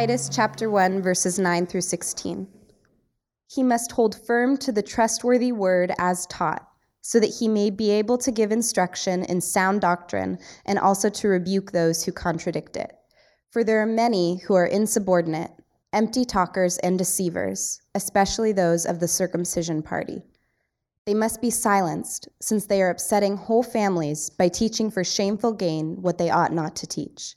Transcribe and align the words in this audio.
Titus 0.00 0.30
chapter 0.32 0.70
1 0.70 1.02
verses 1.02 1.38
9 1.38 1.66
through 1.66 1.82
16. 1.82 2.48
He 3.46 3.62
must 3.62 3.92
hold 3.92 4.18
firm 4.18 4.56
to 4.56 4.72
the 4.72 4.82
trustworthy 4.82 5.52
word 5.52 5.92
as 5.98 6.24
taught, 6.28 6.66
so 7.02 7.20
that 7.20 7.34
he 7.38 7.48
may 7.48 7.68
be 7.68 7.90
able 7.90 8.16
to 8.16 8.30
give 8.30 8.50
instruction 8.50 9.24
in 9.24 9.42
sound 9.42 9.82
doctrine 9.82 10.38
and 10.64 10.78
also 10.78 11.10
to 11.10 11.28
rebuke 11.28 11.72
those 11.72 12.02
who 12.02 12.12
contradict 12.12 12.78
it. 12.78 12.96
For 13.50 13.62
there 13.62 13.82
are 13.82 13.86
many 13.86 14.38
who 14.38 14.54
are 14.54 14.64
insubordinate, 14.64 15.50
empty 15.92 16.24
talkers 16.24 16.78
and 16.78 16.96
deceivers, 16.96 17.82
especially 17.94 18.52
those 18.52 18.86
of 18.86 19.00
the 19.00 19.08
circumcision 19.08 19.82
party. 19.82 20.22
They 21.04 21.12
must 21.12 21.42
be 21.42 21.50
silenced, 21.50 22.26
since 22.40 22.64
they 22.64 22.80
are 22.80 22.88
upsetting 22.88 23.36
whole 23.36 23.62
families 23.62 24.30
by 24.30 24.48
teaching 24.48 24.90
for 24.90 25.04
shameful 25.04 25.52
gain 25.52 26.00
what 26.00 26.16
they 26.16 26.30
ought 26.30 26.54
not 26.54 26.74
to 26.76 26.86
teach. 26.86 27.36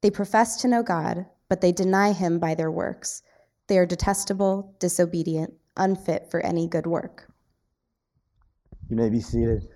They 0.00 0.10
profess 0.10 0.60
to 0.62 0.68
know 0.68 0.82
God, 0.82 1.26
but 1.48 1.60
they 1.60 1.72
deny 1.72 2.12
him 2.12 2.38
by 2.38 2.54
their 2.54 2.70
works. 2.70 3.22
They 3.66 3.78
are 3.78 3.86
detestable, 3.86 4.74
disobedient, 4.78 5.54
unfit 5.76 6.30
for 6.30 6.40
any 6.40 6.68
good 6.68 6.86
work. 6.86 7.30
You 8.88 8.96
may 8.96 9.10
be 9.10 9.20
seated. 9.20 9.68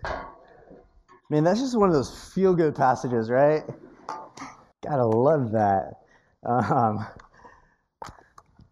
Man, 1.29 1.45
that's 1.45 1.61
just 1.61 1.79
one 1.79 1.89
of 1.89 1.95
those 1.95 2.33
feel 2.33 2.55
good 2.55 2.75
passages, 2.75 3.31
right? 3.31 3.63
Gotta 4.83 5.05
love 5.05 5.53
that. 5.53 6.03
Um, 6.45 7.07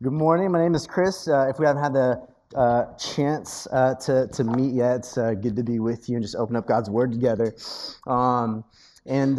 good 0.02 0.12
morning. 0.12 0.50
My 0.52 0.60
name 0.62 0.74
is 0.74 0.86
Chris. 0.86 1.28
Uh, 1.28 1.48
if 1.50 1.58
we 1.58 1.66
haven't 1.66 1.82
had 1.82 1.92
the 1.92 2.26
uh, 2.54 2.94
chance 2.94 3.66
uh, 3.72 3.94
to, 3.96 4.28
to 4.28 4.44
meet 4.44 4.74
yet, 4.74 4.96
it's 4.96 5.18
uh, 5.18 5.34
good 5.34 5.56
to 5.56 5.62
be 5.62 5.78
with 5.78 6.08
you 6.08 6.16
and 6.16 6.24
just 6.24 6.36
open 6.36 6.56
up 6.56 6.66
God's 6.66 6.90
Word 6.90 7.12
together. 7.12 7.54
Um, 8.06 8.64
and 9.06 9.38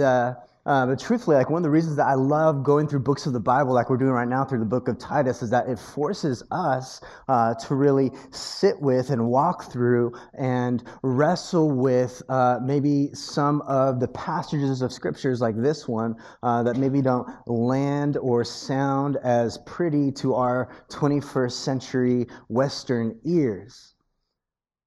uh, 0.66 0.86
but 0.86 1.00
truthfully, 1.00 1.36
like 1.36 1.50
one 1.50 1.60
of 1.60 1.64
the 1.64 1.70
reasons 1.70 1.96
that 1.96 2.06
I 2.08 2.14
love 2.14 2.64
going 2.64 2.88
through 2.88 3.00
books 3.00 3.26
of 3.26 3.34
the 3.34 3.40
Bible, 3.40 3.74
like 3.74 3.90
we're 3.90 3.98
doing 3.98 4.12
right 4.12 4.28
now 4.28 4.46
through 4.46 4.60
the 4.60 4.66
book 4.66 4.88
of 4.88 5.00
Titus, 5.00 5.42
is 5.42 5.50
that 5.50 5.68
it 5.68 5.80
forces 5.80 6.44
us 6.52 7.02
uh, 7.28 7.56
to 7.56 7.76
really 7.76 8.12
sit 8.32 8.80
with 8.80 9.10
and 9.10 9.28
walk 9.28 9.72
through 9.72 10.14
and 10.38 10.84
wrestle 11.02 11.72
with 11.72 12.22
uh, 12.30 12.60
maybe 12.64 13.10
some 13.14 13.62
of 13.62 14.00
the 14.00 14.08
passages 14.10 14.82
of 14.82 14.94
scriptures 14.94 15.42
like 15.42 15.56
this 15.56 15.88
one 15.88 16.16
uh, 16.44 16.62
that 16.64 16.78
maybe 16.78 17.02
don't 17.02 17.28
land 17.48 18.18
or 18.18 18.44
sound 18.44 19.18
as 19.24 19.58
pretty 19.66 20.12
to 20.12 20.36
our 20.36 20.70
21st 20.90 21.52
century 21.52 22.28
Western 22.50 23.20
ears 23.26 23.96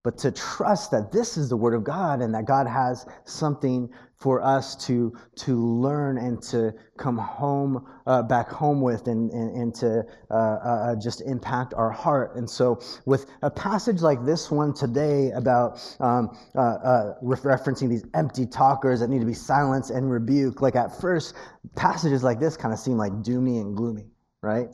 but 0.04 0.18
to 0.18 0.30
trust 0.30 0.90
that 0.90 1.10
this 1.10 1.38
is 1.38 1.48
the 1.48 1.56
Word 1.56 1.72
of 1.72 1.82
God 1.82 2.20
and 2.20 2.34
that 2.34 2.44
God 2.44 2.66
has 2.66 3.06
something 3.24 3.88
for 4.16 4.42
us 4.42 4.76
to, 4.86 5.16
to 5.36 5.56
learn 5.56 6.18
and 6.18 6.42
to 6.42 6.74
come 6.98 7.16
home, 7.16 7.86
uh, 8.06 8.22
back 8.22 8.50
home 8.50 8.82
with, 8.82 9.06
and, 9.08 9.30
and, 9.30 9.56
and 9.56 9.74
to 9.76 10.04
uh, 10.30 10.34
uh, 10.34 10.96
just 10.96 11.22
impact 11.22 11.72
our 11.72 11.90
heart. 11.90 12.36
And 12.36 12.48
so, 12.48 12.80
with 13.06 13.24
a 13.40 13.50
passage 13.50 14.02
like 14.02 14.24
this 14.26 14.50
one 14.50 14.74
today 14.74 15.30
about 15.30 15.82
um, 16.00 16.36
uh, 16.54 16.60
uh, 16.60 17.14
referencing 17.22 17.88
these 17.88 18.04
empty 18.12 18.44
talkers 18.44 19.00
that 19.00 19.08
need 19.08 19.20
to 19.20 19.26
be 19.26 19.34
silenced 19.34 19.90
and 19.90 20.10
rebuked, 20.10 20.60
like 20.60 20.76
at 20.76 21.00
first, 21.00 21.34
passages 21.76 22.22
like 22.22 22.38
this 22.38 22.58
kind 22.58 22.74
of 22.74 22.78
seem 22.78 22.98
like 22.98 23.12
doomy 23.22 23.58
and 23.58 23.74
gloomy, 23.74 24.04
right? 24.42 24.68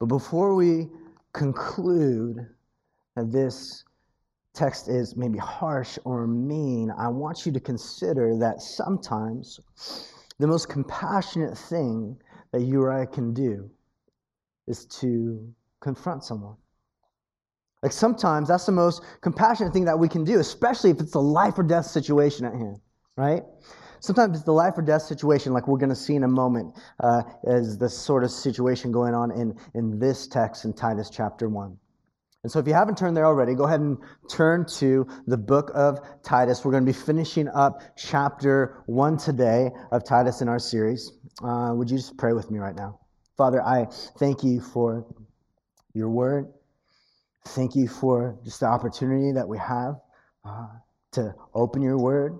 But 0.00 0.06
before 0.06 0.56
we 0.56 0.88
conclude 1.32 2.48
this 3.24 3.84
text 4.54 4.88
is 4.88 5.16
maybe 5.16 5.38
harsh 5.38 5.98
or 6.04 6.26
mean, 6.26 6.90
I 6.90 7.08
want 7.08 7.46
you 7.46 7.52
to 7.52 7.60
consider 7.60 8.36
that 8.38 8.60
sometimes 8.60 9.60
the 10.38 10.46
most 10.46 10.68
compassionate 10.68 11.56
thing 11.56 12.16
that 12.52 12.62
you 12.62 12.82
or 12.82 12.90
I 12.92 13.06
can 13.06 13.32
do 13.32 13.70
is 14.66 14.84
to 14.86 15.52
confront 15.80 16.24
someone. 16.24 16.56
Like 17.82 17.92
sometimes 17.92 18.48
that's 18.48 18.66
the 18.66 18.72
most 18.72 19.02
compassionate 19.20 19.72
thing 19.72 19.84
that 19.84 19.98
we 19.98 20.08
can 20.08 20.24
do, 20.24 20.40
especially 20.40 20.90
if 20.90 21.00
it's 21.00 21.14
a 21.14 21.20
life 21.20 21.58
or 21.58 21.62
death 21.62 21.86
situation 21.86 22.44
at 22.44 22.52
hand, 22.52 22.80
right? 23.16 23.44
Sometimes 24.00 24.36
it's 24.36 24.44
the 24.44 24.52
life 24.52 24.74
or 24.76 24.82
death 24.82 25.02
situation, 25.02 25.52
like 25.52 25.68
we're 25.68 25.78
going 25.78 25.88
to 25.88 25.96
see 25.96 26.14
in 26.14 26.24
a 26.24 26.28
moment, 26.28 26.76
uh, 27.00 27.22
as 27.46 27.78
the 27.78 27.88
sort 27.88 28.24
of 28.24 28.30
situation 28.30 28.92
going 28.92 29.14
on 29.14 29.30
in, 29.30 29.56
in 29.74 29.98
this 29.98 30.26
text 30.26 30.64
in 30.64 30.72
Titus 30.72 31.10
chapter 31.10 31.48
1. 31.48 31.76
And 32.44 32.52
so, 32.52 32.60
if 32.60 32.68
you 32.68 32.74
haven't 32.74 32.96
turned 32.96 33.16
there 33.16 33.26
already, 33.26 33.54
go 33.54 33.64
ahead 33.64 33.80
and 33.80 33.98
turn 34.30 34.64
to 34.76 35.06
the 35.26 35.36
book 35.36 35.72
of 35.74 35.98
Titus. 36.22 36.64
We're 36.64 36.70
going 36.70 36.86
to 36.86 36.92
be 36.92 36.96
finishing 36.96 37.48
up 37.48 37.82
chapter 37.96 38.82
one 38.86 39.16
today 39.16 39.70
of 39.90 40.04
Titus 40.04 40.40
in 40.40 40.48
our 40.48 40.60
series. 40.60 41.12
Uh, 41.42 41.72
would 41.74 41.90
you 41.90 41.96
just 41.96 42.16
pray 42.16 42.32
with 42.32 42.50
me 42.50 42.60
right 42.60 42.76
now? 42.76 43.00
Father, 43.36 43.60
I 43.62 43.86
thank 44.18 44.44
you 44.44 44.60
for 44.60 45.04
your 45.94 46.10
word. 46.10 46.46
Thank 47.48 47.74
you 47.74 47.88
for 47.88 48.38
just 48.44 48.60
the 48.60 48.66
opportunity 48.66 49.32
that 49.32 49.48
we 49.48 49.58
have 49.58 49.96
uh, 50.44 50.68
to 51.12 51.34
open 51.54 51.82
your 51.82 51.98
word, 51.98 52.38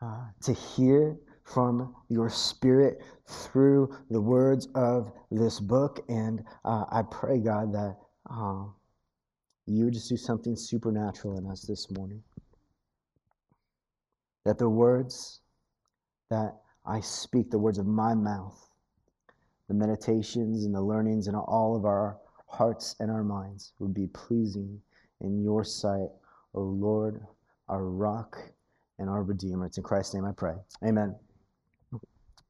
uh, 0.00 0.24
to 0.42 0.54
hear 0.54 1.16
from 1.44 1.94
your 2.08 2.30
spirit 2.30 3.02
through 3.26 3.94
the 4.08 4.20
words 4.20 4.68
of 4.74 5.12
this 5.30 5.60
book. 5.60 6.02
And 6.08 6.42
uh, 6.64 6.84
I 6.90 7.02
pray, 7.10 7.40
God, 7.40 7.74
that. 7.74 7.96
You 9.66 9.86
would 9.86 9.94
just 9.94 10.08
do 10.08 10.16
something 10.16 10.56
supernatural 10.56 11.38
in 11.38 11.46
us 11.46 11.62
this 11.62 11.90
morning. 11.90 12.22
That 14.44 14.58
the 14.58 14.68
words 14.68 15.40
that 16.30 16.56
I 16.84 17.00
speak, 17.00 17.50
the 17.50 17.58
words 17.58 17.78
of 17.78 17.86
my 17.86 18.14
mouth, 18.14 18.68
the 19.68 19.74
meditations 19.74 20.64
and 20.64 20.74
the 20.74 20.82
learnings 20.82 21.28
in 21.28 21.34
all 21.34 21.76
of 21.76 21.86
our 21.86 22.18
hearts 22.46 22.94
and 23.00 23.10
our 23.10 23.24
minds 23.24 23.72
would 23.78 23.94
be 23.94 24.06
pleasing 24.08 24.80
in 25.20 25.42
your 25.42 25.64
sight, 25.64 26.08
O 26.54 26.60
Lord, 26.60 27.20
our 27.68 27.84
rock 27.84 28.36
and 28.98 29.08
our 29.08 29.22
Redeemer. 29.22 29.66
It's 29.66 29.78
in 29.78 29.82
Christ's 29.82 30.14
name 30.14 30.26
I 30.26 30.32
pray. 30.32 30.54
Amen. 30.84 31.16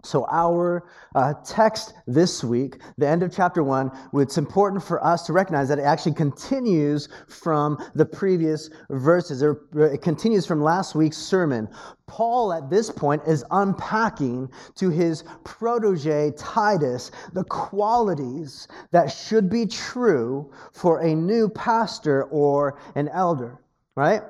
So, 0.04 0.26
our 0.31 0.84
uh, 1.15 1.34
text 1.47 1.94
this 2.06 2.44
week, 2.44 2.78
the 2.98 3.09
end 3.09 3.22
of 3.22 3.34
chapter 3.34 3.62
one, 3.62 3.91
it's 4.12 4.37
important 4.37 4.82
for 4.82 5.03
us 5.04 5.25
to 5.26 5.32
recognize 5.32 5.69
that 5.69 5.78
it 5.78 5.82
actually 5.82 6.15
continues 6.15 7.09
from 7.28 7.78
the 7.94 8.04
previous 8.04 8.69
verses. 8.91 9.43
It 9.43 10.03
continues 10.03 10.47
from 10.47 10.62
last 10.62 10.94
week's 10.94 11.16
sermon. 11.16 11.69
Paul, 12.06 12.53
at 12.53 12.69
this 12.69 12.91
point, 12.91 13.22
is 13.26 13.44
unpacking 13.50 14.50
to 14.75 14.91
his 14.91 15.25
protege 15.44 16.32
Titus 16.37 17.10
the 17.32 17.44
qualities 17.44 18.69
that 18.91 19.10
should 19.10 19.48
be 19.48 19.64
true 19.64 20.53
for 20.72 21.00
a 21.00 21.14
new 21.14 21.48
pastor 21.48 22.25
or 22.25 22.78
an 22.94 23.09
elder, 23.09 23.59
right? 23.97 24.22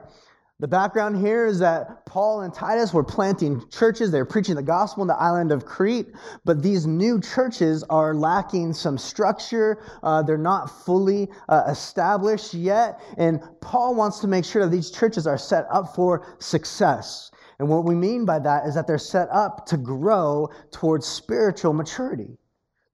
The 0.65 0.69
background 0.69 1.19
here 1.19 1.45
is 1.45 1.59
that 1.59 2.07
Paul 2.07 2.41
and 2.41 2.55
Titus 2.55 2.95
were 2.95 3.05
planting 3.05 3.69
churches. 3.69 4.11
They 4.11 4.19
were 4.19 4.25
preaching 4.25 4.55
the 4.55 4.63
gospel 4.63 5.03
in 5.03 5.09
the 5.09 5.21
island 5.21 5.53
of 5.53 5.67
Crete, 5.67 6.07
but 6.47 6.63
these 6.63 6.87
new 6.87 7.21
churches 7.21 7.85
are 7.91 8.15
lacking 8.15 8.73
some 8.73 8.97
structure. 8.97 9.83
Uh, 10.03 10.23
they're 10.23 10.39
not 10.39 10.71
fully 10.87 11.29
uh, 11.51 11.65
established 11.69 12.55
yet. 12.55 12.99
And 13.19 13.43
Paul 13.61 13.95
wants 13.95 14.21
to 14.21 14.27
make 14.27 14.47
sure 14.47 14.63
that 14.63 14.71
these 14.71 14.91
churches 14.91 15.27
are 15.27 15.37
set 15.37 15.67
up 15.71 15.95
for 15.95 16.35
success. 16.39 17.31
And 17.59 17.69
what 17.69 17.85
we 17.85 17.95
mean 17.95 18.25
by 18.25 18.39
that 18.39 18.67
is 18.67 18.75
that 18.75 18.87
they're 18.87 18.97
set 18.97 19.29
up 19.31 19.67
to 19.67 19.77
grow 19.77 20.49
towards 20.71 21.07
spiritual 21.07 21.75
maturity 21.75 22.39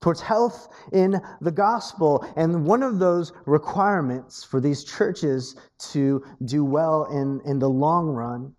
towards 0.01 0.21
health 0.21 0.69
in 0.93 1.21
the 1.41 1.51
gospel. 1.51 2.25
And 2.37 2.65
one 2.65 2.83
of 2.83 2.99
those 2.99 3.33
requirements 3.47 4.43
for 4.43 4.61
these 4.61 4.85
churches 4.85 5.57
to 5.91 6.25
do 6.45 6.65
well 6.65 7.05
in, 7.05 7.41
in 7.45 7.59
the 7.59 7.69
long 7.69 8.09
run 8.09 8.55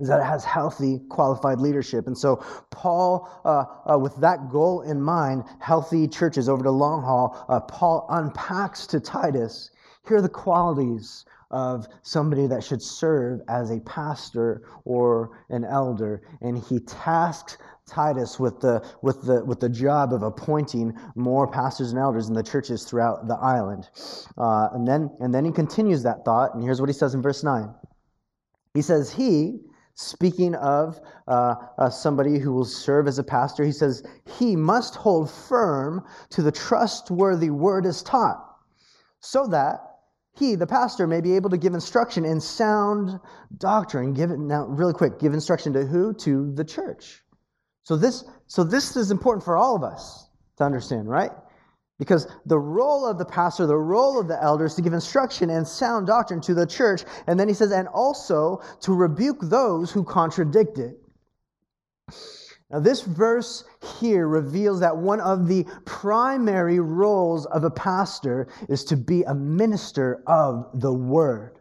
is 0.00 0.08
that 0.08 0.20
it 0.20 0.24
has 0.24 0.44
healthy, 0.44 1.00
qualified 1.08 1.58
leadership. 1.58 2.06
And 2.06 2.16
so, 2.16 2.36
Paul, 2.70 3.28
uh, 3.44 3.64
uh, 3.92 3.98
with 3.98 4.14
that 4.20 4.48
goal 4.48 4.82
in 4.82 5.02
mind, 5.02 5.44
healthy 5.58 6.06
churches 6.06 6.48
over 6.48 6.62
the 6.62 6.70
long 6.70 7.02
haul, 7.02 7.44
uh, 7.48 7.58
Paul 7.60 8.06
unpacks 8.08 8.86
to 8.88 9.00
Titus 9.00 9.70
here 10.08 10.16
are 10.16 10.22
the 10.22 10.28
qualities 10.28 11.26
of 11.50 11.86
somebody 12.02 12.46
that 12.46 12.64
should 12.64 12.82
serve 12.82 13.42
as 13.48 13.70
a 13.70 13.80
pastor 13.80 14.62
or 14.84 15.38
an 15.50 15.64
elder. 15.64 16.22
And 16.40 16.58
he 16.58 16.80
tasks 16.80 17.58
Titus 17.88 18.38
with 18.38 18.60
the, 18.60 18.84
with, 19.02 19.22
the, 19.22 19.44
with 19.44 19.60
the 19.60 19.68
job 19.68 20.12
of 20.12 20.22
appointing 20.22 20.96
more 21.14 21.50
pastors 21.50 21.90
and 21.90 21.98
elders 21.98 22.28
in 22.28 22.34
the 22.34 22.42
churches 22.42 22.84
throughout 22.84 23.26
the 23.26 23.34
island. 23.34 23.88
Uh, 24.36 24.68
and, 24.72 24.86
then, 24.86 25.10
and 25.20 25.34
then 25.34 25.44
he 25.44 25.52
continues 25.52 26.02
that 26.02 26.24
thought, 26.24 26.54
and 26.54 26.62
here's 26.62 26.80
what 26.80 26.88
he 26.88 26.94
says 26.94 27.14
in 27.14 27.22
verse 27.22 27.42
9. 27.42 27.68
He 28.74 28.82
says, 28.82 29.10
He, 29.10 29.60
speaking 29.94 30.54
of 30.54 31.00
uh, 31.26 31.54
uh, 31.78 31.90
somebody 31.90 32.38
who 32.38 32.52
will 32.52 32.64
serve 32.64 33.08
as 33.08 33.18
a 33.18 33.24
pastor, 33.24 33.64
he 33.64 33.72
says, 33.72 34.04
He 34.38 34.54
must 34.54 34.94
hold 34.94 35.30
firm 35.30 36.04
to 36.30 36.42
the 36.42 36.52
trustworthy 36.52 37.50
word 37.50 37.86
as 37.86 38.02
taught, 38.02 38.44
so 39.20 39.46
that 39.48 39.80
he, 40.38 40.54
the 40.54 40.66
pastor, 40.66 41.06
may 41.08 41.20
be 41.20 41.34
able 41.34 41.50
to 41.50 41.56
give 41.56 41.74
instruction 41.74 42.24
in 42.24 42.40
sound 42.40 43.18
doctrine. 43.56 44.14
Give 44.14 44.30
it 44.30 44.38
now, 44.38 44.66
really 44.66 44.92
quick. 44.92 45.18
Give 45.18 45.34
instruction 45.34 45.72
to 45.72 45.84
who? 45.84 46.14
To 46.14 46.52
the 46.52 46.64
church. 46.64 47.22
So 47.88 47.96
this, 47.96 48.24
so 48.48 48.64
this 48.64 48.96
is 48.96 49.10
important 49.10 49.42
for 49.42 49.56
all 49.56 49.74
of 49.74 49.82
us 49.82 50.28
to 50.58 50.64
understand, 50.64 51.08
right? 51.08 51.30
Because 51.98 52.28
the 52.44 52.58
role 52.58 53.06
of 53.06 53.16
the 53.16 53.24
pastor, 53.24 53.66
the 53.66 53.78
role 53.78 54.20
of 54.20 54.28
the 54.28 54.38
elder 54.42 54.66
is 54.66 54.74
to 54.74 54.82
give 54.82 54.92
instruction 54.92 55.48
and 55.48 55.66
sound 55.66 56.06
doctrine 56.06 56.42
to 56.42 56.52
the 56.52 56.66
church. 56.66 57.04
And 57.26 57.40
then 57.40 57.48
he 57.48 57.54
says, 57.54 57.72
and 57.72 57.88
also 57.88 58.60
to 58.82 58.92
rebuke 58.92 59.38
those 59.40 59.90
who 59.90 60.04
contradict 60.04 60.76
it. 60.76 61.00
Now, 62.70 62.80
this 62.80 63.00
verse 63.00 63.64
here 63.98 64.28
reveals 64.28 64.80
that 64.80 64.94
one 64.94 65.22
of 65.22 65.48
the 65.48 65.64
primary 65.86 66.80
roles 66.80 67.46
of 67.46 67.64
a 67.64 67.70
pastor 67.70 68.48
is 68.68 68.84
to 68.84 68.98
be 68.98 69.22
a 69.22 69.34
minister 69.34 70.22
of 70.26 70.68
the 70.74 70.92
word. 70.92 71.57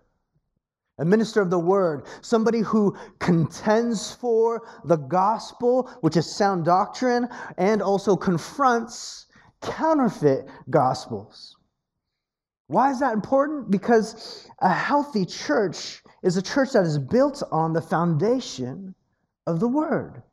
A 0.99 1.05
minister 1.05 1.41
of 1.41 1.49
the 1.49 1.59
word, 1.59 2.05
somebody 2.21 2.59
who 2.61 2.95
contends 3.19 4.11
for 4.11 4.63
the 4.85 4.97
gospel, 4.97 5.91
which 6.01 6.17
is 6.17 6.29
sound 6.29 6.65
doctrine, 6.65 7.29
and 7.57 7.81
also 7.81 8.15
confronts 8.15 9.27
counterfeit 9.61 10.47
gospels. 10.69 11.55
Why 12.67 12.91
is 12.91 12.99
that 12.99 13.13
important? 13.13 13.71
Because 13.71 14.47
a 14.59 14.69
healthy 14.69 15.25
church 15.25 16.03
is 16.23 16.35
a 16.35 16.41
church 16.41 16.73
that 16.73 16.85
is 16.85 16.97
built 16.97 17.43
on 17.51 17.73
the 17.73 17.81
foundation 17.81 18.93
of 19.45 19.59
the 19.59 19.67
word. 19.67 20.23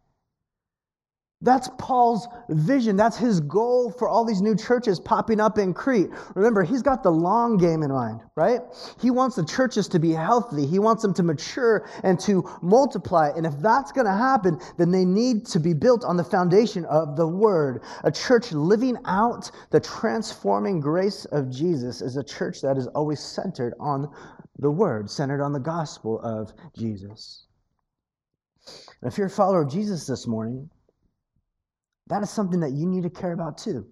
That's 1.44 1.68
Paul's 1.78 2.26
vision. 2.48 2.96
That's 2.96 3.18
his 3.18 3.38
goal 3.40 3.92
for 3.92 4.08
all 4.08 4.24
these 4.24 4.40
new 4.40 4.56
churches 4.56 4.98
popping 4.98 5.40
up 5.40 5.58
in 5.58 5.74
Crete. 5.74 6.08
Remember, 6.34 6.62
he's 6.62 6.80
got 6.80 7.02
the 7.02 7.10
long 7.12 7.58
game 7.58 7.82
in 7.82 7.92
mind, 7.92 8.22
right? 8.34 8.60
He 8.98 9.10
wants 9.10 9.36
the 9.36 9.44
churches 9.44 9.86
to 9.88 9.98
be 9.98 10.12
healthy. 10.12 10.66
He 10.66 10.78
wants 10.78 11.02
them 11.02 11.12
to 11.14 11.22
mature 11.22 11.86
and 12.02 12.18
to 12.20 12.48
multiply. 12.62 13.30
And 13.36 13.44
if 13.44 13.52
that's 13.58 13.92
going 13.92 14.06
to 14.06 14.12
happen, 14.12 14.58
then 14.78 14.90
they 14.90 15.04
need 15.04 15.44
to 15.48 15.60
be 15.60 15.74
built 15.74 16.02
on 16.02 16.16
the 16.16 16.24
foundation 16.24 16.86
of 16.86 17.14
the 17.14 17.28
word. 17.28 17.82
A 18.04 18.10
church 18.10 18.52
living 18.52 18.96
out 19.04 19.50
the 19.70 19.80
transforming 19.80 20.80
grace 20.80 21.26
of 21.26 21.50
Jesus 21.50 22.00
is 22.00 22.16
a 22.16 22.24
church 22.24 22.62
that 22.62 22.78
is 22.78 22.86
always 22.88 23.20
centered 23.20 23.74
on 23.78 24.10
the 24.58 24.70
word, 24.70 25.10
centered 25.10 25.42
on 25.42 25.52
the 25.52 25.60
gospel 25.60 26.20
of 26.20 26.54
Jesus. 26.74 27.44
If 29.02 29.18
you're 29.18 29.26
a 29.26 29.30
follower 29.30 29.60
of 29.60 29.70
Jesus 29.70 30.06
this 30.06 30.26
morning, 30.26 30.70
that 32.08 32.22
is 32.22 32.30
something 32.30 32.60
that 32.60 32.72
you 32.72 32.86
need 32.86 33.02
to 33.04 33.10
care 33.10 33.32
about 33.32 33.58
too. 33.58 33.86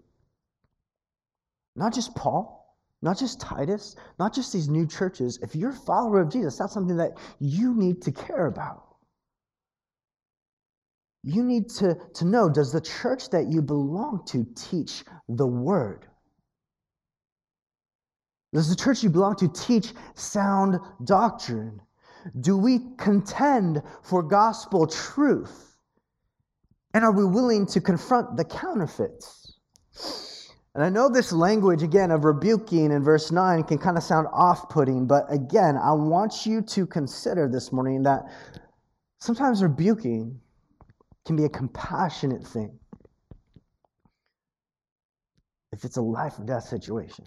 Not 1.75 1.95
just 1.95 2.15
Paul, 2.15 2.77
not 3.01 3.19
just 3.19 3.41
Titus, 3.41 3.97
not 4.19 4.35
just 4.35 4.53
these 4.53 4.69
new 4.69 4.87
churches. 4.87 5.39
If 5.43 5.57
you're 5.57 5.71
a 5.71 5.75
follower 5.75 6.21
of 6.21 6.31
Jesus, 6.31 6.57
that's 6.57 6.73
something 6.73 6.97
that 6.99 7.13
you 7.41 7.75
need 7.75 8.03
to 8.03 8.13
care 8.13 8.47
about. 8.47 8.85
You 11.25 11.43
need 11.43 11.71
to, 11.71 11.97
to 12.15 12.25
know 12.25 12.49
does 12.49 12.73
the 12.73 12.81
church 12.81 13.31
that 13.31 13.47
you 13.47 13.63
belong 13.63 14.25
to 14.27 14.47
teach 14.55 15.05
the 15.29 15.47
word? 15.47 16.07
Does 18.53 18.69
the 18.69 18.77
church 18.77 19.03
you 19.03 19.09
belong 19.09 19.37
to 19.37 19.49
teach 19.49 19.95
sound 20.15 20.79
doctrine? 21.05 21.81
Do 22.41 22.57
we 22.57 22.81
contend 22.99 23.83
for 24.03 24.23
gospel 24.23 24.87
truth? 24.87 25.72
And 26.95 27.05
are 27.05 27.13
we 27.13 27.25
willing 27.25 27.67
to 27.67 27.81
confront 27.81 28.37
the 28.37 28.45
counterfeits? 28.45 29.59
And 30.75 30.83
I 30.83 30.89
know 30.89 31.09
this 31.09 31.33
language, 31.33 31.83
again, 31.83 32.11
of 32.11 32.25
rebuking 32.25 32.93
in 32.93 33.03
verse 33.03 33.31
9 33.31 33.65
can 33.65 33.79
kind 33.79 33.97
of 33.97 34.03
sound 34.03 34.27
off 34.33 34.71
putting, 34.71 35.07
but 35.07 35.25
again, 35.31 35.77
I 35.77 35.93
want 35.93 36.47
you 36.47 36.63
to 36.63 36.87
consider 36.87 37.49
this 37.49 37.73
morning 37.73 38.03
that 38.05 38.23
sometimes 39.21 39.63
rebuking 39.63 40.41
can 41.27 41.37
be 41.37 41.45
a 41.45 41.49
compassionate 41.49 42.47
thing 42.47 42.79
if 45.73 45.85
it's 45.85 45.99
a 45.99 46.03
life 46.03 46.39
or 46.39 46.45
death 46.45 46.65
situation. 46.65 47.27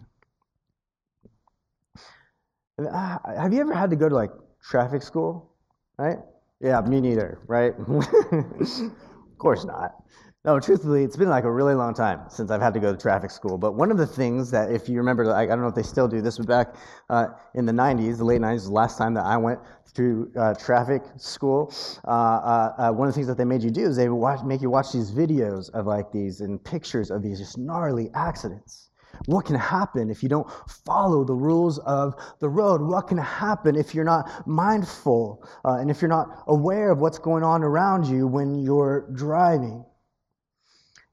Have 2.78 3.52
you 3.52 3.60
ever 3.60 3.74
had 3.74 3.90
to 3.90 3.96
go 3.96 4.08
to 4.08 4.14
like 4.14 4.32
traffic 4.60 5.02
school? 5.02 5.52
Right? 5.98 6.18
Yeah, 6.60 6.80
me 6.80 7.00
neither, 7.00 7.40
right? 7.46 7.74
Of 9.36 9.40
course 9.40 9.66
not. 9.66 10.02
No, 10.46 10.58
truthfully, 10.58 11.04
it's 11.04 11.16
been 11.18 11.28
like 11.28 11.44
a 11.44 11.52
really 11.52 11.74
long 11.74 11.92
time 11.92 12.20
since 12.30 12.50
I've 12.50 12.62
had 12.62 12.72
to 12.72 12.80
go 12.80 12.90
to 12.90 12.96
traffic 12.98 13.30
school. 13.30 13.58
But 13.58 13.74
one 13.74 13.90
of 13.90 13.98
the 13.98 14.06
things 14.06 14.50
that, 14.52 14.72
if 14.72 14.88
you 14.88 14.96
remember, 14.96 15.30
I 15.30 15.44
don't 15.44 15.60
know 15.60 15.66
if 15.66 15.74
they 15.74 15.82
still 15.82 16.08
do 16.08 16.22
this, 16.22 16.38
but 16.38 16.46
back 16.46 16.74
uh, 17.10 17.26
in 17.54 17.66
the 17.66 17.72
90s, 17.72 18.16
the 18.16 18.24
late 18.24 18.40
90s, 18.40 18.64
the 18.64 18.72
last 18.72 18.96
time 18.96 19.12
that 19.12 19.26
I 19.26 19.36
went 19.36 19.60
through 19.88 20.32
uh, 20.38 20.54
traffic 20.54 21.02
school, 21.18 21.70
uh, 22.06 22.10
uh, 22.10 22.74
uh, 22.78 22.92
one 22.92 23.08
of 23.08 23.12
the 23.12 23.18
things 23.18 23.26
that 23.26 23.36
they 23.36 23.44
made 23.44 23.62
you 23.62 23.70
do 23.70 23.84
is 23.84 23.96
they 23.96 24.08
would 24.08 24.16
watch, 24.16 24.42
make 24.42 24.62
you 24.62 24.70
watch 24.70 24.90
these 24.90 25.10
videos 25.10 25.68
of 25.74 25.84
like 25.86 26.12
these 26.12 26.40
and 26.40 26.64
pictures 26.64 27.10
of 27.10 27.22
these 27.22 27.38
just 27.38 27.58
gnarly 27.58 28.08
accidents. 28.14 28.88
What 29.26 29.46
can 29.46 29.56
happen 29.56 30.10
if 30.10 30.22
you 30.22 30.28
don't 30.28 30.46
follow 30.84 31.24
the 31.24 31.34
rules 31.34 31.78
of 31.80 32.14
the 32.40 32.48
road? 32.48 32.80
What 32.82 33.08
can 33.08 33.18
happen 33.18 33.76
if 33.76 33.94
you're 33.94 34.04
not 34.04 34.46
mindful 34.46 35.46
uh, 35.64 35.78
and 35.78 35.90
if 35.90 36.02
you're 36.02 36.08
not 36.08 36.44
aware 36.46 36.90
of 36.90 36.98
what's 36.98 37.18
going 37.18 37.42
on 37.42 37.62
around 37.62 38.06
you 38.06 38.26
when 38.26 38.54
you're 38.54 39.08
driving? 39.14 39.84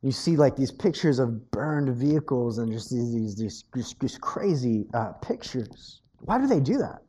You 0.02 0.12
see 0.12 0.36
like 0.36 0.58
these 0.58 0.72
pictures 0.72 1.18
of 1.18 1.50
burned 1.52 1.96
vehicles 1.96 2.58
and 2.58 2.72
just 2.72 2.92
these, 2.92 3.14
these, 3.14 3.36
these, 3.38 3.64
these, 3.74 3.96
these 4.02 4.18
crazy 4.18 4.86
uh, 4.94 5.14
pictures. 5.22 6.02
Why 6.20 6.38
do 6.40 6.46
they 6.46 6.60
do 6.60 6.78
that? 6.78 7.00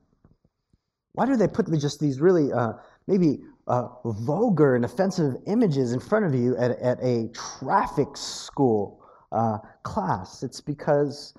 Why 1.15 1.27
do 1.27 1.37
they 1.37 1.49
put 1.49 1.71
just 1.79 2.01
these 2.01 2.21
really 2.21 2.53
uh, 2.53 2.75
maybe 3.07 3.41
uh, 3.67 3.89
vulgar 4.05 4.77
and 4.77 4.85
offensive 4.85 5.35
images 5.47 5.93
in 5.93 6.01
front 6.01 6.25
of 6.25 6.35
you 6.35 6.57
at, 6.57 6.73
at 6.81 6.99
a 7.03 7.29
traffic 7.59 8.17
school? 8.17 9.04
Uh, 9.35 9.59
class. 9.83 10.43
It's 10.43 10.61
because 10.61 11.35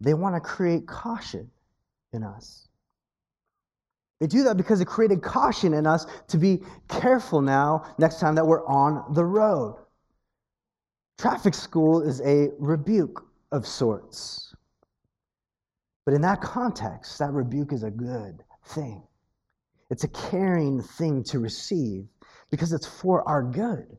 they 0.00 0.14
want 0.14 0.34
to 0.34 0.40
create 0.40 0.86
caution 0.86 1.50
in 2.12 2.22
us. 2.22 2.68
They 4.20 4.26
do 4.26 4.44
that 4.44 4.56
because 4.56 4.80
it 4.80 4.86
created 4.86 5.22
caution 5.22 5.74
in 5.74 5.86
us 5.86 6.06
to 6.28 6.38
be 6.38 6.62
careful 6.88 7.42
now 7.42 7.84
next 7.98 8.18
time 8.18 8.34
that 8.36 8.46
we're 8.46 8.66
on 8.66 9.12
the 9.14 9.24
road. 9.24 9.76
Traffic 11.18 11.54
school 11.54 12.02
is 12.02 12.20
a 12.22 12.50
rebuke 12.58 13.26
of 13.52 13.66
sorts. 13.66 14.54
But 16.04 16.14
in 16.14 16.22
that 16.22 16.40
context, 16.40 17.18
that 17.18 17.32
rebuke 17.32 17.72
is 17.72 17.82
a 17.82 17.90
good 17.90 18.42
thing. 18.68 19.02
It's 19.90 20.04
a 20.04 20.08
caring 20.08 20.82
thing 20.82 21.22
to 21.24 21.38
receive 21.38 22.06
because 22.50 22.72
it's 22.72 22.86
for 22.86 23.26
our 23.28 23.42
good. 23.42 23.98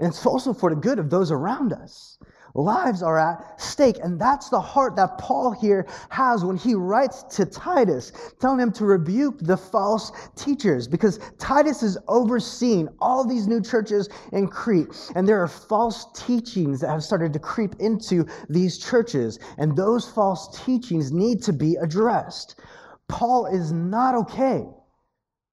And 0.00 0.08
it's 0.08 0.24
also 0.24 0.52
for 0.52 0.70
the 0.70 0.80
good 0.80 0.98
of 0.98 1.10
those 1.10 1.32
around 1.32 1.72
us. 1.72 2.18
Lives 2.54 3.02
are 3.02 3.18
at 3.18 3.60
stake. 3.60 3.98
And 4.02 4.18
that's 4.18 4.48
the 4.48 4.60
heart 4.60 4.96
that 4.96 5.18
Paul 5.18 5.52
here 5.52 5.86
has 6.08 6.44
when 6.44 6.56
he 6.56 6.74
writes 6.74 7.22
to 7.36 7.44
Titus, 7.44 8.12
telling 8.40 8.60
him 8.60 8.72
to 8.72 8.84
rebuke 8.84 9.38
the 9.40 9.56
false 9.56 10.12
teachers 10.36 10.88
because 10.88 11.20
Titus 11.38 11.82
is 11.82 11.98
overseeing 12.08 12.88
all 13.00 13.24
these 13.24 13.46
new 13.46 13.60
churches 13.60 14.08
in 14.32 14.48
Crete. 14.48 14.88
And 15.14 15.28
there 15.28 15.42
are 15.42 15.48
false 15.48 16.06
teachings 16.14 16.80
that 16.80 16.88
have 16.90 17.04
started 17.04 17.32
to 17.34 17.38
creep 17.38 17.76
into 17.78 18.26
these 18.48 18.78
churches. 18.78 19.38
And 19.58 19.76
those 19.76 20.08
false 20.08 20.64
teachings 20.64 21.12
need 21.12 21.42
to 21.44 21.52
be 21.52 21.76
addressed. 21.76 22.60
Paul 23.08 23.46
is 23.46 23.72
not 23.72 24.14
okay 24.14 24.66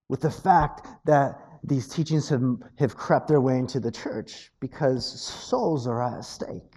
with 0.10 0.22
the 0.22 0.32
fact 0.32 0.88
that 1.06 1.40
these 1.64 1.88
teachings 1.88 2.30
have, 2.30 2.44
have 2.78 2.96
crept 2.96 3.28
their 3.28 3.42
way 3.42 3.58
into 3.58 3.80
the 3.80 3.92
church 3.92 4.52
because 4.60 5.06
souls 5.20 5.88
are 5.88 6.04
at 6.04 6.24
stake 6.24 6.75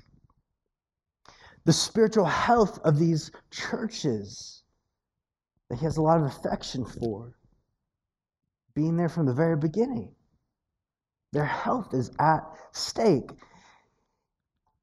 the 1.68 1.72
spiritual 1.74 2.24
health 2.24 2.78
of 2.84 2.98
these 2.98 3.30
churches 3.50 4.62
that 5.68 5.78
he 5.78 5.84
has 5.84 5.98
a 5.98 6.00
lot 6.00 6.18
of 6.18 6.24
affection 6.24 6.82
for, 6.82 7.34
being 8.74 8.96
there 8.96 9.10
from 9.10 9.26
the 9.26 9.34
very 9.34 9.54
beginning. 9.54 10.10
Their 11.34 11.44
health 11.44 11.92
is 11.92 12.10
at 12.18 12.40
stake. 12.72 13.32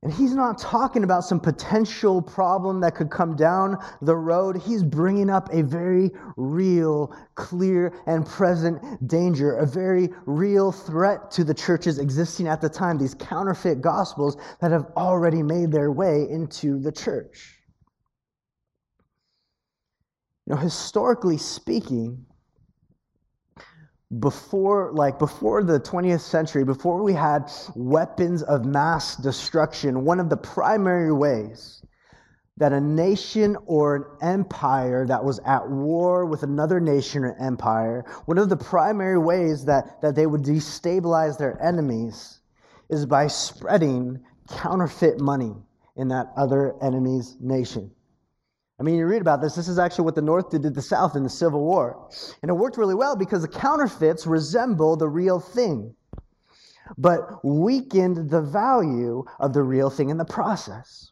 And 0.05 0.13
he's 0.13 0.35
not 0.35 0.59
talking 0.59 1.03
about 1.03 1.23
some 1.23 1.39
potential 1.39 2.21
problem 2.21 2.79
that 2.81 2.93
could 2.93 3.09
come 3.09 3.35
down 3.35 3.83
the 4.03 4.15
road. 4.15 4.55
He's 4.55 4.83
bringing 4.83 5.31
up 5.31 5.51
a 5.51 5.63
very 5.63 6.11
real, 6.37 7.11
clear, 7.33 7.91
and 8.05 8.23
present 8.23 9.07
danger, 9.07 9.55
a 9.55 9.65
very 9.65 10.13
real 10.27 10.71
threat 10.71 11.31
to 11.31 11.43
the 11.43 11.55
churches 11.55 11.97
existing 11.97 12.47
at 12.47 12.61
the 12.61 12.69
time, 12.69 12.99
these 12.99 13.15
counterfeit 13.15 13.81
gospels 13.81 14.37
that 14.61 14.69
have 14.69 14.85
already 14.95 15.41
made 15.41 15.71
their 15.71 15.91
way 15.91 16.29
into 16.29 16.79
the 16.79 16.91
church. 16.91 17.55
You 20.45 20.53
know, 20.53 20.61
historically 20.61 21.39
speaking, 21.39 22.27
before 24.19 24.91
like 24.93 25.17
before 25.17 25.63
the 25.63 25.79
20th 25.79 26.21
century 26.21 26.63
before 26.63 27.01
we 27.01 27.11
had 27.11 27.51
weapons 27.75 28.43
of 28.43 28.63
mass 28.63 29.15
destruction 29.15 30.05
one 30.05 30.19
of 30.19 30.29
the 30.29 30.37
primary 30.37 31.11
ways 31.11 31.81
that 32.57 32.71
a 32.71 32.79
nation 32.79 33.57
or 33.65 33.95
an 33.95 34.05
empire 34.21 35.07
that 35.07 35.23
was 35.23 35.39
at 35.39 35.67
war 35.67 36.25
with 36.25 36.43
another 36.43 36.79
nation 36.79 37.23
or 37.23 37.35
empire 37.41 38.05
one 38.25 38.37
of 38.37 38.47
the 38.47 38.55
primary 38.55 39.17
ways 39.17 39.65
that, 39.65 39.99
that 40.01 40.13
they 40.13 40.27
would 40.27 40.43
destabilize 40.43 41.37
their 41.39 41.59
enemies 41.61 42.41
is 42.91 43.07
by 43.07 43.25
spreading 43.25 44.19
counterfeit 44.49 45.19
money 45.19 45.55
in 45.97 46.07
that 46.09 46.27
other 46.37 46.75
enemy's 46.83 47.37
nation 47.41 47.89
I 48.79 48.83
mean, 48.83 48.95
you 48.95 49.05
read 49.05 49.21
about 49.21 49.41
this. 49.41 49.55
This 49.55 49.69
is 49.69 49.79
actually 49.79 50.05
what 50.05 50.15
the 50.15 50.21
North 50.21 50.49
did 50.49 50.63
to 50.63 50.69
the 50.69 50.81
South 50.81 51.15
in 51.15 51.23
the 51.23 51.29
Civil 51.29 51.63
War. 51.63 52.09
And 52.41 52.49
it 52.49 52.55
worked 52.55 52.77
really 52.77 52.95
well 52.95 53.15
because 53.15 53.41
the 53.41 53.47
counterfeits 53.47 54.27
resemble 54.27 54.97
the 54.97 55.07
real 55.07 55.39
thing, 55.39 55.95
but 56.97 57.43
weakened 57.45 58.29
the 58.29 58.41
value 58.41 59.23
of 59.39 59.53
the 59.53 59.63
real 59.63 59.89
thing 59.89 60.09
in 60.09 60.17
the 60.17 60.25
process. 60.25 61.11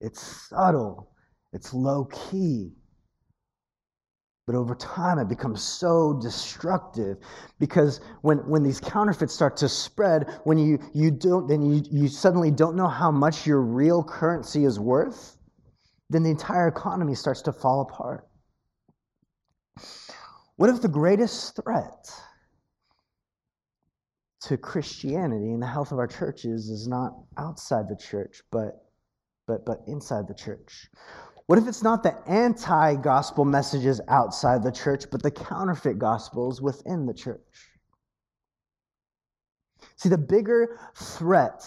It's 0.00 0.22
subtle, 0.48 1.10
it's 1.52 1.74
low 1.74 2.06
key. 2.06 2.72
But 4.46 4.54
over 4.54 4.76
time, 4.76 5.18
it 5.18 5.28
becomes 5.28 5.60
so 5.60 6.18
destructive 6.22 7.18
because 7.58 8.00
when, 8.22 8.38
when 8.48 8.62
these 8.62 8.80
counterfeits 8.80 9.34
start 9.34 9.56
to 9.58 9.68
spread, 9.68 10.28
when 10.44 10.56
you, 10.56 10.78
you 10.94 11.10
don't, 11.10 11.48
then 11.48 11.62
you, 11.62 11.82
you 11.90 12.08
suddenly 12.08 12.52
don't 12.52 12.76
know 12.76 12.86
how 12.86 13.10
much 13.10 13.44
your 13.44 13.60
real 13.60 14.04
currency 14.04 14.64
is 14.64 14.78
worth 14.78 15.35
then 16.10 16.22
the 16.22 16.30
entire 16.30 16.68
economy 16.68 17.14
starts 17.14 17.42
to 17.42 17.52
fall 17.52 17.80
apart. 17.80 18.26
What 20.56 20.70
if 20.70 20.80
the 20.80 20.88
greatest 20.88 21.56
threat 21.62 22.10
to 24.42 24.56
Christianity 24.56 25.52
and 25.52 25.62
the 25.62 25.66
health 25.66 25.92
of 25.92 25.98
our 25.98 26.06
churches 26.06 26.70
is 26.70 26.86
not 26.86 27.12
outside 27.36 27.88
the 27.88 27.96
church, 27.96 28.42
but, 28.50 28.86
but, 29.46 29.66
but 29.66 29.80
inside 29.86 30.28
the 30.28 30.34
church? 30.34 30.88
What 31.46 31.58
if 31.58 31.68
it's 31.68 31.82
not 31.82 32.02
the 32.02 32.16
anti 32.26 32.96
gospel 32.96 33.44
messages 33.44 34.00
outside 34.08 34.62
the 34.62 34.72
church, 34.72 35.04
but 35.10 35.22
the 35.22 35.30
counterfeit 35.30 35.98
gospels 35.98 36.60
within 36.62 37.06
the 37.06 37.14
church? 37.14 37.70
See, 39.96 40.08
the 40.08 40.18
bigger 40.18 40.78
threat 40.94 41.64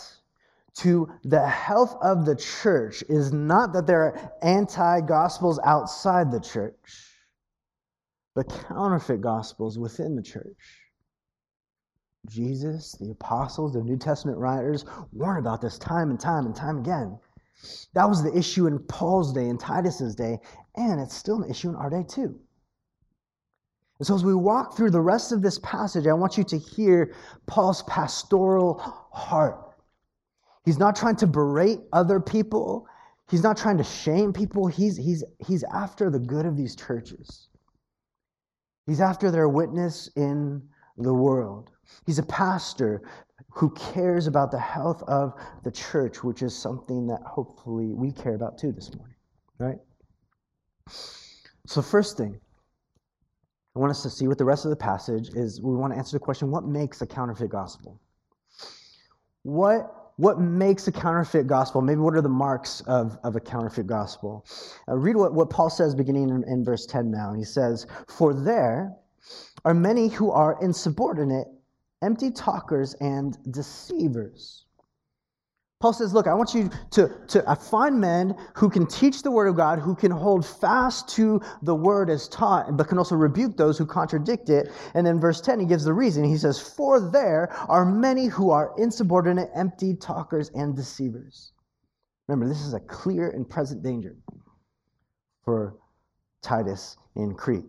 to 0.76 1.10
the 1.24 1.46
health 1.46 1.96
of 2.02 2.26
the 2.26 2.36
church 2.36 3.04
is 3.10 3.32
not 3.34 3.74
that 3.74 3.88
there 3.88 4.02
are 4.04 4.32
anti 4.42 5.02
gospels 5.02 5.60
outside 5.64 6.32
the 6.32 6.40
church, 6.40 7.16
but 8.36 8.50
counterfeit 8.68 9.22
gospels 9.22 9.78
within 9.78 10.16
the 10.16 10.22
church. 10.22 10.58
Jesus, 12.28 12.94
the 12.94 13.12
apostles, 13.12 13.74
the 13.74 13.82
New 13.82 13.98
Testament 13.98 14.38
writers 14.38 14.86
warn 15.12 15.38
about 15.38 15.62
this 15.62 15.78
time 15.78 16.10
and 16.10 16.20
time 16.20 16.46
and 16.46 16.56
time 16.56 16.78
again. 16.78 17.18
That 17.94 18.08
was 18.08 18.24
the 18.24 18.36
issue 18.38 18.68
in 18.68 18.80
Paul's 18.80 19.34
day, 19.34 19.48
in 19.48 19.58
Titus's 19.58 20.16
day, 20.16 20.40
and 20.76 21.00
it's 21.00 21.16
still 21.16 21.42
an 21.42 21.50
issue 21.50 21.70
in 21.70 21.76
our 21.76 21.90
day 21.90 22.04
too. 22.08 22.40
And 24.00 24.08
so, 24.08 24.16
as 24.16 24.24
we 24.24 24.34
walk 24.34 24.78
through 24.78 24.92
the 24.92 25.02
rest 25.02 25.34
of 25.34 25.42
this 25.42 25.60
passage, 25.60 26.08
I 26.08 26.14
want 26.14 26.38
you 26.38 26.44
to 26.46 26.58
hear 26.58 27.14
Paul's 27.48 27.84
pastoral 27.84 28.80
heart 29.12 29.69
He's 30.66 30.78
not 30.78 30.96
trying 30.96 31.16
to 31.18 31.28
berate 31.28 31.80
other 31.94 32.20
people. 32.20 32.88
He's 33.30 33.44
not 33.44 33.58
trying 33.58 33.78
to 33.78 33.84
shame 33.84 34.34
people. 34.34 34.68
He's, 34.68 34.98
he's, 34.98 35.24
he's 35.46 35.64
after 35.64 36.10
the 36.10 36.20
good 36.20 36.46
of 36.46 36.58
these 36.58 36.76
churches. 36.76 37.50
He's 38.86 39.02
after 39.02 39.32
their 39.32 39.48
witness 39.48 40.10
in 40.16 40.62
the 40.98 41.14
world. 41.14 41.72
He's 42.06 42.20
a 42.20 42.24
pastor 42.24 43.02
who 43.50 43.70
cares 43.72 44.28
about 44.28 44.52
the 44.52 44.60
health 44.60 45.02
of 45.04 45.34
the 45.64 45.72
church, 45.72 46.24
which 46.24 46.42
is 46.42 46.56
something 46.56 47.08
that 47.08 47.22
hopefully 47.22 47.94
we 47.94 48.12
care 48.12 48.36
about 48.36 48.58
too 48.58 48.72
this 48.72 48.94
morning, 48.96 49.16
right? 49.58 49.78
So, 51.68 51.82
first 51.82 52.18
thing 52.18 52.40
I 53.76 53.80
want 53.80 53.92
us 53.92 54.02
to 54.04 54.10
see 54.10 54.28
with 54.28 54.38
the 54.38 54.46
rest 54.46 54.66
of 54.66 54.72
the 54.72 54.76
passage 54.76 55.30
is 55.36 55.62
we 55.62 55.76
want 55.76 55.94
to 55.94 55.98
answer 55.98 56.16
the 56.16 56.20
question 56.20 56.52
what 56.52 56.66
makes 56.66 57.02
a 57.02 57.08
counterfeit 57.08 57.50
gospel? 57.50 58.00
What 59.44 59.99
what 60.20 60.38
makes 60.38 60.86
a 60.86 60.92
counterfeit 60.92 61.48
gospel? 61.48 61.82
Maybe 61.82 62.02
what 62.02 62.14
are 62.14 62.22
the 62.22 62.28
marks 62.28 62.82
of, 62.82 63.18
of 63.24 63.38
a 63.38 63.40
counterfeit 63.40 63.88
gospel? 63.88 64.46
Uh, 64.86 64.98
read 64.98 65.16
what, 65.16 65.34
what 65.34 65.50
Paul 65.50 65.70
says 65.70 65.96
beginning 65.96 66.30
in, 66.30 66.44
in 66.44 66.66
verse 66.66 66.86
10 66.86 67.10
now. 67.10 67.34
He 67.34 67.46
says, 67.46 67.88
For 68.10 68.34
there 68.34 68.94
are 69.64 69.74
many 69.74 70.10
who 70.10 70.30
are 70.32 70.62
insubordinate, 70.62 71.48
empty 72.02 72.32
talkers, 72.32 72.96
and 72.96 73.38
deceivers 73.50 74.66
Paul 75.80 75.94
says, 75.94 76.14
Look, 76.14 76.28
I 76.28 76.34
want 76.34 76.54
you 76.54 76.70
to, 76.92 77.10
to 77.30 77.56
find 77.56 78.02
men 78.02 78.36
who 78.54 78.70
can 78.70 78.86
teach 78.86 79.22
the 79.22 79.32
word 79.32 79.48
of 79.48 79.56
God, 79.56 79.80
who 79.80 79.96
can 79.96 80.12
hold 80.12 80.46
fast 80.46 81.08
to 81.16 81.42
the 81.62 81.74
word 81.74 82.10
as 82.10 82.28
taught, 82.28 82.76
but 82.76 82.90
can 82.90 82.98
also 82.98 83.16
rebuke 83.16 83.56
those 83.56 83.78
who 83.78 83.86
contradict 83.86 84.50
it. 84.50 84.74
And 84.94 85.08
then 85.08 85.22
verse 85.22 85.40
10, 85.40 85.62
he 85.62 85.66
gives 85.66 85.86
the 85.86 85.94
reason. 85.94 86.26
He 86.26 86.38
says, 86.38 86.60
For 86.60 87.00
there 87.00 87.50
are 87.70 87.86
many 87.86 88.26
who 88.26 88.52
are 88.52 88.74
insubordinate, 88.78 89.52
empty 89.56 89.96
talkers, 89.96 90.52
and 90.54 90.76
deceivers. 90.76 91.54
Remember, 92.28 92.46
this 92.46 92.62
is 92.62 92.74
a 92.74 92.82
clear 92.82 93.30
and 93.30 93.50
present 93.50 93.82
danger 93.82 94.18
for 95.46 95.78
Titus 96.42 96.98
in 97.16 97.36
Crete. 97.36 97.66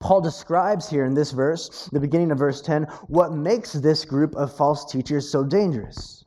Paul 0.00 0.22
describes 0.22 0.88
here 0.88 1.04
in 1.04 1.12
this 1.12 1.32
verse, 1.32 1.90
the 1.92 2.00
beginning 2.00 2.30
of 2.30 2.38
verse 2.38 2.62
10, 2.62 2.84
what 3.08 3.32
makes 3.32 3.74
this 3.74 4.06
group 4.06 4.34
of 4.36 4.56
false 4.56 4.90
teachers 4.90 5.30
so 5.30 5.44
dangerous 5.44 6.24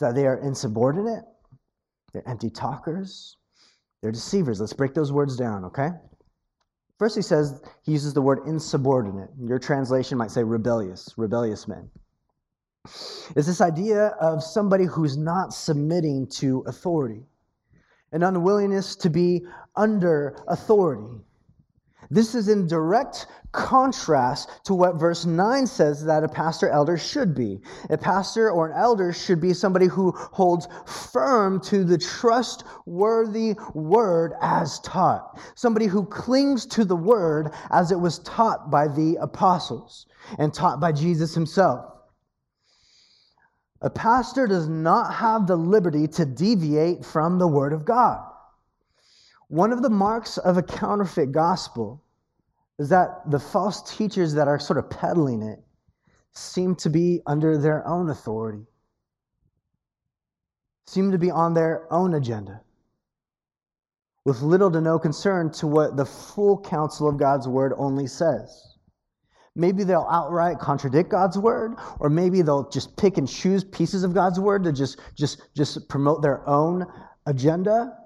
that 0.00 0.14
they 0.14 0.26
are 0.26 0.38
insubordinate, 0.38 1.24
they're 2.12 2.28
empty 2.28 2.50
talkers, 2.50 3.36
they're 4.02 4.12
deceivers. 4.12 4.60
Let's 4.60 4.72
break 4.72 4.94
those 4.94 5.12
words 5.12 5.36
down, 5.36 5.64
okay? 5.64 5.90
First, 6.98 7.14
he 7.14 7.22
says, 7.22 7.62
he 7.82 7.92
uses 7.92 8.12
the 8.12 8.22
word 8.22 8.40
insubordinate. 8.46 9.30
Your 9.40 9.58
translation 9.58 10.18
might 10.18 10.30
say 10.30 10.42
rebellious, 10.42 11.14
rebellious 11.16 11.68
men. 11.68 11.88
It's 13.36 13.46
this 13.46 13.60
idea 13.60 14.08
of 14.20 14.42
somebody 14.42 14.84
who's 14.84 15.16
not 15.16 15.52
submitting 15.52 16.26
to 16.38 16.64
authority, 16.66 17.22
an 18.12 18.22
unwillingness 18.22 18.96
to 18.96 19.10
be 19.10 19.44
under 19.76 20.36
authority. 20.48 21.22
This 22.10 22.34
is 22.34 22.48
in 22.48 22.66
direct 22.66 23.26
contrast 23.52 24.50
to 24.64 24.74
what 24.74 24.96
verse 24.96 25.26
9 25.26 25.66
says 25.66 26.04
that 26.04 26.24
a 26.24 26.28
pastor 26.28 26.68
elder 26.68 26.96
should 26.96 27.34
be. 27.34 27.60
A 27.90 27.98
pastor 27.98 28.50
or 28.50 28.68
an 28.68 28.76
elder 28.76 29.12
should 29.12 29.40
be 29.40 29.52
somebody 29.52 29.86
who 29.86 30.12
holds 30.12 30.68
firm 30.86 31.60
to 31.62 31.84
the 31.84 31.98
trustworthy 31.98 33.56
word 33.74 34.34
as 34.40 34.80
taught, 34.80 35.38
somebody 35.54 35.86
who 35.86 36.04
clings 36.06 36.66
to 36.66 36.84
the 36.84 36.96
word 36.96 37.50
as 37.70 37.90
it 37.90 38.00
was 38.00 38.20
taught 38.20 38.70
by 38.70 38.88
the 38.88 39.16
apostles 39.20 40.06
and 40.38 40.54
taught 40.54 40.80
by 40.80 40.92
Jesus 40.92 41.34
himself. 41.34 41.84
A 43.80 43.90
pastor 43.90 44.46
does 44.46 44.68
not 44.68 45.14
have 45.14 45.46
the 45.46 45.56
liberty 45.56 46.08
to 46.08 46.24
deviate 46.24 47.04
from 47.04 47.38
the 47.38 47.46
word 47.46 47.72
of 47.72 47.84
God. 47.84 48.20
One 49.48 49.72
of 49.72 49.82
the 49.82 49.90
marks 49.90 50.36
of 50.36 50.58
a 50.58 50.62
counterfeit 50.62 51.32
gospel 51.32 52.04
is 52.78 52.90
that 52.90 53.22
the 53.30 53.40
false 53.40 53.96
teachers 53.96 54.34
that 54.34 54.46
are 54.46 54.58
sort 54.58 54.78
of 54.78 54.90
peddling 54.90 55.42
it 55.42 55.64
seem 56.32 56.76
to 56.76 56.90
be 56.90 57.22
under 57.26 57.56
their 57.56 57.86
own 57.88 58.10
authority, 58.10 58.66
seem 60.86 61.10
to 61.10 61.18
be 61.18 61.30
on 61.30 61.54
their 61.54 61.90
own 61.92 62.14
agenda, 62.14 62.60
with 64.24 64.42
little 64.42 64.70
to 64.70 64.80
no 64.80 64.98
concern 64.98 65.50
to 65.52 65.66
what 65.66 65.96
the 65.96 66.04
full 66.04 66.60
counsel 66.60 67.08
of 67.08 67.16
God's 67.16 67.48
word 67.48 67.72
only 67.76 68.06
says. 68.06 68.76
Maybe 69.56 69.82
they'll 69.82 70.06
outright 70.10 70.60
contradict 70.60 71.08
God's 71.08 71.38
word, 71.38 71.74
or 71.98 72.10
maybe 72.10 72.42
they'll 72.42 72.68
just 72.68 72.96
pick 72.96 73.16
and 73.16 73.26
choose 73.26 73.64
pieces 73.64 74.04
of 74.04 74.14
God's 74.14 74.38
word 74.38 74.62
to 74.64 74.72
just, 74.72 75.00
just, 75.16 75.40
just 75.56 75.88
promote 75.88 76.22
their 76.22 76.46
own 76.46 76.86
agenda 77.26 77.96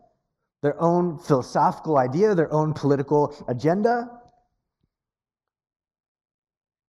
their 0.62 0.80
own 0.80 1.18
philosophical 1.18 1.98
idea, 1.98 2.34
their 2.34 2.52
own 2.52 2.72
political 2.72 3.34
agenda, 3.48 4.10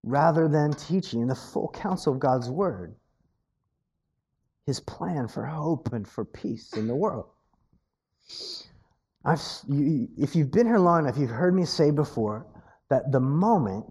rather 0.03 0.47
than 0.47 0.73
teaching 0.73 1.27
the 1.27 1.35
full 1.35 1.69
counsel 1.69 2.13
of 2.13 2.19
God's 2.19 2.49
word. 2.49 2.95
his 4.69 4.79
plan 4.79 5.27
for 5.27 5.43
hope 5.45 5.93
and 5.93 6.07
for 6.07 6.23
peace 6.23 6.73
in 6.73 6.87
the 6.87 6.95
world. 6.95 7.25
I've, 9.25 9.41
you, 9.67 10.07
if 10.17 10.35
you've 10.35 10.51
been 10.51 10.67
here 10.67 10.77
long 10.77 11.05
enough, 11.05 11.17
you've 11.17 11.31
heard 11.31 11.55
me 11.55 11.65
say 11.65 11.89
before 11.89 12.45
that 12.89 13.11
the 13.11 13.19
moment, 13.19 13.85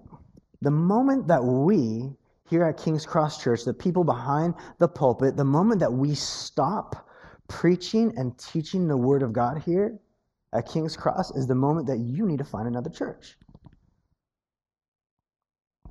the 0.63 0.71
moment 0.71 1.27
that 1.29 1.45
we 1.45 2.13
here 2.49 2.65
at 2.65 2.77
King's 2.77 3.05
Cross 3.05 3.43
Church, 3.43 3.65
the 3.65 3.75
people 3.75 4.05
behind 4.05 4.55
the 4.79 4.89
pulpit, 4.89 5.37
the 5.37 5.45
moment 5.45 5.81
that 5.81 5.93
we 5.93 6.15
stop 6.15 7.08
preaching 7.49 8.13
and 8.17 8.39
teaching 8.39 8.87
the 8.87 8.97
Word 8.97 9.23
of 9.23 9.33
God 9.33 9.63
here 9.63 9.99
at 10.53 10.69
King's 10.69 10.97
Cross 10.97 11.33
is 11.33 11.47
the 11.47 11.55
moment 11.55 11.87
that 11.87 11.99
you 11.99 12.27
need 12.27 12.39
to 12.39 12.45
find 12.45 12.67
another 12.67 12.91
church. 12.91 13.37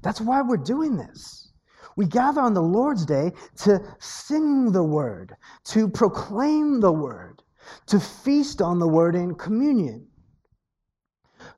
That's 0.02 0.22
why 0.22 0.42
we're 0.42 0.58
doing 0.58 0.98
this. 0.98 1.52
We 1.96 2.06
gather 2.06 2.42
on 2.42 2.54
the 2.54 2.62
Lord's 2.62 3.06
Day 3.06 3.32
to 3.58 3.82
sing 4.00 4.72
the 4.72 4.84
Word, 4.84 5.36
to 5.66 5.90
proclaim 5.90 6.80
the 6.80 6.92
Word, 6.92 7.42
to 7.88 8.00
feast 8.00 8.62
on 8.62 8.80
the 8.80 8.88
Word 8.88 9.16
in 9.16 9.36
communion. 9.36 10.07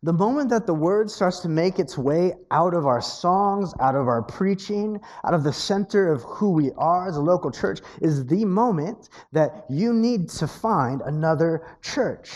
The 0.02 0.14
moment 0.14 0.50
that 0.52 0.66
the 0.66 0.74
word 0.74 1.12
starts 1.12 1.40
to 1.42 1.50
make 1.50 1.78
its 1.78 1.98
way 1.98 2.34
out 2.52 2.74
of 2.74 2.86
our 2.86 3.02
songs, 3.02 3.74
out 3.82 3.96
of 3.96 4.08
our 4.08 4.22
preaching, 4.22 5.02
out 5.26 5.34
of 5.34 5.44
the 5.44 5.52
center 5.52 6.10
of 6.10 6.24
who 6.24 6.52
we 6.52 6.72
are 6.78 7.10
as 7.10 7.18
a 7.18 7.22
local 7.22 7.52
church, 7.52 7.82
is 8.02 8.26
the 8.26 8.46
moment 8.46 9.10
that 9.34 9.66
you 9.70 9.92
need 9.92 10.30
to 10.30 10.48
find 10.48 11.02
another 11.02 11.78
church. 11.82 12.32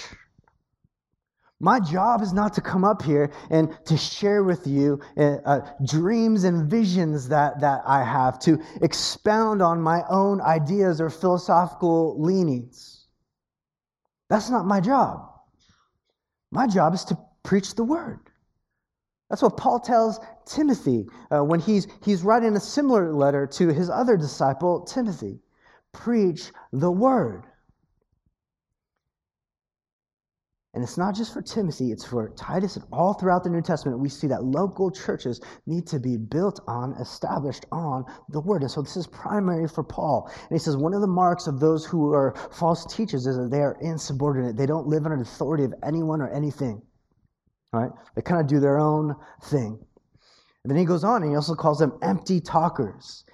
My 1.62 1.79
job 1.79 2.22
is 2.22 2.34
not 2.34 2.53
to 2.55 2.62
come 2.62 2.84
up 2.84 3.01
here 3.01 3.32
and 3.50 3.74
to 3.86 3.96
share 3.96 4.43
with 4.43 4.67
you 4.67 5.00
uh, 5.15 5.38
uh, 5.46 5.70
dreams 5.86 6.43
and 6.43 6.70
visions 6.70 7.29
that, 7.29 7.62
that 7.62 7.84
I 7.88 8.03
have, 8.03 8.39
to 8.39 8.62
expound 8.82 9.62
on 9.62 9.82
my 9.82 10.03
own 10.10 10.41
ideas 10.41 11.00
or 11.00 11.10
philosophical 11.10 12.22
leanings. 12.22 13.05
That's 14.29 14.50
not 14.50 14.65
my 14.65 14.82
job. 14.82 15.29
My 16.51 16.67
job 16.67 16.93
is 16.93 17.05
to 17.05 17.17
preach 17.43 17.75
the 17.75 17.83
word. 17.83 18.19
That's 19.29 19.41
what 19.41 19.57
Paul 19.57 19.79
tells 19.79 20.19
Timothy 20.45 21.07
uh, 21.31 21.43
when 21.43 21.59
he's, 21.59 21.88
he's 22.03 22.23
writing 22.23 22.55
a 22.55 22.59
similar 22.59 23.13
letter 23.13 23.47
to 23.47 23.69
his 23.69 23.89
other 23.89 24.17
disciple, 24.17 24.81
Timothy. 24.81 25.39
Preach 25.91 26.51
the 26.71 26.91
word. 26.91 27.45
And 30.75 30.83
it's 30.83 30.97
not 30.97 31.15
just 31.15 31.33
for 31.33 31.41
Timothy, 31.41 31.91
it's 31.91 32.03
for 32.03 32.29
Titus 32.29 32.77
and 32.77 32.85
all 32.91 33.13
throughout 33.13 33.43
the 33.43 33.50
New 33.50 33.62
Testament. 33.62 34.00
We 34.00 34.09
see 34.09 34.25
that 34.27 34.43
local 34.43 34.89
churches 34.89 35.39
need 35.67 35.85
to 35.88 36.00
be 36.00 36.17
built 36.17 36.59
on, 36.67 36.93
established 36.93 37.65
on 37.71 38.05
the 38.29 38.39
Word. 38.39 38.63
And 38.63 38.71
so 38.71 38.81
this 38.81 38.97
is 38.97 39.05
primary 39.05 39.67
for 39.67 39.83
Paul. 39.83 40.31
And 40.31 40.51
he 40.51 40.57
says 40.57 40.75
one 40.75 40.95
of 40.95 41.01
the 41.01 41.07
marks 41.07 41.45
of 41.45 41.59
those 41.59 41.85
who 41.85 42.12
are 42.13 42.33
false 42.51 42.91
teachers 42.91 43.27
is 43.27 43.38
that 43.38 43.51
they 43.51 43.62
are 43.62 43.77
insubordinate. 43.81 44.57
They 44.57 44.65
don't 44.65 44.88
live 44.88 45.05
under 45.05 45.17
the 45.17 45.23
authority 45.23 45.63
of 45.63 45.75
anyone 45.83 46.21
or 46.21 46.29
anything. 46.29 46.81
Right? 47.74 47.89
They 48.15 48.22
kind 48.22 48.39
of 48.39 48.48
do 48.48 48.60
their 48.60 48.77
own 48.77 49.15
thing. 49.46 49.80
And 50.63 50.72
then 50.72 50.77
he 50.77 50.86
goes 50.86 51.03
on 51.03 51.24
and 51.24 51.32
he 51.32 51.36
also 51.36 51.56
calls 51.56 51.80
them 51.80 51.98
empty 52.03 52.39
talkers. 52.39 53.25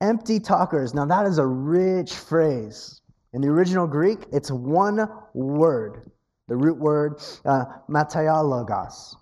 Empty 0.00 0.40
talkers. 0.40 0.94
Now, 0.94 1.04
that 1.04 1.26
is 1.26 1.38
a 1.38 1.46
rich 1.46 2.14
phrase. 2.14 3.02
In 3.34 3.42
the 3.42 3.48
original 3.48 3.86
Greek, 3.86 4.26
it's 4.32 4.50
one 4.50 5.06
word. 5.34 6.10
The 6.48 6.56
root 6.56 6.78
word, 6.78 7.22
uh. 7.44 7.66
Mataiologos. 7.88 9.14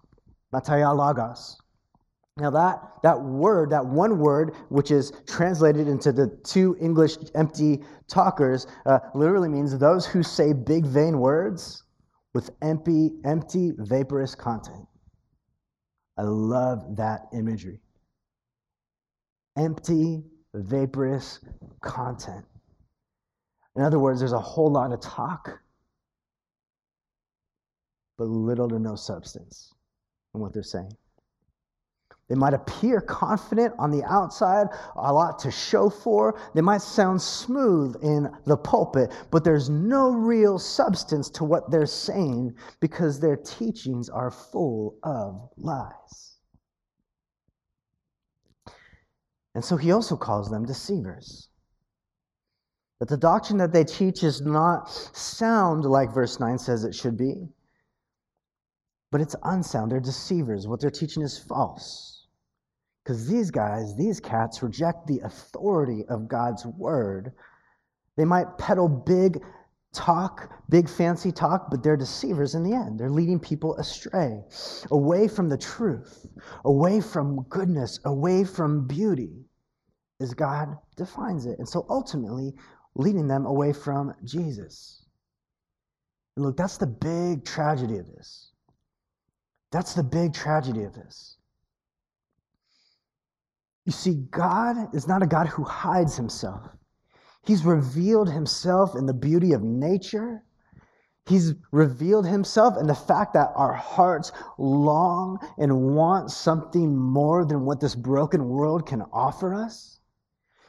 Now, 2.37 2.51
that, 2.51 2.81
that 3.03 3.21
word, 3.21 3.71
that 3.71 3.85
one 3.85 4.19
word, 4.19 4.55
which 4.69 4.91
is 4.91 5.13
translated 5.27 5.87
into 5.87 6.13
the 6.13 6.29
two 6.45 6.77
English 6.81 7.17
empty 7.35 7.81
talkers, 8.09 8.67
uh, 8.87 9.01
literally 9.15 9.49
means 9.49 9.77
those 9.77 10.07
who 10.07 10.23
say 10.23 10.53
big, 10.53 10.87
vain 10.87 11.19
words 11.19 11.83
with 12.35 12.51
empty, 12.63 13.11
empty, 13.25 13.73
vaporous 13.77 14.35
content. 14.35 14.87
I 16.17 16.23
love 16.23 16.97
that 16.97 17.23
imagery. 17.33 17.81
Empty, 19.57 20.23
vaporous 20.55 21.41
content. 21.83 22.45
In 23.77 23.83
other 23.83 23.99
words, 23.99 24.21
there's 24.21 24.33
a 24.33 24.39
whole 24.39 24.71
lot 24.71 24.93
of 24.93 25.01
talk, 25.01 25.61
but 28.19 28.25
little 28.25 28.69
to 28.69 28.79
no 28.79 28.97
substance 28.97 29.75
in 30.35 30.41
what 30.41 30.53
they're 30.53 30.63
saying. 30.63 30.93
They 32.31 32.37
might 32.37 32.55
appear 32.55 33.01
confident 33.01 33.75
on 33.77 33.91
the 33.91 34.05
outside, 34.05 34.69
a 34.95 35.13
lot 35.13 35.41
to 35.41 35.51
show 35.51 35.91
for. 35.91 36.39
They 36.55 36.61
might 36.61 36.81
sound 36.81 37.21
smooth 37.21 37.97
in 38.05 38.31
the 38.47 38.57
pulpit, 38.57 39.13
but 39.33 39.43
there's 39.43 39.69
no 39.69 40.13
real 40.13 40.57
substance 40.57 41.29
to 41.31 41.45
what 41.45 41.73
they're 41.73 41.87
saying 41.87 42.55
because 42.79 43.19
their 43.19 43.37
teachings 43.37 44.09
are 44.09 44.31
full 44.31 44.97
of 45.03 45.51
lies. 45.57 46.37
And 49.57 49.65
so 49.65 49.77
he 49.77 49.91
also 49.91 50.17
calls 50.17 50.49
them 50.51 50.65
deceivers. 50.65 51.49
That 53.01 53.09
the 53.09 53.17
doctrine 53.17 53.59
that 53.59 53.73
they 53.73 53.83
teach 53.83 54.23
is 54.23 54.41
not 54.41 54.89
sound 54.89 55.85
like 55.85 56.15
verse 56.15 56.39
9 56.39 56.59
says 56.59 56.85
it 56.85 56.95
should 56.95 57.17
be, 57.17 57.49
but 59.11 59.21
it's 59.21 59.35
unsound. 59.43 59.91
They're 59.91 59.99
deceivers. 59.99 60.69
What 60.69 60.81
they're 60.81 60.91
teaching 60.93 61.25
is 61.25 61.37
false. 61.37 62.10
Because 63.03 63.29
these 63.29 63.51
guys, 63.51 63.97
these 63.97 64.21
cats, 64.21 64.63
reject 64.63 65.07
the 65.07 65.21
authority 65.21 66.05
of 66.09 66.29
God's 66.29 66.67
word. 66.67 67.33
They 68.17 68.25
might 68.25 68.59
peddle 68.59 68.89
big 68.89 69.43
talk, 69.93 70.53
big 70.69 70.89
fancy 70.89 71.33
talk, 71.33 71.71
but 71.71 71.83
they're 71.83 71.97
deceivers 71.97 72.55
in 72.55 72.63
the 72.63 72.75
end. 72.75 72.99
They're 72.99 73.11
leading 73.11 73.41
people 73.41 73.77
astray, 73.77 74.43
away 74.91 75.27
from 75.29 75.49
the 75.49 75.59
truth, 75.59 76.27
away 76.65 77.01
from 77.01 77.43
goodness, 77.49 77.99
away 78.05 78.45
from 78.45 78.87
beauty, 78.87 79.47
as 80.21 80.35
God 80.35 80.77
defines 80.97 81.47
it. 81.47 81.59
And 81.59 81.69
so 81.69 81.87
ultimately, 81.89 82.55
leading 82.95 83.27
them 83.27 83.47
away 83.47 83.73
from 83.73 84.15
Jesus. 84.25 85.05
And 86.37 86.45
look, 86.45 86.57
that's 86.57 86.77
the 86.77 86.87
big 86.87 87.45
tragedy 87.45 87.99
of 87.99 88.07
this. 88.07 88.53
That's 89.73 89.95
the 89.95 90.03
big 90.03 90.35
tragedy 90.35 90.85
of 90.85 90.95
this. 90.95 91.37
You 93.91 93.95
see, 93.95 94.15
God 94.31 94.95
is 94.95 95.09
not 95.09 95.21
a 95.21 95.27
God 95.27 95.49
who 95.49 95.65
hides 95.65 96.17
himself. 96.17 96.63
He's 97.45 97.65
revealed 97.65 98.31
himself 98.31 98.95
in 98.95 99.07
the 99.07 99.13
beauty 99.13 99.53
of 99.53 99.65
nature. 99.65 100.45
He's 101.27 101.55
revealed 101.73 102.25
himself 102.25 102.79
in 102.79 102.87
the 102.87 102.95
fact 102.95 103.35
that 103.35 103.51
our 103.57 103.73
hearts 103.73 104.31
long 104.59 105.41
and 105.59 105.97
want 105.97 106.31
something 106.31 106.97
more 106.97 107.45
than 107.45 107.65
what 107.65 107.81
this 107.81 107.97
broken 107.97 108.49
world 108.49 108.87
can 108.87 109.03
offer 109.13 109.55
us. 109.55 109.99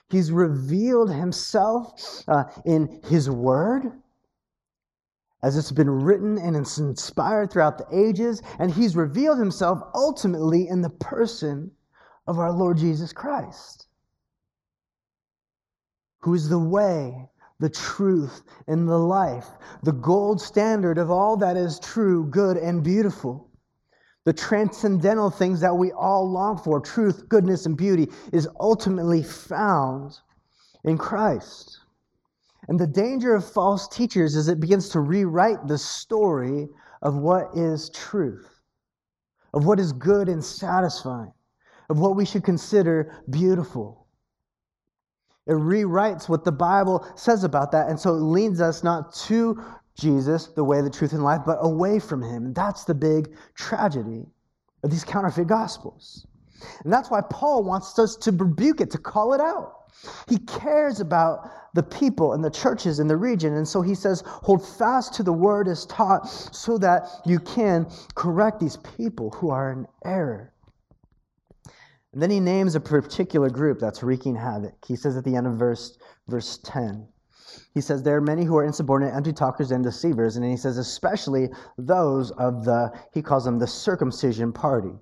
He's 0.09 0.31
revealed 0.31 1.11
himself 1.11 2.23
uh, 2.27 2.45
in 2.65 3.01
his 3.03 3.29
word 3.29 4.01
as 5.43 5.57
it's 5.57 5.71
been 5.71 5.91
written 5.91 6.39
and 6.39 6.55
it's 6.55 6.79
inspired 6.79 7.51
throughout 7.51 7.77
the 7.77 7.85
ages, 7.95 8.41
and 8.57 8.71
he's 8.71 8.95
revealed 8.95 9.37
himself 9.37 9.79
ultimately 9.93 10.67
in 10.67 10.81
the 10.81 10.89
person 10.89 11.69
of 12.31 12.39
our 12.39 12.51
Lord 12.53 12.77
Jesus 12.77 13.11
Christ, 13.11 13.87
who 16.21 16.33
is 16.33 16.47
the 16.47 16.57
way, 16.57 17.27
the 17.59 17.69
truth, 17.69 18.43
and 18.67 18.87
the 18.87 18.97
life, 18.97 19.47
the 19.83 19.91
gold 19.91 20.39
standard 20.39 20.97
of 20.97 21.11
all 21.11 21.35
that 21.35 21.57
is 21.57 21.77
true, 21.79 22.25
good, 22.27 22.55
and 22.55 22.85
beautiful. 22.85 23.49
The 24.23 24.31
transcendental 24.31 25.29
things 25.29 25.59
that 25.59 25.75
we 25.75 25.91
all 25.91 26.31
long 26.31 26.57
for, 26.57 26.79
truth, 26.79 27.27
goodness, 27.27 27.65
and 27.65 27.75
beauty, 27.75 28.09
is 28.31 28.47
ultimately 28.61 29.23
found 29.23 30.17
in 30.85 30.97
Christ. 30.97 31.81
And 32.69 32.79
the 32.79 32.87
danger 32.87 33.35
of 33.35 33.43
false 33.43 33.89
teachers 33.89 34.37
is 34.37 34.47
it 34.47 34.61
begins 34.61 34.87
to 34.89 35.01
rewrite 35.01 35.67
the 35.67 35.77
story 35.77 36.69
of 37.01 37.17
what 37.17 37.49
is 37.57 37.89
truth, 37.89 38.61
of 39.53 39.65
what 39.65 39.81
is 39.81 39.91
good 39.91 40.29
and 40.29 40.41
satisfying 40.41 41.33
of 41.89 41.99
what 41.99 42.15
we 42.15 42.25
should 42.25 42.43
consider 42.43 43.23
beautiful. 43.29 44.07
It 45.47 45.53
rewrites 45.53 46.29
what 46.29 46.43
the 46.45 46.51
Bible 46.51 47.05
says 47.15 47.43
about 47.43 47.71
that, 47.71 47.89
and 47.89 47.99
so 47.99 48.11
it 48.11 48.21
leads 48.21 48.61
us 48.61 48.83
not 48.83 49.13
to 49.27 49.61
Jesus, 49.95 50.47
the 50.47 50.63
way, 50.63 50.81
the 50.81 50.89
truth, 50.89 51.13
and 51.13 51.23
life, 51.23 51.41
but 51.45 51.57
away 51.61 51.99
from 51.99 52.21
him. 52.21 52.53
That's 52.53 52.85
the 52.85 52.93
big 52.93 53.35
tragedy 53.55 54.25
of 54.83 54.89
these 54.89 55.03
counterfeit 55.03 55.47
gospels. 55.47 56.25
And 56.83 56.93
that's 56.93 57.09
why 57.09 57.21
Paul 57.21 57.63
wants 57.63 57.97
us 57.99 58.15
to 58.17 58.31
rebuke 58.31 58.81
it, 58.81 58.91
to 58.91 58.97
call 58.97 59.33
it 59.33 59.41
out. 59.41 59.73
He 60.29 60.37
cares 60.37 60.99
about 60.99 61.49
the 61.73 61.83
people 61.83 62.33
and 62.33 62.43
the 62.43 62.49
churches 62.49 62.99
in 62.99 63.07
the 63.07 63.17
region. 63.17 63.55
And 63.55 63.67
so 63.67 63.81
he 63.81 63.95
says, 63.95 64.23
hold 64.25 64.65
fast 64.77 65.13
to 65.15 65.23
the 65.23 65.33
word 65.33 65.67
as 65.67 65.85
taught 65.85 66.27
so 66.27 66.77
that 66.77 67.07
you 67.25 67.39
can 67.39 67.87
correct 68.15 68.59
these 68.59 68.77
people 68.97 69.31
who 69.31 69.49
are 69.49 69.71
in 69.71 69.87
error. 70.05 70.53
And 72.13 72.21
then 72.21 72.29
he 72.29 72.39
names 72.39 72.75
a 72.75 72.79
particular 72.79 73.49
group 73.49 73.79
that's 73.79 74.03
wreaking 74.03 74.35
havoc. 74.35 74.73
He 74.85 74.95
says 74.95 75.15
at 75.15 75.23
the 75.23 75.35
end 75.35 75.47
of 75.47 75.53
verse, 75.53 75.97
verse 76.27 76.59
10, 76.63 77.07
he 77.73 77.81
says, 77.81 78.03
There 78.03 78.17
are 78.17 78.21
many 78.21 78.43
who 78.43 78.57
are 78.57 78.65
insubordinate, 78.65 79.15
empty 79.15 79.33
talkers, 79.33 79.71
and 79.71 79.83
deceivers. 79.83 80.35
And 80.35 80.45
he 80.45 80.57
says, 80.57 80.77
especially 80.77 81.49
those 81.77 82.31
of 82.31 82.65
the, 82.65 82.91
he 83.13 83.21
calls 83.21 83.45
them 83.45 83.59
the 83.59 83.67
circumcision 83.67 84.51
party, 84.51 84.93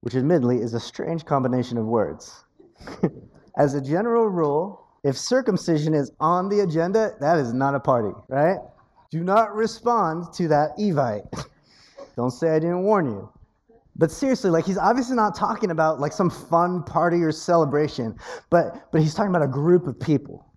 which 0.00 0.14
admittedly 0.14 0.58
is 0.58 0.74
a 0.74 0.80
strange 0.80 1.24
combination 1.24 1.78
of 1.78 1.86
words. 1.86 2.44
As 3.56 3.74
a 3.74 3.80
general 3.80 4.26
rule, 4.26 4.86
if 5.04 5.16
circumcision 5.16 5.94
is 5.94 6.10
on 6.20 6.48
the 6.48 6.60
agenda, 6.60 7.12
that 7.20 7.38
is 7.38 7.52
not 7.52 7.74
a 7.74 7.80
party, 7.80 8.12
right? 8.28 8.58
Do 9.10 9.22
not 9.22 9.54
respond 9.54 10.32
to 10.34 10.48
that 10.48 10.76
Evite. 10.78 11.46
Don't 12.16 12.32
say 12.32 12.50
I 12.50 12.58
didn't 12.58 12.82
warn 12.82 13.06
you. 13.06 13.30
But 13.98 14.10
seriously, 14.10 14.50
like 14.50 14.66
he's 14.66 14.78
obviously 14.78 15.16
not 15.16 15.34
talking 15.34 15.70
about 15.70 16.00
like 16.00 16.12
some 16.12 16.30
fun 16.30 16.82
party 16.82 17.22
or 17.22 17.32
celebration, 17.32 18.16
but 18.50 18.90
but 18.92 19.00
he's 19.00 19.14
talking 19.14 19.30
about 19.30 19.42
a 19.42 19.48
group 19.48 19.86
of 19.86 19.98
people. 19.98 20.52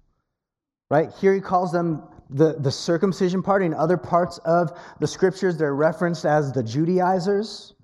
Right? 0.89 1.09
Here 1.19 1.33
he 1.33 1.39
calls 1.39 1.71
them 1.71 2.03
the, 2.29 2.55
the 2.59 2.71
circumcision 2.71 3.41
party. 3.41 3.65
In 3.65 3.73
other 3.73 3.97
parts 3.97 4.39
of 4.39 4.71
the 4.99 5.07
scriptures, 5.07 5.57
they're 5.57 5.75
referenced 5.75 6.25
as 6.25 6.51
the 6.51 6.63
Judaizers 6.63 7.75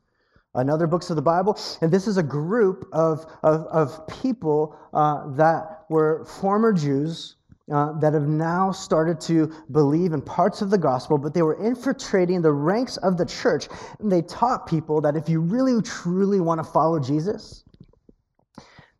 in 0.55 0.69
other 0.69 0.87
books 0.87 1.09
of 1.09 1.15
the 1.15 1.21
Bible. 1.21 1.59
And 1.81 1.91
this 1.91 2.07
is 2.07 2.17
a 2.17 2.23
group 2.23 2.87
of, 2.93 3.25
of, 3.43 3.65
of 3.67 4.07
people 4.07 4.75
uh, 4.93 5.29
that 5.35 5.85
were 5.89 6.25
former 6.25 6.71
Jews 6.71 7.35
uh, 7.71 7.97
that 7.99 8.13
have 8.13 8.27
now 8.27 8.71
started 8.71 9.19
to 9.19 9.51
believe 9.71 10.13
in 10.13 10.21
parts 10.21 10.61
of 10.61 10.69
the 10.69 10.77
gospel, 10.77 11.17
but 11.17 11.33
they 11.33 11.41
were 11.41 11.63
infiltrating 11.63 12.41
the 12.41 12.51
ranks 12.51 12.97
of 12.97 13.17
the 13.17 13.25
church. 13.25 13.67
And 13.99 14.11
they 14.11 14.21
taught 14.21 14.67
people 14.67 15.01
that 15.01 15.15
if 15.15 15.27
you 15.27 15.41
really, 15.41 15.81
truly 15.81 16.39
want 16.39 16.59
to 16.59 16.63
follow 16.63 16.99
Jesus, 16.99 17.63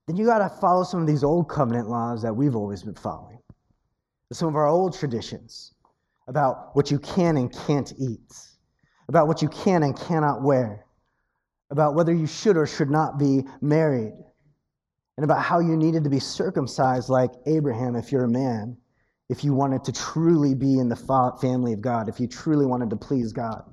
then 0.08 0.16
you 0.16 0.26
got 0.26 0.40
to 0.40 0.50
follow 0.50 0.84
some 0.84 1.02
of 1.02 1.08
these 1.08 1.24
old 1.24 1.48
covenant 1.48 1.90
laws 1.90 2.22
that 2.24 2.36
we've 2.36 2.56
always 2.56 2.82
been 2.82 2.96
following, 2.96 3.40
some 4.32 4.48
of 4.48 4.56
our 4.56 4.68
old 4.68 4.98
traditions 4.98 5.74
about 6.28 6.76
what 6.76 6.90
you 6.90 6.98
can 6.98 7.38
and 7.38 7.54
can't 7.68 7.94
eat, 8.00 8.34
about 9.08 9.28
what 9.28 9.44
you 9.44 9.50
can 9.50 9.84
and 9.84 9.96
cannot 9.96 10.42
wear, 10.42 10.86
about 11.70 11.94
whether 11.94 12.14
you 12.14 12.26
should 12.26 12.58
or 12.58 12.66
should 12.66 12.90
not 12.90 13.20
be 13.20 13.44
married 13.62 14.14
and 15.18 15.24
about 15.24 15.42
how 15.42 15.60
you 15.60 15.78
needed 15.78 16.04
to 16.04 16.10
be 16.10 16.20
circumcised 16.20 17.10
like 17.10 17.32
Abraham 17.46 17.96
if 17.96 18.12
you're 18.12 18.26
a 18.26 18.30
man, 18.30 18.78
if 19.30 19.44
you 19.44 19.54
wanted 19.54 19.84
to 19.86 19.92
truly 19.92 20.54
be 20.54 20.80
in 20.80 20.90
the 20.90 20.96
family 21.42 21.74
of 21.74 21.82
God, 21.82 22.10
if 22.10 22.20
you 22.20 22.28
truly 22.28 22.66
wanted 22.66 22.90
to 22.90 22.96
please 22.96 23.32
God. 23.32 23.64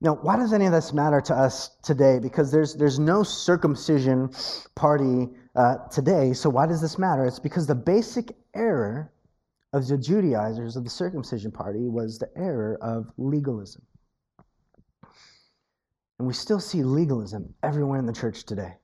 Now, 0.00 0.14
why 0.14 0.36
does 0.36 0.52
any 0.52 0.66
of 0.66 0.72
this 0.72 0.92
matter 0.92 1.20
to 1.22 1.34
us 1.34 1.70
today? 1.82 2.18
Because 2.18 2.52
there's, 2.52 2.74
there's 2.74 2.98
no 2.98 3.22
circumcision 3.22 4.30
party 4.74 5.28
uh, 5.54 5.76
today, 5.90 6.32
so 6.32 6.50
why 6.50 6.66
does 6.66 6.82
this 6.82 6.98
matter? 6.98 7.24
It's 7.24 7.38
because 7.38 7.66
the 7.66 7.74
basic 7.74 8.36
error 8.54 9.10
of 9.72 9.86
the 9.88 9.96
Judaizers 9.96 10.76
of 10.76 10.84
the 10.84 10.90
circumcision 10.90 11.50
party 11.50 11.88
was 11.88 12.18
the 12.18 12.30
error 12.36 12.78
of 12.82 13.10
legalism. 13.16 13.82
And 16.18 16.26
we 16.26 16.34
still 16.34 16.60
see 16.60 16.82
legalism 16.82 17.54
everywhere 17.62 17.98
in 17.98 18.06
the 18.06 18.12
church 18.12 18.44
today. 18.44 18.74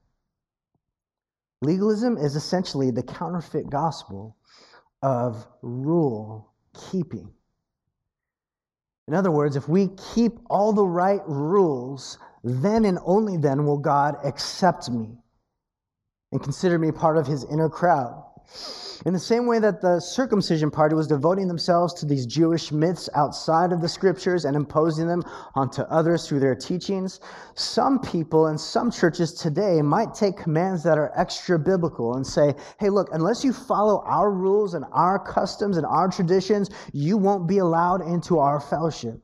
Legalism 1.62 2.18
is 2.18 2.34
essentially 2.34 2.90
the 2.90 3.04
counterfeit 3.04 3.70
gospel 3.70 4.36
of 5.00 5.46
rule 5.62 6.52
keeping. 6.90 7.32
In 9.06 9.14
other 9.14 9.30
words, 9.30 9.54
if 9.54 9.68
we 9.68 9.88
keep 10.14 10.32
all 10.50 10.72
the 10.72 10.84
right 10.84 11.22
rules, 11.26 12.18
then 12.42 12.84
and 12.84 12.98
only 13.04 13.36
then 13.36 13.64
will 13.64 13.78
God 13.78 14.16
accept 14.24 14.90
me 14.90 15.16
and 16.32 16.42
consider 16.42 16.78
me 16.78 16.90
part 16.90 17.16
of 17.16 17.26
his 17.26 17.44
inner 17.44 17.68
crowd. 17.68 18.24
In 19.04 19.12
the 19.12 19.18
same 19.18 19.46
way 19.46 19.58
that 19.58 19.80
the 19.80 19.98
circumcision 19.98 20.70
party 20.70 20.94
was 20.94 21.08
devoting 21.08 21.48
themselves 21.48 21.92
to 21.94 22.06
these 22.06 22.24
Jewish 22.24 22.70
myths 22.70 23.08
outside 23.16 23.72
of 23.72 23.80
the 23.80 23.88
scriptures 23.88 24.44
and 24.44 24.54
imposing 24.54 25.08
them 25.08 25.24
onto 25.56 25.82
others 25.82 26.28
through 26.28 26.38
their 26.38 26.54
teachings, 26.54 27.18
some 27.54 27.98
people 27.98 28.46
and 28.46 28.60
some 28.60 28.92
churches 28.92 29.34
today 29.34 29.82
might 29.82 30.14
take 30.14 30.36
commands 30.36 30.84
that 30.84 30.98
are 30.98 31.10
extra 31.16 31.58
biblical 31.58 32.14
and 32.14 32.24
say, 32.24 32.54
hey, 32.78 32.90
look, 32.90 33.08
unless 33.12 33.42
you 33.42 33.52
follow 33.52 34.04
our 34.06 34.30
rules 34.30 34.74
and 34.74 34.84
our 34.92 35.18
customs 35.18 35.78
and 35.78 35.86
our 35.86 36.08
traditions, 36.08 36.70
you 36.92 37.16
won't 37.16 37.48
be 37.48 37.58
allowed 37.58 38.02
into 38.02 38.38
our 38.38 38.60
fellowship. 38.60 39.20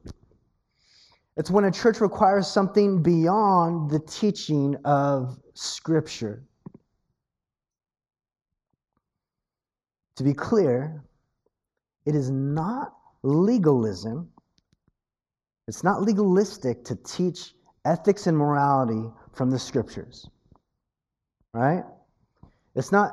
It's 1.37 1.53
when 1.53 1.67
a 1.67 1.71
church 1.71 2.01
requires 2.01 2.49
something 2.49 3.01
beyond 3.01 3.93
the 3.93 4.01
teaching 4.01 4.75
of 4.85 5.39
Scripture. 5.55 6.48
To 10.19 10.25
be 10.25 10.35
clear, 10.35 11.05
it 12.05 12.17
is 12.17 12.29
not 12.29 12.93
legalism, 13.23 14.29
it's 15.69 15.85
not 15.85 16.03
legalistic 16.03 16.85
to 16.87 16.97
teach 16.97 17.55
ethics 17.85 18.27
and 18.27 18.37
morality 18.37 19.13
from 19.33 19.49
the 19.49 19.61
scriptures. 19.61 20.29
Right? 21.55 21.85
It's 22.75 22.91
not 22.91 23.13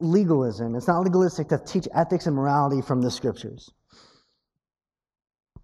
legalism, 0.00 0.74
it's 0.74 0.88
not 0.88 1.02
legalistic 1.02 1.48
to 1.48 1.58
teach 1.58 1.86
ethics 1.94 2.26
and 2.26 2.34
morality 2.34 2.80
from 2.80 3.02
the 3.02 3.10
scriptures. 3.10 3.70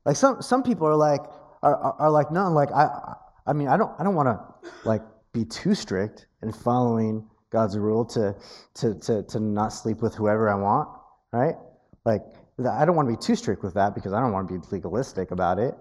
Like 0.04 0.16
some, 0.16 0.42
some 0.42 0.62
people 0.62 0.86
are 0.86 0.96
like, 0.96 1.22
are, 1.62 1.76
are, 1.76 1.94
are 1.98 2.10
like, 2.10 2.30
no, 2.30 2.50
like 2.50 2.70
I 2.72 3.14
I 3.46 3.54
mean 3.54 3.68
I 3.68 3.78
don't 3.78 3.98
I 3.98 4.04
don't 4.04 4.14
want 4.14 4.28
to 4.28 4.70
like 4.86 5.00
be 5.32 5.46
too 5.46 5.74
strict 5.74 6.26
in 6.42 6.52
following 6.52 7.26
God's 7.50 7.78
rule 7.78 8.04
to, 8.06 8.34
to, 8.74 8.94
to, 9.00 9.22
to 9.22 9.40
not 9.40 9.68
sleep 9.68 10.02
with 10.02 10.14
whoever 10.14 10.48
I 10.50 10.54
want, 10.54 10.88
right? 11.32 11.54
Like, 12.04 12.22
I 12.58 12.84
don't 12.84 12.96
want 12.96 13.08
to 13.08 13.16
be 13.16 13.20
too 13.20 13.36
strict 13.36 13.62
with 13.62 13.74
that 13.74 13.94
because 13.94 14.12
I 14.12 14.20
don't 14.20 14.32
want 14.32 14.48
to 14.48 14.58
be 14.58 14.66
legalistic 14.70 15.30
about 15.30 15.58
it. 15.58 15.74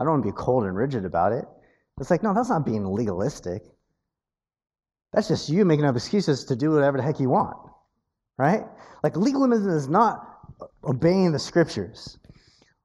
I 0.00 0.04
don't 0.04 0.14
want 0.14 0.24
to 0.24 0.32
be 0.32 0.36
cold 0.36 0.64
and 0.64 0.76
rigid 0.76 1.04
about 1.04 1.32
it. 1.32 1.44
It's 2.00 2.10
like, 2.10 2.22
no, 2.22 2.34
that's 2.34 2.48
not 2.48 2.66
being 2.66 2.84
legalistic. 2.84 3.62
That's 5.12 5.28
just 5.28 5.48
you 5.48 5.64
making 5.64 5.84
up 5.84 5.94
excuses 5.94 6.44
to 6.46 6.56
do 6.56 6.72
whatever 6.72 6.96
the 6.96 7.04
heck 7.04 7.20
you 7.20 7.28
want, 7.28 7.56
right? 8.36 8.64
Like, 9.04 9.16
legalism 9.16 9.70
is 9.70 9.88
not 9.88 10.26
uh, 10.60 10.66
obeying 10.82 11.30
the 11.30 11.38
scriptures. 11.38 12.18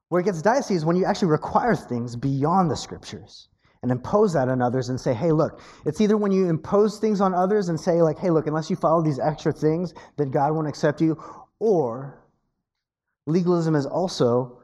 Where 0.08 0.20
it 0.20 0.24
gets 0.24 0.42
dicey 0.42 0.74
is 0.74 0.84
when 0.84 0.96
you 0.96 1.04
actually 1.04 1.28
require 1.28 1.74
things 1.74 2.14
beyond 2.16 2.70
the 2.70 2.76
scriptures 2.76 3.49
and 3.82 3.90
impose 3.90 4.32
that 4.34 4.48
on 4.48 4.60
others 4.60 4.90
and 4.90 5.00
say, 5.00 5.14
hey, 5.14 5.32
look, 5.32 5.60
it's 5.86 6.00
either 6.00 6.16
when 6.16 6.32
you 6.32 6.48
impose 6.48 6.98
things 6.98 7.20
on 7.20 7.34
others 7.34 7.68
and 7.68 7.80
say, 7.80 8.02
like, 8.02 8.18
hey, 8.18 8.30
look, 8.30 8.46
unless 8.46 8.68
you 8.68 8.76
follow 8.76 9.02
these 9.02 9.18
extra 9.18 9.52
things, 9.52 9.94
then 10.16 10.30
God 10.30 10.52
won't 10.54 10.68
accept 10.68 11.00
you, 11.00 11.22
or 11.58 12.22
legalism 13.26 13.74
is 13.74 13.86
also 13.86 14.60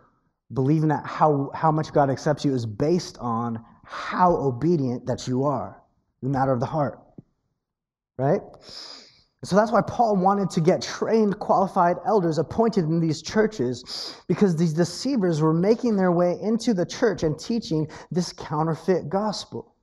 believing 0.53 0.89
that 0.89 1.05
how, 1.07 1.51
how 1.55 1.73
much 1.73 1.93
God 1.93 2.11
accepts 2.11 2.45
you 2.45 2.55
is 2.55 2.67
based 2.67 3.17
on 3.19 3.65
how 3.85 4.33
obedient 4.37 5.07
that 5.07 5.27
you 5.27 5.45
are, 5.45 5.83
the 6.23 6.29
matter 6.29 6.53
of 6.53 6.61
the 6.61 6.67
heart, 6.67 7.01
right? 8.19 8.41
So 9.47 9.55
that's 9.55 9.71
why 9.71 9.83
Paul 9.83 10.17
wanted 10.17 10.51
to 10.51 10.61
get 10.61 10.83
trained, 10.83 11.39
qualified 11.39 11.99
elders 12.05 12.39
appointed 12.39 12.87
in 12.87 12.99
these 12.99 13.23
churches 13.23 14.17
because 14.27 14.57
these 14.57 14.73
deceivers 14.73 15.41
were 15.41 15.53
making 15.53 15.95
their 15.95 16.11
way 16.11 16.37
into 16.43 16.75
the 16.75 16.85
church 16.85 17.23
and 17.23 17.39
teaching 17.39 17.87
this 18.11 18.33
counterfeit 18.33 19.09
gospel. 19.09 19.77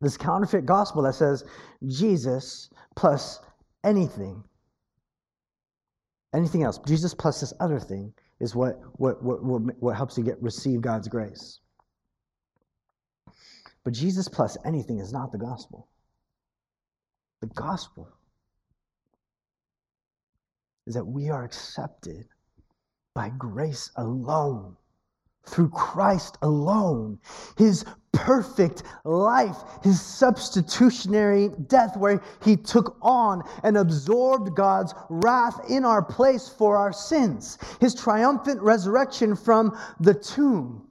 This 0.00 0.16
counterfeit 0.16 0.66
gospel 0.66 1.02
that 1.02 1.16
says 1.16 1.42
Jesus 1.84 2.70
plus 2.94 3.40
anything. 3.82 4.44
Anything 6.32 6.62
else. 6.62 6.78
Jesus 6.86 7.12
plus 7.12 7.40
this 7.40 7.54
other 7.58 7.80
thing 7.80 8.14
is 8.38 8.54
what, 8.54 8.78
what, 9.00 9.20
what, 9.20 9.42
what, 9.42 9.62
what 9.80 9.96
helps 9.96 10.16
you 10.16 10.22
get 10.22 10.40
receive 10.40 10.80
God's 10.80 11.08
grace. 11.08 11.58
But 13.82 13.94
Jesus 13.94 14.28
plus 14.28 14.56
anything 14.64 15.00
is 15.00 15.12
not 15.12 15.32
the 15.32 15.38
gospel. 15.38 15.88
The 17.40 17.48
gospel 17.48 18.12
is 20.86 20.94
that 20.94 21.04
we 21.04 21.30
are 21.30 21.44
accepted 21.44 22.26
by 23.14 23.30
grace 23.38 23.90
alone, 23.96 24.76
through 25.46 25.68
Christ 25.70 26.38
alone. 26.42 27.18
His 27.56 27.84
perfect 28.12 28.82
life, 29.04 29.56
his 29.82 30.00
substitutionary 30.00 31.50
death, 31.66 31.96
where 31.96 32.22
he 32.42 32.56
took 32.56 32.96
on 33.02 33.42
and 33.62 33.76
absorbed 33.76 34.56
God's 34.56 34.94
wrath 35.10 35.60
in 35.68 35.84
our 35.84 36.02
place 36.02 36.48
for 36.48 36.76
our 36.76 36.92
sins, 36.92 37.58
his 37.80 37.94
triumphant 37.94 38.62
resurrection 38.62 39.36
from 39.36 39.78
the 40.00 40.14
tomb. 40.14 40.90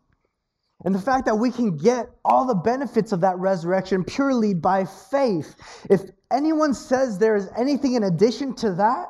And 0.85 0.93
the 0.93 0.99
fact 0.99 1.25
that 1.25 1.35
we 1.35 1.49
can 1.49 1.77
get 1.77 2.09
all 2.25 2.45
the 2.45 2.55
benefits 2.55 3.11
of 3.11 3.21
that 3.21 3.37
resurrection 3.39 4.03
purely 4.03 4.53
by 4.53 4.85
faith. 4.85 5.55
If 5.89 6.01
anyone 6.29 6.73
says 6.73 7.17
there 7.17 7.37
is 7.37 7.49
anything 7.57 7.93
in 7.93 8.03
addition 8.03 8.53
to 8.55 8.73
that, 8.73 9.07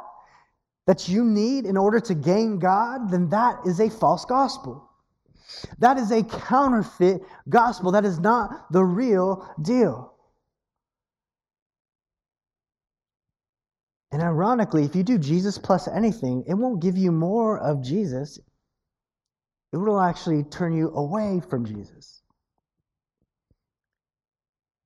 that 0.85 1.07
you 1.07 1.23
need 1.23 1.65
in 1.65 1.77
order 1.77 1.99
to 1.99 2.13
gain 2.13 2.59
God, 2.59 3.09
then 3.09 3.29
that 3.29 3.59
is 3.65 3.79
a 3.79 3.89
false 3.89 4.25
gospel. 4.25 4.89
That 5.79 5.97
is 5.97 6.11
a 6.11 6.23
counterfeit 6.23 7.21
gospel. 7.47 7.91
That 7.91 8.05
is 8.05 8.19
not 8.19 8.71
the 8.71 8.83
real 8.83 9.47
deal. 9.61 10.13
And 14.11 14.21
ironically, 14.21 14.83
if 14.83 14.95
you 14.95 15.03
do 15.03 15.17
Jesus 15.17 15.57
plus 15.57 15.87
anything, 15.87 16.43
it 16.47 16.53
won't 16.53 16.81
give 16.81 16.97
you 16.97 17.11
more 17.11 17.57
of 17.57 17.81
Jesus. 17.83 18.39
It 19.71 19.77
will 19.77 19.99
actually 19.99 20.43
turn 20.43 20.73
you 20.73 20.89
away 20.89 21.41
from 21.49 21.65
Jesus. 21.65 22.21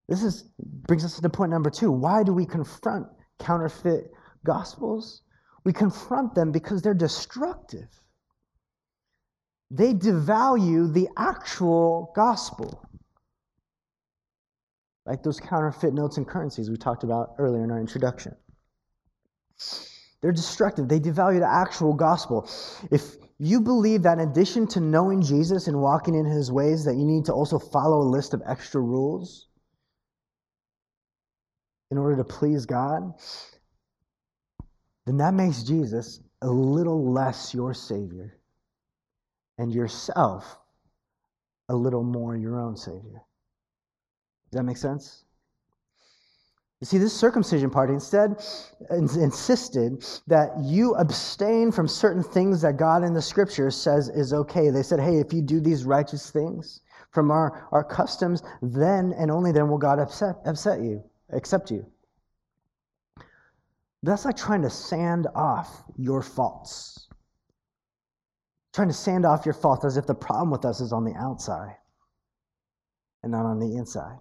This 0.07 0.23
is, 0.23 0.43
brings 0.57 1.03
us 1.03 1.19
to 1.19 1.29
point 1.29 1.51
number 1.51 1.69
two. 1.69 1.91
Why 1.91 2.23
do 2.23 2.31
we 2.33 2.45
confront 2.45 3.07
counterfeit 3.39 4.13
gospels? 4.45 5.23
We 5.67 5.73
confront 5.73 6.33
them 6.33 6.53
because 6.53 6.81
they're 6.81 6.93
destructive. 6.93 7.89
They 9.69 9.93
devalue 9.93 10.93
the 10.93 11.09
actual 11.17 12.13
gospel. 12.15 12.87
Like 15.05 15.23
those 15.23 15.41
counterfeit 15.41 15.93
notes 15.93 16.15
and 16.15 16.25
currencies 16.25 16.69
we 16.69 16.77
talked 16.77 17.03
about 17.03 17.35
earlier 17.37 17.65
in 17.65 17.71
our 17.71 17.81
introduction. 17.81 18.33
They're 20.21 20.31
destructive. 20.31 20.87
They 20.87 21.01
devalue 21.01 21.39
the 21.39 21.53
actual 21.53 21.93
gospel. 21.93 22.49
If 22.89 23.17
you 23.37 23.59
believe 23.59 24.03
that 24.03 24.19
in 24.19 24.29
addition 24.29 24.67
to 24.67 24.79
knowing 24.79 25.21
Jesus 25.21 25.67
and 25.67 25.81
walking 25.81 26.15
in 26.15 26.23
his 26.23 26.49
ways, 26.49 26.85
that 26.85 26.95
you 26.95 27.03
need 27.03 27.25
to 27.25 27.33
also 27.33 27.59
follow 27.59 28.03
a 28.03 28.07
list 28.09 28.33
of 28.33 28.41
extra 28.47 28.79
rules 28.79 29.49
in 31.91 31.97
order 31.97 32.15
to 32.15 32.23
please 32.23 32.65
God, 32.65 33.13
then 35.07 35.17
that 35.17 35.33
makes 35.33 35.63
Jesus 35.63 36.19
a 36.41 36.49
little 36.49 37.11
less 37.11 37.53
your 37.53 37.73
Savior 37.73 38.37
and 39.57 39.73
yourself 39.73 40.59
a 41.69 41.75
little 41.75 42.03
more 42.03 42.35
your 42.35 42.59
own 42.59 42.75
Savior. 42.75 43.23
Does 44.51 44.59
that 44.59 44.63
make 44.63 44.77
sense? 44.77 45.23
You 46.79 46.85
see, 46.85 46.97
this 46.99 47.13
circumcision 47.13 47.71
party 47.71 47.93
instead 47.93 48.35
insisted 48.91 50.05
that 50.27 50.51
you 50.61 50.93
abstain 50.95 51.71
from 51.71 51.87
certain 51.87 52.21
things 52.21 52.61
that 52.61 52.77
God 52.77 53.03
in 53.03 53.13
the 53.13 53.21
scripture 53.21 53.71
says 53.71 54.09
is 54.09 54.31
okay. 54.31 54.69
They 54.69 54.83
said, 54.83 54.99
hey, 54.99 55.17
if 55.17 55.33
you 55.33 55.41
do 55.41 55.59
these 55.59 55.85
righteous 55.85 56.29
things 56.29 56.81
from 57.09 57.31
our, 57.31 57.67
our 57.71 57.83
customs, 57.83 58.43
then 58.61 59.13
and 59.17 59.31
only 59.31 59.51
then 59.51 59.69
will 59.69 59.79
God 59.79 59.97
upset, 59.97 60.35
upset 60.45 60.81
you, 60.81 61.03
accept 61.31 61.71
you. 61.71 61.83
That's 64.03 64.25
like 64.25 64.37
trying 64.37 64.61
to 64.61 64.69
sand 64.69 65.27
off 65.35 65.83
your 65.97 66.21
faults. 66.21 67.09
Trying 68.73 68.89
to 68.89 68.93
sand 68.93 69.25
off 69.25 69.45
your 69.45 69.55
faults 69.55 69.85
as 69.85 69.97
if 69.97 70.05
the 70.05 70.15
problem 70.15 70.51
with 70.51 70.65
us 70.65 70.81
is 70.81 70.93
on 70.93 71.03
the 71.03 71.15
outside 71.15 71.75
and 73.23 73.31
not 73.31 73.45
on 73.45 73.59
the 73.59 73.75
inside. 73.75 74.19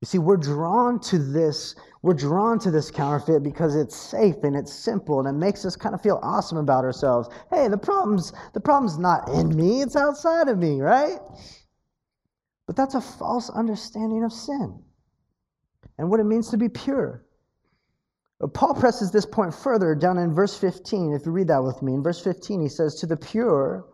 You 0.00 0.06
see, 0.06 0.18
we're 0.18 0.36
drawn 0.36 1.00
to 1.00 1.18
this, 1.18 1.74
we're 2.02 2.14
drawn 2.14 2.58
to 2.60 2.70
this 2.70 2.90
counterfeit 2.90 3.42
because 3.42 3.74
it's 3.74 3.96
safe 3.96 4.36
and 4.44 4.56
it's 4.56 4.72
simple 4.72 5.18
and 5.18 5.28
it 5.28 5.32
makes 5.32 5.64
us 5.64 5.74
kind 5.74 5.94
of 5.94 6.00
feel 6.00 6.20
awesome 6.22 6.58
about 6.58 6.84
ourselves. 6.84 7.28
Hey, 7.50 7.66
the 7.66 7.76
problem's 7.76 8.32
the 8.54 8.60
problem's 8.60 8.96
not 8.96 9.28
in 9.28 9.54
me, 9.56 9.82
it's 9.82 9.96
outside 9.96 10.48
of 10.48 10.56
me, 10.56 10.80
right? 10.80 11.18
But 12.66 12.76
that's 12.76 12.94
a 12.94 13.00
false 13.00 13.50
understanding 13.50 14.22
of 14.24 14.32
sin 14.32 14.82
and 15.98 16.08
what 16.08 16.20
it 16.20 16.24
means 16.24 16.48
to 16.50 16.56
be 16.56 16.68
pure. 16.68 17.24
Paul 18.46 18.74
presses 18.74 19.10
this 19.10 19.26
point 19.26 19.52
further 19.52 19.94
down 19.94 20.16
in 20.18 20.34
verse 20.34 20.56
15. 20.56 21.12
If 21.12 21.26
you 21.26 21.32
read 21.32 21.48
that 21.48 21.64
with 21.64 21.82
me, 21.82 21.94
in 21.94 22.02
verse 22.02 22.22
15, 22.22 22.60
he 22.60 22.68
says, 22.68 22.94
To 22.96 23.06
the 23.06 23.16
pure, 23.16 23.84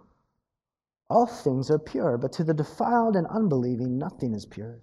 all 1.08 1.26
things 1.26 1.70
are 1.70 1.78
pure, 1.78 2.18
but 2.18 2.32
to 2.34 2.44
the 2.44 2.52
defiled 2.52 3.16
and 3.16 3.26
unbelieving, 3.28 3.96
nothing 3.98 4.34
is 4.34 4.44
pure 4.44 4.80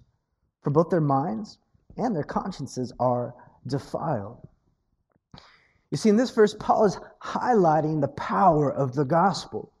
for 0.62 0.70
both 0.70 0.90
their 0.90 1.00
minds 1.00 1.58
and 1.96 2.14
their 2.14 2.22
consciences 2.22 2.92
are 2.98 3.34
defiled. 3.66 4.48
You 5.90 5.98
see, 5.98 6.08
in 6.08 6.16
this 6.16 6.30
verse, 6.30 6.56
Paul 6.58 6.86
is 6.86 6.98
highlighting 7.22 8.00
the 8.00 8.08
power 8.08 8.72
of 8.72 8.94
the 8.94 9.04
gospel. 9.04 9.72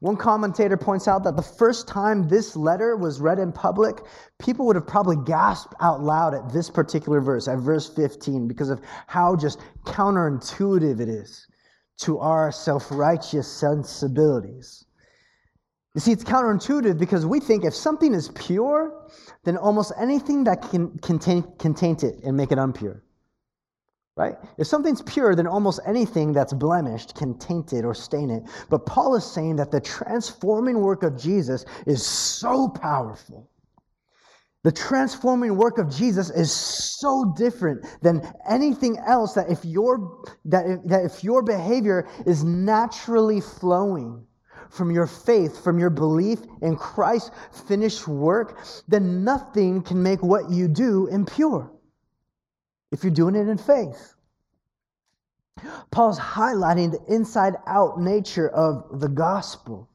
One 0.00 0.16
commentator 0.16 0.76
points 0.76 1.08
out 1.08 1.24
that 1.24 1.36
the 1.36 1.42
first 1.42 1.88
time 1.88 2.28
this 2.28 2.56
letter 2.56 2.96
was 2.96 3.20
read 3.20 3.38
in 3.38 3.52
public, 3.52 4.02
people 4.38 4.66
would 4.66 4.76
have 4.76 4.86
probably 4.86 5.16
gasped 5.24 5.74
out 5.80 6.02
loud 6.02 6.34
at 6.34 6.52
this 6.52 6.68
particular 6.68 7.20
verse, 7.20 7.48
at 7.48 7.58
verse 7.58 7.88
15, 7.88 8.48
because 8.48 8.70
of 8.70 8.80
how 9.06 9.36
just 9.36 9.60
counterintuitive 9.84 11.00
it 11.00 11.08
is 11.08 11.46
to 11.98 12.18
our 12.18 12.50
self 12.50 12.90
righteous 12.90 13.48
sensibilities. 13.48 14.84
You 15.94 16.00
see, 16.00 16.12
it's 16.12 16.24
counterintuitive 16.24 16.98
because 16.98 17.24
we 17.24 17.38
think 17.38 17.64
if 17.64 17.74
something 17.74 18.14
is 18.14 18.28
pure, 18.30 19.08
then 19.44 19.56
almost 19.56 19.92
anything 19.98 20.44
that 20.44 20.60
can, 20.62 20.98
can, 20.98 21.18
can 21.20 21.74
taint 21.74 22.02
it 22.02 22.16
and 22.24 22.36
make 22.36 22.50
it 22.50 22.58
unpure. 22.58 23.00
Right? 24.16 24.36
If 24.58 24.68
something's 24.68 25.02
pure, 25.02 25.34
then 25.34 25.48
almost 25.48 25.80
anything 25.84 26.32
that's 26.32 26.52
blemished 26.52 27.16
can 27.16 27.36
taint 27.36 27.72
it 27.72 27.84
or 27.84 27.94
stain 27.94 28.30
it. 28.30 28.44
But 28.70 28.86
Paul 28.86 29.16
is 29.16 29.24
saying 29.24 29.56
that 29.56 29.72
the 29.72 29.80
transforming 29.80 30.80
work 30.80 31.02
of 31.02 31.18
Jesus 31.18 31.64
is 31.84 32.06
so 32.06 32.68
powerful. 32.68 33.50
The 34.62 34.70
transforming 34.70 35.56
work 35.56 35.78
of 35.78 35.90
Jesus 35.94 36.30
is 36.30 36.52
so 36.52 37.34
different 37.36 37.84
than 38.02 38.22
anything 38.48 38.98
else 38.98 39.34
that 39.34 39.50
if 39.50 39.64
your, 39.64 40.24
that 40.44 40.64
if, 40.66 40.84
that 40.84 41.04
if 41.04 41.24
your 41.24 41.42
behavior 41.42 42.08
is 42.24 42.44
naturally 42.44 43.40
flowing, 43.40 44.26
from 44.70 44.90
your 44.90 45.06
faith, 45.06 45.62
from 45.62 45.78
your 45.78 45.90
belief 45.90 46.40
in 46.60 46.74
Christ's 46.74 47.30
finished 47.68 48.08
work, 48.08 48.58
then 48.88 49.22
nothing 49.22 49.82
can 49.82 50.02
make 50.02 50.20
what 50.20 50.50
you 50.50 50.66
do 50.66 51.06
impure 51.06 51.70
if 52.94 53.02
you're 53.02 53.12
doing 53.12 53.34
it 53.34 53.48
in 53.48 53.58
faith. 53.58 54.14
Paul's 55.90 56.18
highlighting 56.18 56.92
the 56.92 57.12
inside 57.12 57.54
out 57.66 58.00
nature 58.00 58.48
of 58.48 59.00
the 59.00 59.08
gospel. 59.08 59.88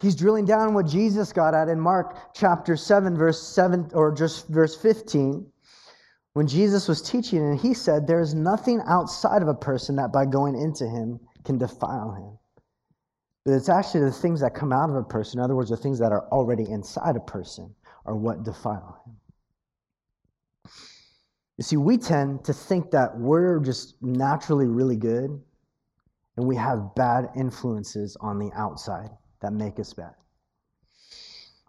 He's 0.00 0.16
drilling 0.16 0.46
down 0.46 0.72
what 0.72 0.86
Jesus 0.86 1.32
got 1.32 1.54
at 1.54 1.68
in 1.68 1.78
Mark 1.78 2.34
chapter 2.34 2.76
7, 2.76 3.16
verse 3.16 3.42
7, 3.42 3.90
or 3.92 4.10
just 4.12 4.48
verse 4.48 4.74
15, 4.74 5.46
when 6.32 6.46
Jesus 6.46 6.88
was 6.88 7.02
teaching, 7.02 7.38
and 7.38 7.58
he 7.58 7.74
said, 7.74 8.06
There 8.06 8.20
is 8.20 8.34
nothing 8.34 8.80
outside 8.86 9.42
of 9.42 9.48
a 9.48 9.54
person 9.54 9.96
that 9.96 10.12
by 10.12 10.24
going 10.24 10.54
into 10.54 10.86
him 10.86 11.20
can 11.44 11.58
defile 11.58 12.12
him. 12.12 12.38
But 13.44 13.52
it's 13.52 13.68
actually 13.68 14.04
the 14.04 14.12
things 14.12 14.40
that 14.40 14.54
come 14.54 14.72
out 14.72 14.90
of 14.90 14.96
a 14.96 15.02
person, 15.02 15.40
in 15.40 15.44
other 15.44 15.56
words, 15.56 15.70
the 15.70 15.76
things 15.76 15.98
that 15.98 16.12
are 16.12 16.26
already 16.28 16.68
inside 16.68 17.16
a 17.16 17.20
person, 17.20 17.74
are 18.06 18.16
what 18.16 18.44
defile 18.44 19.02
him. 19.06 19.16
You 21.56 21.64
see, 21.64 21.76
we 21.76 21.96
tend 21.96 22.44
to 22.44 22.52
think 22.52 22.90
that 22.90 23.16
we're 23.18 23.60
just 23.60 23.94
naturally 24.02 24.66
really 24.66 24.96
good 24.96 25.40
and 26.36 26.46
we 26.46 26.56
have 26.56 26.94
bad 26.94 27.30
influences 27.34 28.16
on 28.20 28.38
the 28.38 28.50
outside 28.54 29.10
that 29.40 29.52
make 29.52 29.78
us 29.80 29.92
bad. 29.94 30.14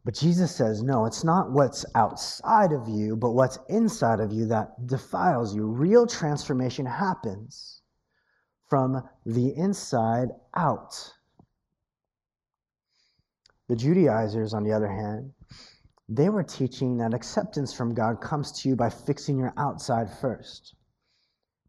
But 0.03 0.13
Jesus 0.13 0.55
says, 0.55 0.81
no, 0.81 1.05
it's 1.05 1.23
not 1.23 1.51
what's 1.51 1.85
outside 1.95 2.71
of 2.71 2.87
you, 2.87 3.15
but 3.15 3.31
what's 3.31 3.59
inside 3.67 4.19
of 4.19 4.31
you 4.31 4.45
that 4.47 4.87
defiles 4.87 5.53
you. 5.53 5.65
Real 5.65 6.07
transformation 6.07 6.85
happens 6.85 7.81
from 8.69 9.03
the 9.25 9.53
inside 9.55 10.29
out. 10.55 11.13
The 13.67 13.75
Judaizers, 13.75 14.53
on 14.53 14.63
the 14.63 14.71
other 14.71 14.87
hand, 14.87 15.33
they 16.09 16.29
were 16.29 16.43
teaching 16.43 16.97
that 16.97 17.13
acceptance 17.13 17.73
from 17.73 17.93
God 17.93 18.21
comes 18.21 18.51
to 18.53 18.69
you 18.69 18.75
by 18.75 18.89
fixing 18.89 19.37
your 19.37 19.53
outside 19.57 20.09
first. 20.09 20.75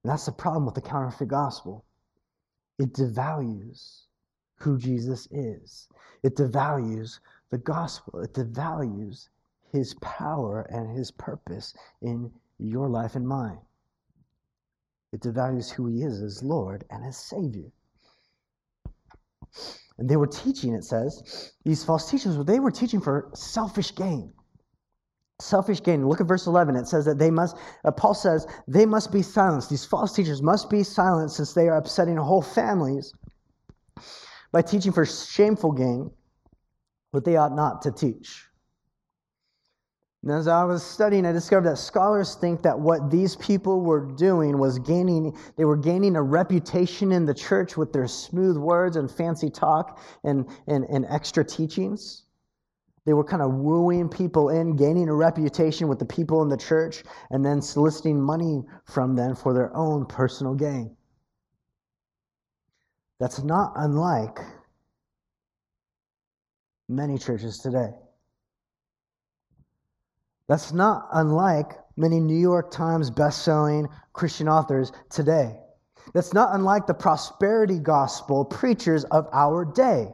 And 0.03 0.13
that's 0.13 0.27
the 0.27 0.33
problem 0.33 0.65
with 0.65 0.75
the 0.75 0.81
counterfeit 0.81 1.29
gospel. 1.29 1.85
It 2.79 2.93
devalues 2.93 4.03
who 4.61 4.79
Jesus 4.79 5.27
is, 5.31 5.89
it 6.23 6.37
devalues 6.37 7.19
the 7.51 7.59
gospel, 7.59 8.21
it 8.21 8.33
devalues 8.35 9.29
his 9.73 9.95
power 9.95 10.63
and 10.63 10.97
his 10.97 11.11
purpose 11.11 11.75
in 12.01 12.33
your 12.59 12.89
life 12.89 13.17
and 13.17 13.27
mine. 13.27 13.61
It 15.13 15.21
devalues 15.21 15.71
who 15.71 15.87
he 15.87 16.03
is 16.03 16.21
as 16.21 16.43
Lord 16.43 16.85
and 16.91 17.05
as 17.05 17.17
Savior. 17.17 17.73
And 19.99 20.09
they 20.09 20.17
were 20.17 20.27
teaching, 20.27 20.75
it 20.75 20.85
says, 20.85 21.53
these 21.65 21.85
false 21.85 22.11
teachers, 22.11 22.37
they 22.45 22.61
were 22.61 22.71
teaching 22.71 23.01
for 23.01 23.31
selfish 23.35 23.95
gain. 23.95 24.33
Selfish 25.41 25.83
gain. 25.83 26.07
Look 26.07 26.21
at 26.21 26.27
verse 26.27 26.47
11. 26.47 26.77
It 26.77 26.87
says 26.87 27.05
that 27.05 27.19
they 27.19 27.31
must, 27.31 27.57
uh, 27.85 27.91
Paul 27.91 28.15
says, 28.15 28.47
they 28.67 28.87
must 28.87 29.13
be 29.13 29.23
silenced. 29.23 29.71
These 29.71 29.85
false 29.85 30.15
teachers 30.15 30.43
must 30.43 30.71
be 30.71 30.83
silenced 30.83 31.37
since 31.37 31.53
they 31.53 31.69
are 31.69 31.77
upsetting 31.77 32.17
whole 32.17 32.43
families 32.43 33.13
by 34.53 34.63
teaching 34.63 34.93
for 34.93 35.05
shameful 35.05 35.73
gain 35.73 36.11
what 37.11 37.25
they 37.25 37.37
ought 37.37 37.55
not 37.55 37.83
to 37.83 37.93
teach. 37.93 38.48
And 40.23 40.33
as 40.33 40.49
I 40.49 40.65
was 40.65 40.83
studying, 40.83 41.25
I 41.25 41.33
discovered 41.33 41.69
that 41.69 41.79
scholars 41.79 42.35
think 42.35 42.63
that 42.63 42.79
what 42.79 43.11
these 43.11 43.37
people 43.37 43.81
were 43.81 44.05
doing 44.05 44.59
was 44.59 44.79
gaining, 44.81 45.37
they 45.57 45.65
were 45.65 45.77
gaining 45.77 46.17
a 46.17 46.23
reputation 46.23 47.13
in 47.13 47.25
the 47.25 47.35
church 47.35 47.77
with 47.77 47.93
their 47.93 48.09
smooth 48.09 48.57
words 48.57 48.97
and 48.97 49.09
fancy 49.11 49.49
talk 49.49 50.01
and, 50.25 50.49
and, 50.67 50.85
and 50.87 51.07
extra 51.09 51.45
teachings. 51.45 52.25
They 53.07 53.15
were 53.15 53.25
kind 53.25 53.43
of 53.43 53.55
wooing 53.55 54.09
people 54.09 54.51
in, 54.51 54.77
gaining 54.77 55.09
a 55.09 55.15
reputation 55.15 55.89
with 55.89 56.01
the 56.01 56.05
people 56.05 56.43
in 56.43 56.49
the 56.49 56.57
church, 56.57 57.05
and 57.31 57.47
then 57.47 57.63
soliciting 57.63 58.21
money 58.21 58.65
from 58.85 59.15
them 59.15 59.37
for 59.37 59.55
their 59.55 59.75
own 59.75 60.05
personal 60.05 60.55
gain. 60.55 60.97
That's 63.21 63.43
not 63.43 63.73
unlike 63.77 64.41
many 66.89 67.19
churches 67.19 67.59
today. 67.59 67.91
That's 70.49 70.73
not 70.73 71.09
unlike 71.13 71.73
many 71.97 72.21
New 72.21 72.39
York 72.39 72.71
Times 72.71 73.11
best-selling 73.11 73.89
Christian 74.13 74.49
authors 74.49 74.93
today. 75.11 75.59
That's 76.15 76.33
not 76.33 76.55
unlike 76.55 76.87
the 76.87 76.95
prosperity 76.95 77.79
gospel 77.79 78.45
preachers 78.45 79.05
of 79.05 79.29
our 79.33 79.65
day. 79.65 80.09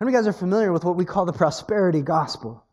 How 0.00 0.04
many 0.04 0.08
of 0.10 0.12
you 0.12 0.18
guys 0.18 0.26
are 0.26 0.38
familiar 0.38 0.72
with 0.72 0.84
what 0.84 0.96
we 0.96 1.04
call 1.04 1.26
the 1.26 1.32
prosperity 1.32 2.02
gospel? 2.02 2.64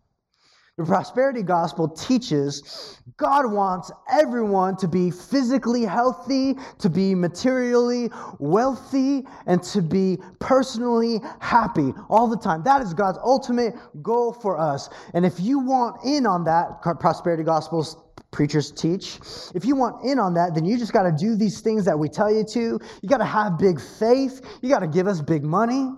The 0.79 0.85
prosperity 0.85 1.43
gospel 1.43 1.89
teaches 1.89 3.01
God 3.17 3.51
wants 3.51 3.91
everyone 4.09 4.77
to 4.77 4.87
be 4.87 5.11
physically 5.11 5.83
healthy, 5.83 6.55
to 6.77 6.89
be 6.89 7.13
materially 7.13 8.09
wealthy, 8.39 9.27
and 9.45 9.61
to 9.63 9.81
be 9.81 10.19
personally 10.39 11.19
happy 11.41 11.93
all 12.09 12.29
the 12.29 12.37
time. 12.37 12.63
That 12.63 12.81
is 12.81 12.93
God's 12.93 13.17
ultimate 13.21 13.75
goal 14.01 14.31
for 14.31 14.57
us. 14.57 14.89
And 15.13 15.25
if 15.25 15.37
you 15.41 15.59
want 15.59 15.97
in 16.05 16.25
on 16.25 16.45
that, 16.45 16.81
prosperity 16.81 17.43
gospels 17.43 17.97
preachers 18.31 18.71
teach. 18.71 19.19
If 19.53 19.65
you 19.65 19.75
want 19.75 20.05
in 20.05 20.17
on 20.17 20.33
that, 20.35 20.53
then 20.55 20.63
you 20.63 20.77
just 20.77 20.93
got 20.93 21.03
to 21.03 21.11
do 21.11 21.35
these 21.35 21.59
things 21.59 21.83
that 21.83 21.99
we 21.99 22.07
tell 22.07 22.33
you 22.33 22.45
to. 22.45 22.79
You 23.01 23.09
got 23.09 23.17
to 23.17 23.25
have 23.25 23.57
big 23.57 23.81
faith. 23.81 24.39
You 24.61 24.69
got 24.69 24.79
to 24.79 24.87
give 24.87 25.07
us 25.07 25.19
big 25.19 25.43
money. 25.43 25.91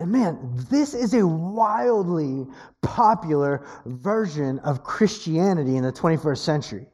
And 0.00 0.10
man, 0.10 0.38
this 0.70 0.94
is 0.94 1.12
a 1.12 1.26
wildly 1.26 2.46
popular 2.80 3.66
version 3.84 4.58
of 4.60 4.82
Christianity 4.82 5.76
in 5.76 5.84
the 5.84 5.92
21st 5.92 6.38
century. 6.38 6.86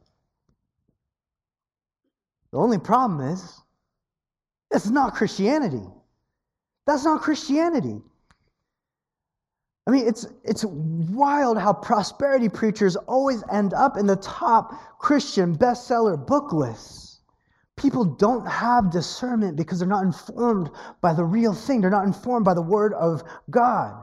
The 2.51 2.59
only 2.59 2.79
problem 2.79 3.21
is, 3.33 3.61
it's 4.73 4.89
not 4.89 5.15
Christianity. 5.15 5.87
That's 6.87 7.05
not 7.05 7.23
Christianity. 7.23 8.03
I 9.87 9.91
mean, 9.93 10.09
it's, 10.09 10.27
it's 10.43 10.65
wild 10.65 11.59
how 11.59 11.73
prosperity 11.75 12.49
preachers 12.49 12.97
always 12.97 13.45
end 13.53 13.73
up 13.73 13.97
in 13.97 14.09
the 14.09 14.17
top 14.17 14.99
Christian 14.99 15.57
bestseller 15.57 16.17
book 16.27 16.53
lists. 16.53 17.06
People 17.77 18.05
don't 18.05 18.47
have 18.47 18.91
discernment 18.91 19.57
because 19.57 19.79
they're 19.79 19.89
not 19.89 20.05
informed 20.05 20.71
by 21.03 21.13
the 21.13 21.25
real 21.25 21.53
thing. 21.53 21.81
They're 21.81 21.91
not 21.91 22.07
informed 22.07 22.45
by 22.45 22.55
the 22.55 22.63
Word 22.63 22.95
of 22.95 23.23
God. 23.51 24.03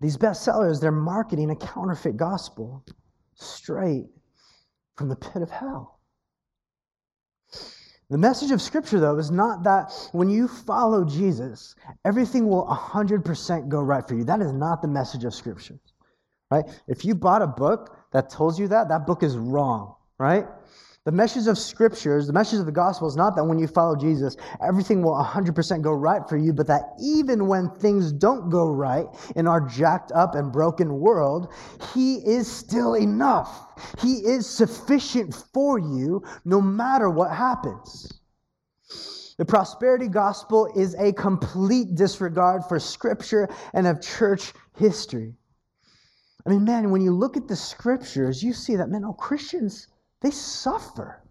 These 0.00 0.16
bestsellers, 0.16 0.80
they're 0.80 0.92
marketing 0.92 1.50
a 1.50 1.56
counterfeit 1.56 2.16
gospel 2.16 2.82
straight 3.34 4.06
from 4.96 5.10
the 5.10 5.16
pit 5.16 5.42
of 5.42 5.50
hell. 5.50 6.00
The 8.08 8.16
message 8.18 8.50
of 8.50 8.62
Scripture, 8.62 8.98
though, 8.98 9.18
is 9.18 9.30
not 9.30 9.62
that 9.64 9.92
when 10.12 10.30
you 10.30 10.48
follow 10.48 11.04
Jesus, 11.04 11.74
everything 12.06 12.48
will 12.48 12.66
100% 12.66 13.68
go 13.68 13.82
right 13.82 14.08
for 14.08 14.14
you. 14.14 14.24
That 14.24 14.40
is 14.40 14.52
not 14.52 14.80
the 14.80 14.88
message 14.88 15.24
of 15.24 15.34
Scripture, 15.34 15.78
right? 16.50 16.64
If 16.88 17.04
you 17.04 17.14
bought 17.14 17.42
a 17.42 17.46
book 17.46 17.98
that 18.12 18.30
tells 18.30 18.58
you 18.58 18.68
that, 18.68 18.88
that 18.88 19.06
book 19.06 19.22
is 19.22 19.36
wrong 19.36 19.96
right? 20.20 20.44
The 21.06 21.12
message 21.12 21.46
of 21.46 21.56
scriptures, 21.56 22.26
the 22.26 22.34
message 22.34 22.60
of 22.60 22.66
the 22.66 22.72
gospel 22.72 23.08
is 23.08 23.16
not 23.16 23.34
that 23.34 23.44
when 23.44 23.58
you 23.58 23.66
follow 23.66 23.96
Jesus, 23.96 24.36
everything 24.62 25.02
will 25.02 25.14
100% 25.14 25.80
go 25.80 25.92
right 25.92 26.20
for 26.28 26.36
you, 26.36 26.52
but 26.52 26.66
that 26.66 26.90
even 27.00 27.46
when 27.46 27.70
things 27.70 28.12
don't 28.12 28.50
go 28.50 28.68
right 28.68 29.06
in 29.34 29.46
our 29.46 29.62
jacked 29.62 30.12
up 30.12 30.34
and 30.34 30.52
broken 30.52 31.00
world, 31.00 31.54
He 31.94 32.16
is 32.16 32.46
still 32.46 32.96
enough. 32.96 33.82
He 33.98 34.16
is 34.16 34.46
sufficient 34.46 35.34
for 35.54 35.78
you 35.78 36.22
no 36.44 36.60
matter 36.60 37.08
what 37.08 37.34
happens. 37.34 38.20
The 39.38 39.46
prosperity 39.46 40.06
gospel 40.06 40.70
is 40.76 40.94
a 40.96 41.14
complete 41.14 41.94
disregard 41.94 42.66
for 42.68 42.78
scripture 42.78 43.48
and 43.72 43.86
of 43.86 44.02
church 44.02 44.52
history. 44.76 45.32
I 46.44 46.50
mean, 46.50 46.64
man, 46.64 46.90
when 46.90 47.00
you 47.00 47.12
look 47.12 47.38
at 47.38 47.48
the 47.48 47.56
scriptures, 47.56 48.42
you 48.42 48.52
see 48.52 48.76
that, 48.76 48.90
man, 48.90 49.00
no, 49.00 49.14
Christians 49.14 49.88
they 50.20 50.30
suffer. 50.30 51.22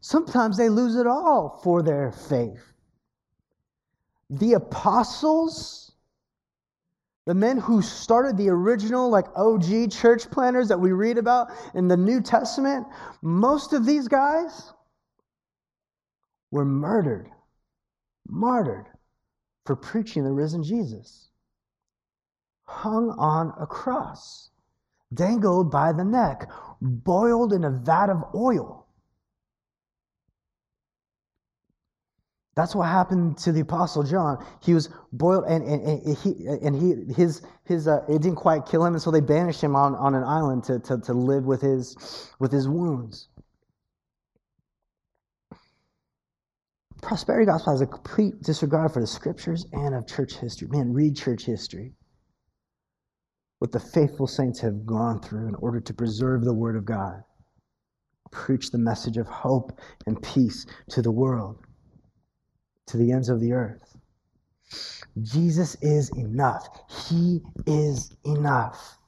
Sometimes 0.00 0.56
they 0.56 0.68
lose 0.68 0.96
it 0.96 1.06
all 1.06 1.60
for 1.62 1.82
their 1.82 2.10
faith. 2.10 2.72
The 4.30 4.54
apostles, 4.54 5.92
the 7.26 7.34
men 7.34 7.58
who 7.58 7.82
started 7.82 8.36
the 8.36 8.48
original, 8.48 9.10
like 9.10 9.26
OG 9.36 9.90
church 9.90 10.30
planners 10.30 10.68
that 10.68 10.80
we 10.80 10.92
read 10.92 11.18
about 11.18 11.50
in 11.74 11.88
the 11.88 11.96
New 11.96 12.20
Testament, 12.20 12.86
most 13.22 13.72
of 13.72 13.84
these 13.84 14.08
guys 14.08 14.72
were 16.50 16.64
murdered, 16.64 17.30
martyred 18.26 18.86
for 19.66 19.76
preaching 19.76 20.24
the 20.24 20.32
risen 20.32 20.64
Jesus, 20.64 21.28
hung 22.64 23.10
on 23.10 23.52
a 23.60 23.66
cross 23.66 24.49
dangled 25.12 25.70
by 25.70 25.92
the 25.92 26.04
neck, 26.04 26.48
boiled 26.80 27.52
in 27.52 27.64
a 27.64 27.70
vat 27.70 28.10
of 28.10 28.24
oil. 28.34 28.86
That's 32.56 32.74
what 32.74 32.88
happened 32.88 33.38
to 33.38 33.52
the 33.52 33.60
apostle 33.60 34.02
John. 34.02 34.44
He 34.62 34.74
was 34.74 34.90
boiled, 35.12 35.44
and, 35.48 35.64
and, 35.64 35.82
and 35.82 36.16
he 36.16 36.46
and 36.46 36.76
he 36.76 37.14
his 37.14 37.42
his 37.64 37.88
uh, 37.88 38.04
it 38.08 38.20
didn't 38.20 38.36
quite 38.36 38.66
kill 38.66 38.84
him, 38.84 38.94
and 38.94 39.02
so 39.02 39.10
they 39.10 39.20
banished 39.20 39.62
him 39.62 39.76
on, 39.76 39.94
on 39.94 40.14
an 40.14 40.24
island 40.24 40.64
to, 40.64 40.78
to, 40.80 40.98
to 40.98 41.12
live 41.14 41.44
with 41.44 41.62
his 41.62 41.96
with 42.38 42.52
his 42.52 42.68
wounds. 42.68 43.28
Prosperity 47.00 47.46
gospel 47.46 47.72
has 47.72 47.80
a 47.80 47.86
complete 47.86 48.42
disregard 48.42 48.92
for 48.92 49.00
the 49.00 49.06
scriptures 49.06 49.64
and 49.72 49.94
of 49.94 50.06
church 50.06 50.34
history. 50.34 50.68
Man, 50.68 50.92
read 50.92 51.16
church 51.16 51.44
history 51.44 51.94
what 53.60 53.72
the 53.72 53.80
faithful 53.80 54.26
saints 54.26 54.58
have 54.60 54.86
gone 54.86 55.20
through 55.20 55.46
in 55.46 55.54
order 55.56 55.80
to 55.80 55.94
preserve 55.94 56.44
the 56.44 56.54
Word 56.54 56.76
of 56.76 56.86
God, 56.86 57.22
preach 58.32 58.70
the 58.70 58.78
message 58.78 59.18
of 59.18 59.26
hope 59.26 59.78
and 60.06 60.20
peace 60.22 60.66
to 60.88 61.02
the 61.02 61.10
world, 61.10 61.58
to 62.86 62.96
the 62.96 63.12
ends 63.12 63.28
of 63.28 63.38
the 63.40 63.52
earth. 63.52 63.96
Jesus 65.22 65.76
is 65.82 66.10
enough. 66.16 66.68
He 67.08 67.40
is 67.66 68.16
enough. 68.24 68.98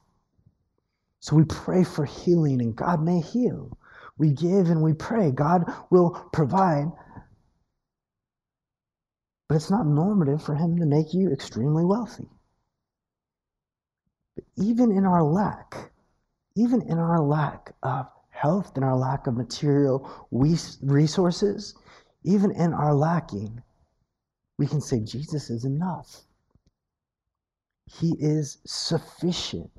So 1.19 1.35
we 1.35 1.45
pray 1.45 1.83
for 1.83 2.05
healing, 2.05 2.61
and 2.61 2.75
God 2.75 3.01
may 3.01 3.21
heal. 3.21 3.75
We 4.19 4.31
give 4.31 4.69
and 4.69 4.83
we 4.83 4.93
pray. 4.93 5.31
God 5.31 5.63
will 5.89 6.11
provide. 6.31 6.91
But 9.49 9.55
it's 9.55 9.71
not 9.71 9.87
normative 9.87 10.43
for 10.43 10.53
Him 10.53 10.77
to 10.77 10.85
make 10.85 11.13
you 11.13 11.31
extremely 11.31 11.85
wealthy. 11.85 12.29
But 14.35 14.45
even 14.57 14.91
in 14.91 15.05
our 15.05 15.23
lack, 15.23 15.91
even 16.55 16.81
in 16.83 16.97
our 16.97 17.19
lack 17.19 17.73
of 17.83 18.07
health, 18.29 18.73
and 18.75 18.83
our 18.83 18.97
lack 18.97 19.27
of 19.27 19.35
material 19.35 20.27
resources, 20.31 21.75
even 22.23 22.51
in 22.51 22.73
our 22.73 22.93
lacking, 22.93 23.61
we 24.57 24.67
can 24.67 24.81
say 24.81 24.99
Jesus 24.99 25.49
is 25.49 25.65
enough. 25.65 26.21
He 27.85 28.15
is 28.19 28.57
sufficient. 28.65 29.69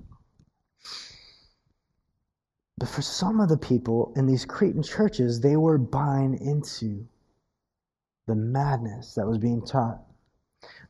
But 2.79 2.89
for 2.89 3.03
some 3.03 3.41
of 3.41 3.49
the 3.49 3.57
people 3.57 4.13
in 4.17 4.27
these 4.27 4.45
Cretan 4.45 4.83
churches, 4.83 5.41
they 5.41 5.57
were 5.57 5.79
buying 5.79 6.39
into 6.39 7.07
the 8.27 8.35
madness 8.35 9.15
that 9.15 9.27
was 9.27 9.39
being 9.39 9.65
taught. 9.65 10.01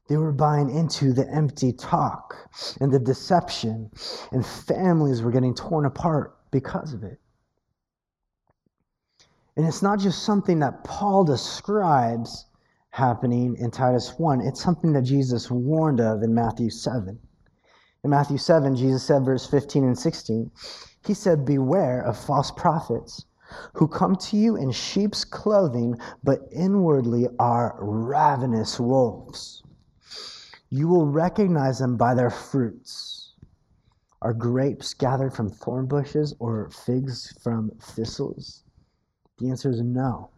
They 0.07 0.17
were 0.19 0.33
buying 0.33 0.69
into 0.69 1.13
the 1.15 1.27
empty 1.31 1.73
talk 1.73 2.37
and 2.81 2.93
the 2.93 2.99
deception, 2.99 3.91
and 4.33 4.45
families 4.45 5.23
were 5.23 5.31
getting 5.31 5.55
torn 5.55 5.87
apart 5.87 6.37
because 6.51 6.93
of 6.93 7.03
it. 7.03 7.19
And 9.57 9.67
it's 9.67 9.83
not 9.83 9.99
just 9.99 10.25
something 10.25 10.59
that 10.59 10.85
Paul 10.85 11.25
describes 11.25 12.47
happening 12.91 13.57
in 13.57 13.71
Titus 13.71 14.15
1, 14.19 14.41
it's 14.41 14.63
something 14.63 14.93
that 14.93 15.03
Jesus 15.03 15.51
warned 15.51 16.01
of 16.01 16.23
in 16.23 16.35
Matthew 16.35 16.71
7. 16.71 17.19
In 18.05 18.11
Matthew 18.11 18.39
7, 18.39 18.77
Jesus 18.77 19.03
said, 19.03 19.25
verse 19.25 19.47
15 19.47 19.85
and 19.85 19.99
16, 19.99 20.51
He 21.05 21.15
said, 21.15 21.45
Beware 21.45 22.03
of 22.03 22.17
false 22.17 22.53
prophets 22.53 23.25
who 23.73 23.89
come 23.89 24.17
to 24.17 24.37
you 24.37 24.57
in 24.57 24.71
sheep's 24.71 25.25
clothing, 25.25 25.99
but 26.23 26.41
inwardly 26.53 27.27
are 27.39 27.77
ravenous 27.81 28.79
wolves. 28.79 29.64
You 30.77 30.89
will 30.89 31.07
recognize 31.07 31.79
them 31.79 31.97
by 31.97 32.15
their 32.15 32.31
fruits. 32.31 33.35
Are 34.23 34.35
grapes 34.35 34.93
gathered 34.93 35.33
from 35.33 35.49
thorn 35.49 35.87
bushes 35.87 36.35
or 36.41 36.69
figs 36.69 37.33
from 37.41 37.71
thistles? 37.81 38.65
The 39.39 39.51
answer 39.51 39.71
is 39.71 39.81
no. 39.81 40.31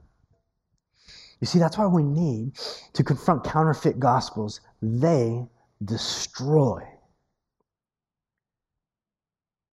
You 1.41 1.47
see, 1.47 1.59
that's 1.59 1.79
why 1.79 1.87
we 1.87 2.03
need 2.03 2.55
to 2.93 3.03
confront 3.03 3.45
counterfeit 3.45 3.99
gospels. 3.99 4.61
They 4.83 5.43
destroy. 5.83 6.83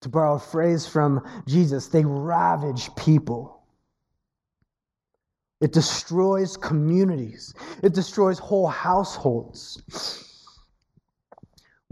To 0.02 0.08
borrow 0.08 0.36
a 0.36 0.38
phrase 0.38 0.86
from 0.86 1.26
Jesus, 1.48 1.88
they 1.88 2.04
ravage 2.04 2.94
people. 2.94 3.64
It 5.60 5.72
destroys 5.72 6.56
communities, 6.56 7.52
it 7.82 7.94
destroys 7.94 8.38
whole 8.38 8.68
households. 8.68 10.28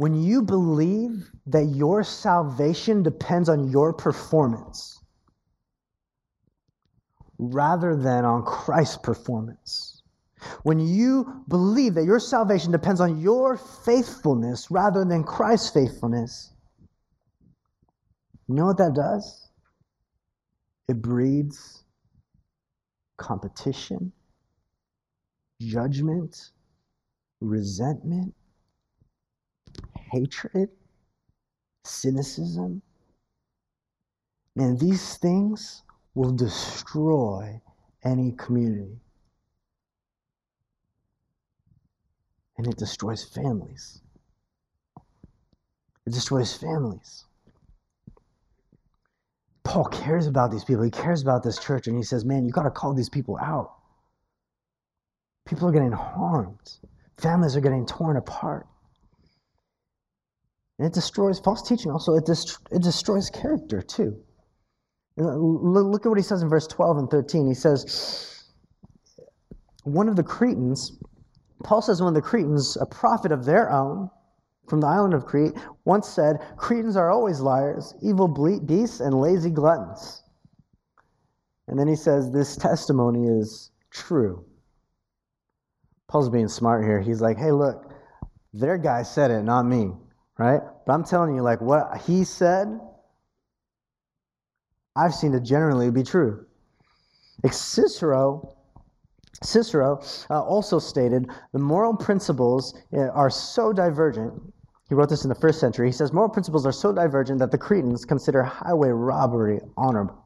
When 0.01 0.15
you 0.15 0.41
believe 0.41 1.31
that 1.45 1.67
your 1.75 2.03
salvation 2.05 3.03
depends 3.03 3.51
on 3.51 3.69
your 3.71 3.93
performance 3.93 4.99
rather 7.37 7.95
than 7.95 8.25
on 8.25 8.43
Christ's 8.43 8.97
performance, 8.97 10.01
when 10.63 10.79
you 10.79 11.45
believe 11.49 11.93
that 11.97 12.05
your 12.05 12.19
salvation 12.19 12.73
depends 12.73 13.03
on 13.03 13.21
your 13.21 13.59
faithfulness 13.59 14.71
rather 14.71 15.05
than 15.05 15.23
Christ's 15.23 15.69
faithfulness, 15.69 16.51
you 18.49 18.55
know 18.55 18.65
what 18.65 18.79
that 18.79 18.95
does? 18.95 19.51
It 20.89 21.03
breeds 21.03 21.85
competition, 23.19 24.13
judgment, 25.61 26.53
resentment, 27.43 28.33
hatred, 30.11 30.69
cynicism. 31.85 32.83
And 34.57 34.79
these 34.79 35.17
things 35.17 35.83
will 36.15 36.33
destroy 36.33 37.61
any 38.05 38.33
community. 38.33 39.01
And 42.59 42.67
it 42.67 42.77
destroys 42.77 43.25
families. 43.25 44.03
It 46.07 46.13
destroys 46.13 46.55
families. 46.55 47.25
Paul 49.63 49.85
cares 49.85 50.27
about 50.27 50.51
these 50.51 50.65
people. 50.65 50.83
He 50.83 50.91
cares 50.91 51.23
about 51.23 51.43
this 51.43 51.59
church, 51.59 51.87
and 51.87 51.97
he 51.97 52.03
says, 52.03 52.25
Man, 52.25 52.45
you 52.45 52.51
got 52.51 52.65
to 52.65 52.71
call 52.71 52.93
these 52.93 53.09
people 53.09 53.39
out. 53.41 53.77
People 55.47 55.69
are 55.69 55.73
getting 55.73 55.93
harmed, 55.93 56.79
families 57.19 57.57
are 57.57 57.61
getting 57.61 57.87
torn 57.87 58.17
apart. 58.17 58.67
And 60.81 60.87
it 60.87 60.95
destroys 60.95 61.39
false 61.39 61.61
teaching. 61.69 61.91
Also, 61.91 62.15
it, 62.15 62.25
dest- 62.25 62.57
it 62.71 62.81
destroys 62.81 63.29
character, 63.29 63.83
too. 63.83 64.19
Look 65.19 66.07
at 66.07 66.09
what 66.09 66.17
he 66.17 66.25
says 66.25 66.41
in 66.41 66.49
verse 66.49 66.67
12 66.67 66.97
and 66.97 67.11
13. 67.11 67.47
He 67.47 67.53
says, 67.53 68.47
One 69.85 70.09
of 70.09 70.17
the 70.17 70.23
Cretans, 70.23 70.99
Paul 71.63 71.83
says, 71.83 72.01
one 72.01 72.09
of 72.09 72.15
the 72.15 72.27
Cretans, 72.27 72.79
a 72.81 72.87
prophet 72.87 73.31
of 73.31 73.45
their 73.45 73.71
own, 73.71 74.09
from 74.71 74.81
the 74.81 74.87
island 74.87 75.13
of 75.13 75.27
Crete, 75.27 75.53
once 75.85 76.09
said, 76.09 76.39
Cretans 76.57 76.97
are 76.97 77.11
always 77.11 77.41
liars, 77.41 77.93
evil 78.01 78.27
beasts, 78.65 79.01
and 79.01 79.21
lazy 79.21 79.51
gluttons. 79.51 80.23
And 81.69 81.79
then 81.79 81.89
he 81.89 81.97
says, 81.97 82.31
This 82.31 82.57
testimony 82.57 83.29
is 83.29 83.71
true. 83.91 84.47
Paul's 86.09 86.31
being 86.31 86.49
smart 86.49 86.85
here. 86.85 87.03
He's 87.03 87.21
like, 87.21 87.37
Hey, 87.37 87.53
look, 87.53 87.93
their 88.55 88.79
guy 88.79 89.03
said 89.03 89.31
it, 89.31 89.43
not 89.43 89.67
me, 89.67 89.91
right? 90.39 90.63
But 90.87 90.93
I'm 90.93 91.05
telling 91.05 91.35
you, 91.35 91.43
like, 91.43 91.61
what 91.61 91.99
he 92.07 92.25
said, 92.25 92.81
I've 94.97 95.15
seen 95.15 95.35
it 95.35 95.43
generally 95.43 95.91
be 95.91 96.03
true. 96.03 96.47
Cicero 97.51 98.57
Cicero 99.43 100.03
uh, 100.29 100.43
also 100.43 100.79
stated 100.79 101.31
the 101.55 101.59
moral 101.59 101.97
principles 101.97 102.75
uh, 102.93 103.09
are 103.09 103.31
so 103.31 103.73
divergent 103.73 104.35
he 104.91 104.97
wrote 104.97 105.09
this 105.09 105.23
in 105.25 105.29
the 105.29 105.37
first 105.37 105.61
century. 105.61 105.87
He 105.87 105.93
says, 105.93 106.13
Moral 106.13 106.29
principles 106.29 106.67
are 106.67 106.73
so 106.73 106.93
divergent 106.93 107.39
that 107.39 107.53
the 107.53 107.59
Cretans 107.59 108.05
consider 108.05 108.43
highway 108.43 108.89
robbery 108.89 109.61
honorable. 109.77 110.19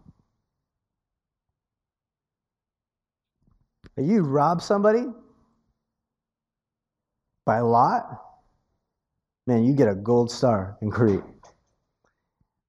You 3.99 4.23
rob 4.23 4.63
somebody 4.63 5.05
by 7.45 7.61
lot, 7.61 8.07
man, 9.47 9.65
you 9.65 9.75
get 9.75 9.89
a 9.89 9.95
gold 9.95 10.31
star 10.31 10.77
in 10.81 10.91
Crete. 10.91 11.23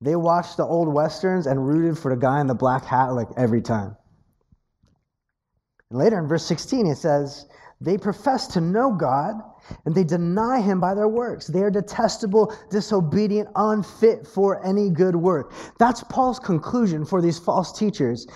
They 0.01 0.15
watched 0.15 0.57
the 0.57 0.65
old 0.65 0.93
westerns 0.93 1.47
and 1.47 1.65
rooted 1.65 1.97
for 1.97 2.13
the 2.13 2.19
guy 2.19 2.41
in 2.41 2.47
the 2.47 2.55
black 2.55 2.84
hat 2.84 3.13
like 3.13 3.30
every 3.38 3.61
time. 3.61 3.95
And 5.89 5.99
later 5.99 6.19
in 6.19 6.28
verse 6.28 6.45
16, 6.45 6.88
it 6.88 6.97
says, 6.97 7.45
They 7.80 7.97
profess 7.97 8.47
to 8.47 8.61
know 8.61 8.91
God 8.91 9.36
and 9.86 9.95
they 9.95 10.03
deny 10.03 10.61
him 10.61 10.80
by 10.80 10.93
their 10.93 11.07
works. 11.07 11.47
They 11.47 11.61
are 11.61 11.71
detestable, 11.71 12.55
disobedient, 12.69 13.49
unfit 13.55 14.28
for 14.28 14.63
any 14.65 14.89
good 14.89 15.15
work. 15.15 15.53
That's 15.80 16.03
Paul's 16.03 16.39
conclusion 16.39 17.05
for 17.05 17.21
these 17.21 17.39
false 17.39 17.78
teachers. 17.78 18.28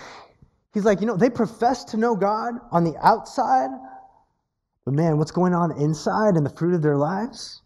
He's 0.72 0.84
like, 0.84 1.00
you 1.00 1.06
know, 1.06 1.16
they 1.16 1.30
profess 1.30 1.84
to 1.84 1.96
know 1.96 2.16
God 2.16 2.54
on 2.70 2.84
the 2.84 2.94
outside, 3.02 3.70
but 4.84 4.94
man, 4.94 5.18
what's 5.18 5.32
going 5.32 5.54
on 5.54 5.78
inside 5.80 6.36
and 6.36 6.46
the 6.46 6.50
fruit 6.50 6.74
of 6.74 6.82
their 6.82 6.96
lives? 6.96 7.62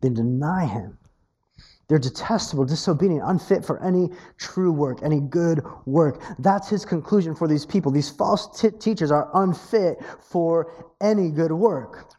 They 0.00 0.08
deny 0.10 0.66
him. 0.66 0.98
They're 1.88 1.98
detestable, 1.98 2.64
disobedient, 2.64 3.22
unfit 3.24 3.64
for 3.64 3.80
any 3.82 4.10
true 4.38 4.72
work, 4.72 4.98
any 5.02 5.20
good 5.20 5.62
work. 5.84 6.20
That's 6.40 6.68
his 6.68 6.84
conclusion 6.84 7.34
for 7.34 7.46
these 7.46 7.64
people. 7.64 7.92
These 7.92 8.10
false 8.10 8.60
t- 8.60 8.70
teachers 8.70 9.12
are 9.12 9.30
unfit 9.34 9.98
for 10.20 10.72
any 11.00 11.30
good 11.30 11.52
work. 11.52 12.12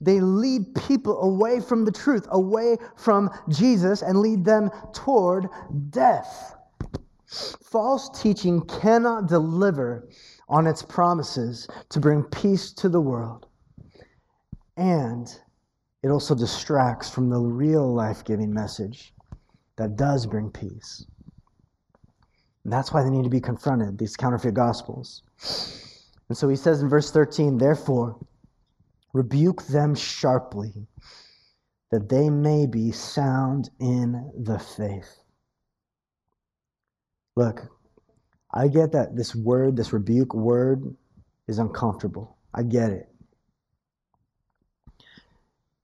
They 0.00 0.20
lead 0.20 0.74
people 0.74 1.22
away 1.22 1.60
from 1.60 1.84
the 1.84 1.92
truth, 1.92 2.26
away 2.30 2.78
from 2.96 3.30
Jesus, 3.48 4.02
and 4.02 4.18
lead 4.18 4.44
them 4.44 4.70
toward 4.92 5.48
death. 5.90 6.56
False 7.26 8.10
teaching 8.20 8.60
cannot 8.62 9.28
deliver 9.28 10.08
on 10.48 10.66
its 10.66 10.82
promises 10.82 11.68
to 11.90 12.00
bring 12.00 12.24
peace 12.24 12.72
to 12.72 12.88
the 12.88 13.00
world. 13.00 13.46
And 14.76 15.32
it 16.02 16.08
also 16.08 16.34
distracts 16.34 17.08
from 17.08 17.30
the 17.30 17.38
real 17.38 17.92
life 17.92 18.24
giving 18.24 18.52
message 18.52 19.14
that 19.76 19.96
does 19.96 20.26
bring 20.26 20.50
peace. 20.50 21.06
And 22.64 22.72
that's 22.72 22.92
why 22.92 23.02
they 23.02 23.10
need 23.10 23.24
to 23.24 23.30
be 23.30 23.40
confronted, 23.40 23.98
these 23.98 24.16
counterfeit 24.16 24.54
gospels. 24.54 25.22
And 26.28 26.36
so 26.36 26.48
he 26.48 26.56
says 26.56 26.82
in 26.82 26.88
verse 26.88 27.10
13, 27.10 27.58
therefore, 27.58 28.18
rebuke 29.12 29.66
them 29.66 29.94
sharply, 29.94 30.86
that 31.90 32.08
they 32.08 32.30
may 32.30 32.66
be 32.66 32.90
sound 32.90 33.70
in 33.80 34.32
the 34.36 34.58
faith. 34.58 35.18
Look, 37.36 37.68
I 38.54 38.68
get 38.68 38.92
that 38.92 39.16
this 39.16 39.34
word, 39.34 39.76
this 39.76 39.92
rebuke 39.92 40.34
word, 40.34 40.96
is 41.48 41.58
uncomfortable. 41.58 42.36
I 42.54 42.62
get 42.62 42.90
it. 42.90 43.11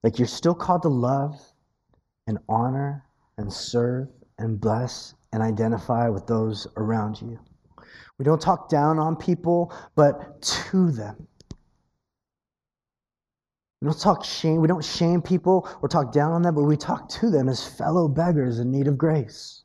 Like 0.02 0.18
you're 0.18 0.28
still 0.28 0.54
called 0.54 0.82
to 0.82 0.88
love 0.88 1.40
and 2.26 2.38
honor 2.48 3.04
and 3.36 3.52
serve 3.52 4.08
and 4.38 4.60
bless 4.60 5.14
and 5.32 5.42
identify 5.42 6.08
with 6.08 6.26
those 6.26 6.66
around 6.76 7.20
you. 7.20 7.38
We 8.18 8.24
don't 8.24 8.40
talk 8.40 8.68
down 8.68 8.98
on 8.98 9.16
people, 9.16 9.72
but 9.94 10.42
to 10.42 10.90
them. 10.90 11.26
We 13.80 13.86
don't 13.86 14.00
talk 14.00 14.24
shame, 14.24 14.60
we 14.60 14.66
don't 14.66 14.84
shame 14.84 15.22
people 15.22 15.68
or 15.82 15.88
talk 15.88 16.12
down 16.12 16.32
on 16.32 16.42
them, 16.42 16.56
but 16.56 16.64
we 16.64 16.76
talk 16.76 17.08
to 17.10 17.30
them 17.30 17.48
as 17.48 17.64
fellow 17.64 18.08
beggars 18.08 18.58
in 18.58 18.72
need 18.72 18.88
of 18.88 18.98
grace. 18.98 19.62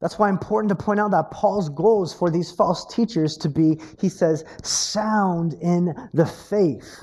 That's 0.00 0.18
why 0.18 0.28
important 0.28 0.68
to 0.70 0.74
point 0.74 1.00
out 1.00 1.10
that 1.10 1.30
Paul's 1.30 1.68
goal 1.70 2.02
is 2.02 2.12
for 2.12 2.30
these 2.30 2.50
false 2.50 2.86
teachers 2.86 3.36
to 3.38 3.48
be, 3.48 3.80
he 3.98 4.08
says, 4.08 4.44
sound 4.62 5.54
in 5.54 5.94
the 6.12 6.26
faith, 6.26 7.02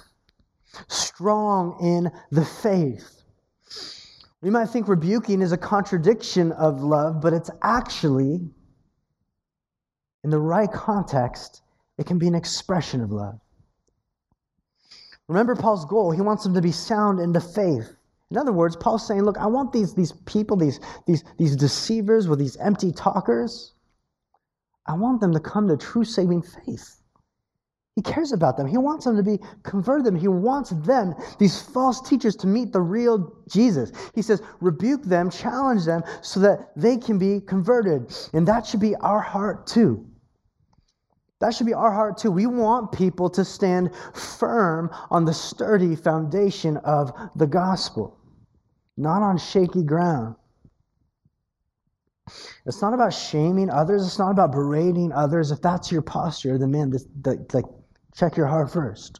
strong 0.87 1.77
in 1.81 2.11
the 2.31 2.45
faith. 2.45 3.23
We 4.41 4.49
might 4.49 4.69
think 4.69 4.87
rebuking 4.87 5.41
is 5.41 5.51
a 5.51 5.57
contradiction 5.57 6.51
of 6.53 6.81
love, 6.81 7.21
but 7.21 7.33
it's 7.33 7.49
actually, 7.63 8.49
in 10.23 10.29
the 10.29 10.39
right 10.39 10.71
context, 10.71 11.61
it 11.97 12.05
can 12.05 12.19
be 12.19 12.27
an 12.27 12.35
expression 12.35 13.01
of 13.01 13.11
love. 13.11 13.39
Remember 15.27 15.55
Paul's 15.55 15.85
goal. 15.85 16.11
He 16.11 16.21
wants 16.21 16.43
them 16.43 16.53
to 16.53 16.61
be 16.61 16.71
sound 16.71 17.19
in 17.19 17.33
the 17.33 17.41
faith. 17.41 17.91
In 18.29 18.37
other 18.37 18.51
words, 18.51 18.75
Paul's 18.75 19.05
saying, 19.07 19.23
look, 19.23 19.37
I 19.37 19.47
want 19.47 19.73
these, 19.73 19.93
these 19.93 20.11
people, 20.25 20.57
these, 20.57 20.79
these, 21.05 21.23
these 21.37 21.55
deceivers 21.55 22.27
with 22.27 22.39
these 22.39 22.57
empty 22.57 22.91
talkers, 22.91 23.73
I 24.85 24.93
want 24.93 25.19
them 25.21 25.33
to 25.33 25.39
come 25.39 25.67
to 25.67 25.77
true 25.77 26.03
saving 26.03 26.43
faith. 26.43 26.96
He 27.97 28.03
cares 28.03 28.31
about 28.31 28.57
them. 28.57 28.67
He 28.67 28.77
wants 28.77 29.05
them 29.05 29.17
to 29.17 29.23
be 29.23 29.39
converted. 29.63 30.15
He 30.15 30.27
wants 30.27 30.69
them, 30.69 31.15
these 31.39 31.59
false 31.59 31.99
teachers, 31.99 32.35
to 32.35 32.45
meet 32.45 32.71
the 32.71 32.79
real 32.79 33.35
Jesus. 33.49 33.91
He 34.13 34.21
says, 34.21 34.39
rebuke 34.61 35.01
them, 35.01 35.31
challenge 35.31 35.85
them, 35.85 36.03
so 36.21 36.39
that 36.41 36.69
they 36.75 36.97
can 36.97 37.17
be 37.17 37.41
converted. 37.41 38.15
And 38.33 38.47
that 38.47 38.67
should 38.67 38.81
be 38.81 38.95
our 38.97 39.19
heart 39.19 39.65
too. 39.65 40.05
That 41.39 41.55
should 41.55 41.65
be 41.65 41.73
our 41.73 41.91
heart 41.91 42.19
too. 42.19 42.29
We 42.29 42.45
want 42.45 42.91
people 42.91 43.31
to 43.31 43.43
stand 43.43 43.89
firm 44.13 44.91
on 45.09 45.25
the 45.25 45.33
sturdy 45.33 45.95
foundation 45.95 46.77
of 46.77 47.11
the 47.35 47.47
gospel, 47.47 48.15
not 48.95 49.23
on 49.23 49.39
shaky 49.39 49.81
ground. 49.81 50.35
It's 52.67 52.83
not 52.83 52.93
about 52.93 53.11
shaming 53.11 53.71
others. 53.71 54.05
It's 54.05 54.19
not 54.19 54.29
about 54.29 54.51
berating 54.51 55.11
others. 55.13 55.49
If 55.49 55.63
that's 55.63 55.91
your 55.91 56.03
posture, 56.03 56.59
then 56.59 56.69
man, 56.69 56.91
this, 56.91 57.07
the, 57.21 57.43
like, 57.53 57.65
check 58.15 58.37
your 58.37 58.47
heart 58.47 58.71
first. 58.71 59.19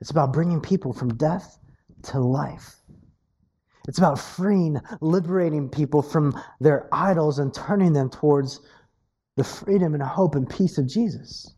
It's 0.00 0.10
about 0.10 0.32
bringing 0.32 0.60
people 0.60 0.92
from 0.92 1.16
death 1.16 1.58
to 2.04 2.18
life. 2.20 2.76
It's 3.88 3.98
about 3.98 4.18
freeing, 4.18 4.80
liberating 5.00 5.68
people 5.68 6.02
from 6.02 6.38
their 6.60 6.88
idols 6.92 7.38
and 7.38 7.52
turning 7.52 7.92
them 7.92 8.10
towards 8.10 8.60
the 9.36 9.44
freedom 9.44 9.94
and 9.94 10.02
hope 10.02 10.34
and 10.34 10.48
peace 10.48 10.78
of 10.78 10.86
Jesus. 10.86 11.54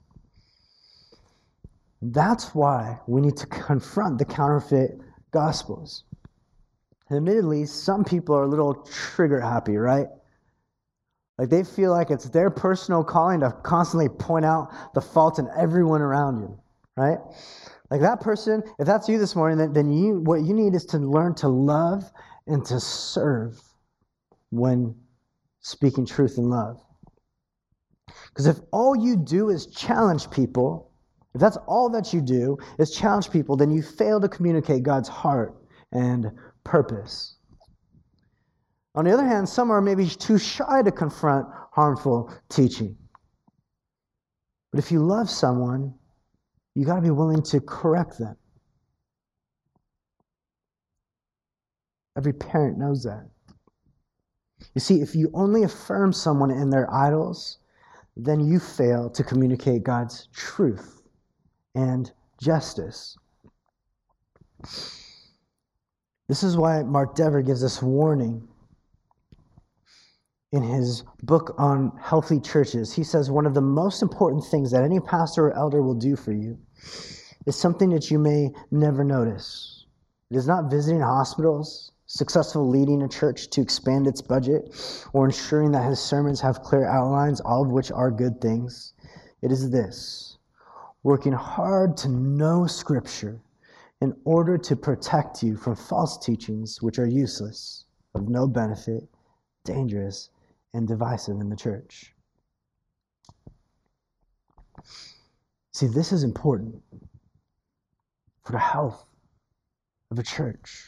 That's 2.00 2.54
why 2.54 2.98
we 3.06 3.20
need 3.20 3.36
to 3.38 3.46
confront 3.46 4.18
the 4.18 4.24
counterfeit 4.24 4.98
gospels. 5.30 6.04
Admittedly, 7.10 7.66
some 7.66 8.04
people 8.04 8.34
are 8.34 8.44
a 8.44 8.48
little 8.48 8.74
trigger 8.74 9.40
happy, 9.40 9.76
right? 9.76 10.08
Like 11.42 11.50
they 11.50 11.64
feel 11.64 11.90
like 11.90 12.12
it's 12.12 12.28
their 12.28 12.50
personal 12.50 13.02
calling 13.02 13.40
to 13.40 13.50
constantly 13.64 14.08
point 14.08 14.44
out 14.44 14.94
the 14.94 15.00
faults 15.00 15.40
in 15.40 15.48
everyone 15.58 16.00
around 16.00 16.38
you, 16.38 16.56
right? 16.96 17.18
Like 17.90 18.00
that 18.00 18.20
person, 18.20 18.62
if 18.78 18.86
that's 18.86 19.08
you 19.08 19.18
this 19.18 19.34
morning, 19.34 19.58
then, 19.58 19.72
then 19.72 19.90
you 19.90 20.20
what 20.20 20.42
you 20.44 20.54
need 20.54 20.72
is 20.76 20.84
to 20.84 20.98
learn 20.98 21.34
to 21.34 21.48
love 21.48 22.08
and 22.46 22.64
to 22.66 22.78
serve 22.78 23.60
when 24.50 24.94
speaking 25.62 26.06
truth 26.06 26.38
in 26.38 26.48
love. 26.48 26.80
Because 28.28 28.46
if 28.46 28.60
all 28.70 28.94
you 28.94 29.16
do 29.16 29.50
is 29.50 29.66
challenge 29.66 30.30
people, 30.30 30.92
if 31.34 31.40
that's 31.40 31.58
all 31.66 31.90
that 31.90 32.12
you 32.12 32.20
do 32.20 32.56
is 32.78 32.92
challenge 32.92 33.32
people, 33.32 33.56
then 33.56 33.72
you 33.72 33.82
fail 33.82 34.20
to 34.20 34.28
communicate 34.28 34.84
God's 34.84 35.08
heart 35.08 35.56
and 35.90 36.30
purpose. 36.62 37.34
On 38.94 39.04
the 39.04 39.12
other 39.12 39.26
hand, 39.26 39.48
some 39.48 39.70
are 39.70 39.80
maybe 39.80 40.06
too 40.06 40.38
shy 40.38 40.82
to 40.82 40.92
confront 40.92 41.46
harmful 41.70 42.32
teaching. 42.48 42.96
But 44.70 44.78
if 44.78 44.92
you 44.92 45.00
love 45.00 45.30
someone, 45.30 45.94
you 46.74 46.84
got 46.84 46.96
to 46.96 47.02
be 47.02 47.10
willing 47.10 47.42
to 47.42 47.60
correct 47.60 48.18
them. 48.18 48.36
Every 52.16 52.32
parent 52.32 52.78
knows 52.78 53.02
that. 53.04 53.26
You 54.74 54.80
see, 54.80 55.00
if 55.00 55.14
you 55.14 55.30
only 55.34 55.62
affirm 55.62 56.12
someone 56.12 56.50
in 56.50 56.70
their 56.70 56.92
idols, 56.92 57.58
then 58.16 58.40
you 58.40 58.58
fail 58.58 59.08
to 59.10 59.24
communicate 59.24 59.82
God's 59.82 60.28
truth 60.34 61.02
and 61.74 62.12
justice. 62.40 63.16
This 66.28 66.42
is 66.42 66.56
why 66.56 66.82
Mark 66.82 67.14
Dever 67.14 67.42
gives 67.42 67.64
us 67.64 67.82
warning 67.82 68.46
in 70.52 70.62
his 70.62 71.02
book 71.22 71.54
on 71.56 71.92
healthy 72.00 72.38
churches. 72.38 72.92
He 72.92 73.02
says 73.02 73.30
one 73.30 73.46
of 73.46 73.54
the 73.54 73.62
most 73.62 74.02
important 74.02 74.44
things 74.44 74.70
that 74.70 74.84
any 74.84 75.00
pastor 75.00 75.48
or 75.48 75.56
elder 75.56 75.82
will 75.82 75.94
do 75.94 76.14
for 76.14 76.32
you 76.32 76.58
is 77.46 77.56
something 77.56 77.90
that 77.90 78.10
you 78.10 78.18
may 78.18 78.52
never 78.70 79.02
notice. 79.02 79.86
It 80.30 80.36
is 80.36 80.46
not 80.46 80.70
visiting 80.70 81.00
hospitals, 81.00 81.92
successful 82.06 82.68
leading 82.68 83.02
a 83.02 83.08
church 83.08 83.48
to 83.50 83.62
expand 83.62 84.06
its 84.06 84.20
budget, 84.20 84.74
or 85.14 85.24
ensuring 85.24 85.72
that 85.72 85.88
his 85.88 85.98
sermons 85.98 86.40
have 86.42 86.62
clear 86.62 86.86
outlines, 86.86 87.40
all 87.40 87.64
of 87.64 87.70
which 87.70 87.90
are 87.90 88.10
good 88.10 88.40
things. 88.40 88.92
It 89.40 89.50
is 89.50 89.70
this 89.70 90.36
working 91.02 91.32
hard 91.32 91.96
to 91.96 92.08
know 92.08 92.66
Scripture 92.66 93.40
in 94.00 94.14
order 94.24 94.56
to 94.58 94.76
protect 94.76 95.42
you 95.42 95.56
from 95.56 95.74
false 95.74 96.18
teachings 96.18 96.80
which 96.82 96.98
are 96.98 97.06
useless, 97.06 97.84
of 98.14 98.28
no 98.28 98.46
benefit, 98.46 99.08
dangerous, 99.64 100.28
and 100.74 100.88
divisive 100.88 101.40
in 101.40 101.48
the 101.48 101.56
church. 101.56 102.14
See, 105.72 105.86
this 105.86 106.12
is 106.12 106.22
important 106.22 106.82
for 108.44 108.52
the 108.52 108.58
health 108.58 109.04
of 110.10 110.18
a 110.18 110.22
church. 110.22 110.84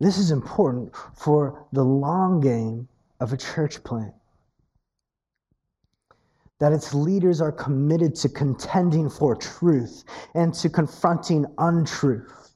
This 0.00 0.18
is 0.18 0.30
important 0.30 0.94
for 1.16 1.66
the 1.72 1.82
long 1.82 2.40
game 2.40 2.88
of 3.20 3.32
a 3.32 3.36
church 3.36 3.82
plant. 3.82 4.14
That 6.60 6.72
its 6.72 6.92
leaders 6.92 7.40
are 7.40 7.52
committed 7.52 8.14
to 8.16 8.28
contending 8.28 9.08
for 9.08 9.34
truth 9.34 10.04
and 10.34 10.52
to 10.54 10.68
confronting 10.68 11.46
untruth. 11.58 12.47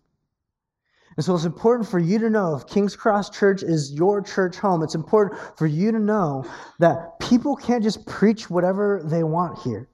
And 1.16 1.24
so 1.24 1.34
it's 1.34 1.44
important 1.44 1.88
for 1.88 1.98
you 1.98 2.18
to 2.18 2.30
know 2.30 2.56
if 2.56 2.66
King's 2.66 2.96
Cross 2.96 3.30
Church 3.30 3.62
is 3.62 3.92
your 3.92 4.22
church 4.22 4.56
home, 4.56 4.82
it's 4.82 4.94
important 4.94 5.38
for 5.58 5.66
you 5.66 5.92
to 5.92 5.98
know 5.98 6.44
that 6.78 7.18
people 7.20 7.54
can't 7.56 7.82
just 7.82 8.06
preach 8.06 8.48
whatever 8.48 9.02
they 9.04 9.22
want 9.22 9.58
here. 9.58 9.88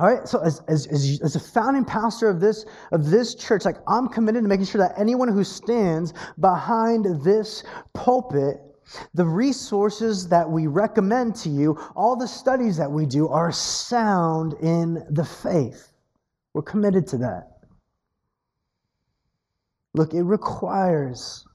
All 0.00 0.06
right, 0.06 0.28
so 0.28 0.38
as, 0.40 0.62
as, 0.68 0.86
as, 0.86 1.20
as, 1.24 1.34
a 1.34 1.40
founding 1.40 1.84
pastor 1.84 2.28
of 2.28 2.38
this, 2.38 2.64
of 2.92 3.10
this 3.10 3.34
church, 3.34 3.64
like 3.64 3.78
I'm 3.88 4.06
committed 4.06 4.44
to 4.44 4.48
making 4.48 4.66
sure 4.66 4.80
that 4.80 4.96
anyone 4.96 5.26
who 5.26 5.42
stands 5.42 6.14
behind 6.38 7.24
this 7.24 7.64
pulpit, 7.94 8.58
the 9.14 9.24
resources 9.24 10.28
that 10.28 10.48
we 10.48 10.68
recommend 10.68 11.34
to 11.36 11.48
you, 11.48 11.76
all 11.96 12.14
the 12.14 12.28
studies 12.28 12.76
that 12.76 12.90
we 12.90 13.06
do 13.06 13.26
are 13.26 13.50
sound 13.50 14.54
in 14.62 15.04
the 15.10 15.24
faith. 15.24 15.92
We're 16.58 16.62
committed 16.62 17.06
to 17.08 17.18
that. 17.18 17.52
Look, 19.94 20.12
it 20.12 20.24
requires 20.24 21.46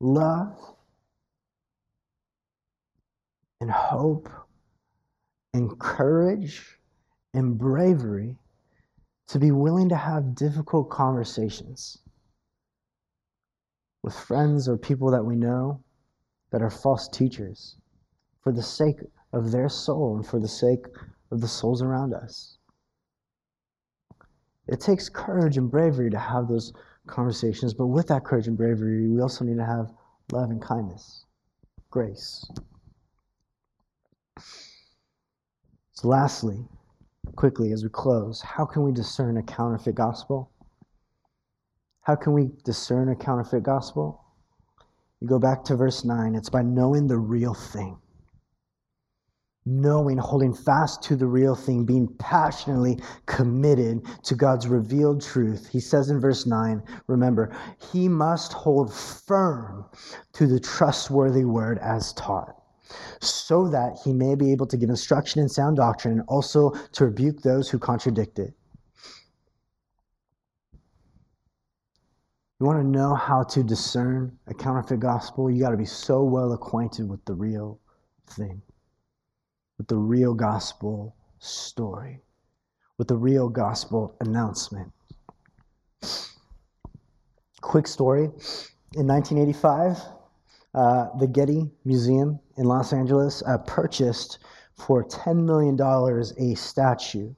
love 0.00 0.58
and 3.60 3.70
hope 3.70 4.28
and 5.54 5.78
courage 5.78 6.80
and 7.32 7.56
bravery 7.56 8.36
to 9.28 9.38
be 9.38 9.52
willing 9.52 9.90
to 9.90 9.96
have 9.96 10.34
difficult 10.34 10.90
conversations 10.90 11.98
with 14.02 14.18
friends 14.18 14.68
or 14.68 14.76
people 14.76 15.12
that 15.12 15.24
we 15.24 15.36
know 15.36 15.84
that 16.50 16.62
are 16.62 16.70
false 16.70 17.06
teachers 17.06 17.76
for 18.42 18.50
the 18.50 18.60
sake 18.60 18.98
of 19.32 19.52
their 19.52 19.68
soul 19.68 20.16
and 20.16 20.26
for 20.26 20.40
the 20.40 20.48
sake 20.48 20.84
of 21.30 21.40
the 21.40 21.46
souls 21.46 21.80
around 21.80 22.12
us. 22.12 22.56
It 24.70 24.80
takes 24.80 25.08
courage 25.08 25.58
and 25.58 25.68
bravery 25.68 26.10
to 26.10 26.18
have 26.18 26.46
those 26.46 26.72
conversations, 27.08 27.74
but 27.74 27.88
with 27.88 28.06
that 28.06 28.24
courage 28.24 28.46
and 28.46 28.56
bravery, 28.56 29.08
we 29.08 29.20
also 29.20 29.44
need 29.44 29.56
to 29.56 29.66
have 29.66 29.92
love 30.30 30.50
and 30.50 30.62
kindness, 30.62 31.24
grace. 31.90 32.48
So, 35.92 36.06
lastly, 36.06 36.68
quickly 37.34 37.72
as 37.72 37.82
we 37.82 37.90
close, 37.90 38.40
how 38.40 38.64
can 38.64 38.84
we 38.84 38.92
discern 38.92 39.38
a 39.38 39.42
counterfeit 39.42 39.96
gospel? 39.96 40.52
How 42.02 42.14
can 42.14 42.32
we 42.32 42.52
discern 42.64 43.08
a 43.08 43.16
counterfeit 43.16 43.64
gospel? 43.64 44.24
You 45.18 45.26
go 45.26 45.40
back 45.40 45.64
to 45.64 45.74
verse 45.74 46.04
9, 46.04 46.36
it's 46.36 46.48
by 46.48 46.62
knowing 46.62 47.08
the 47.08 47.18
real 47.18 47.54
thing. 47.54 47.98
Knowing, 49.66 50.16
holding 50.16 50.54
fast 50.54 51.02
to 51.02 51.14
the 51.16 51.26
real 51.26 51.54
thing, 51.54 51.84
being 51.84 52.08
passionately 52.18 52.98
committed 53.26 54.02
to 54.24 54.34
God's 54.34 54.66
revealed 54.66 55.22
truth. 55.22 55.68
He 55.68 55.80
says 55.80 56.10
in 56.10 56.20
verse 56.20 56.46
9, 56.46 56.82
remember, 57.06 57.54
he 57.92 58.08
must 58.08 58.52
hold 58.52 58.92
firm 58.92 59.84
to 60.32 60.46
the 60.46 60.58
trustworthy 60.58 61.44
word 61.44 61.78
as 61.78 62.12
taught 62.14 62.56
so 63.20 63.68
that 63.68 63.98
he 64.04 64.12
may 64.12 64.34
be 64.34 64.52
able 64.52 64.66
to 64.66 64.76
give 64.76 64.90
instruction 64.90 65.40
in 65.40 65.48
sound 65.48 65.76
doctrine 65.76 66.18
and 66.18 66.28
also 66.28 66.70
to 66.92 67.04
rebuke 67.04 67.42
those 67.42 67.68
who 67.68 67.78
contradict 67.78 68.38
it. 68.38 68.54
You 72.58 72.66
want 72.66 72.80
to 72.80 72.86
know 72.86 73.14
how 73.14 73.42
to 73.44 73.62
discern 73.62 74.36
a 74.46 74.54
counterfeit 74.54 75.00
gospel? 75.00 75.50
You 75.50 75.62
got 75.62 75.70
to 75.70 75.78
be 75.78 75.86
so 75.86 76.22
well 76.24 76.52
acquainted 76.52 77.08
with 77.08 77.24
the 77.24 77.34
real 77.34 77.80
thing, 78.26 78.60
with 79.80 79.88
the 79.88 79.96
real 79.96 80.34
gospel 80.34 81.16
story, 81.38 82.20
with 82.98 83.08
the 83.08 83.16
real 83.16 83.48
gospel 83.48 84.14
announcement. 84.20 84.92
Quick 87.62 87.86
story. 87.86 88.24
In 88.94 89.06
1985, 89.06 89.96
uh, 90.74 91.06
the 91.18 91.26
Getty 91.26 91.70
Museum 91.86 92.38
in 92.58 92.64
Los 92.66 92.92
Angeles 92.92 93.42
uh, 93.46 93.56
purchased 93.56 94.40
for 94.76 95.02
$10 95.02 95.46
million 95.46 95.80
a 95.80 96.54
statue. 96.54 97.32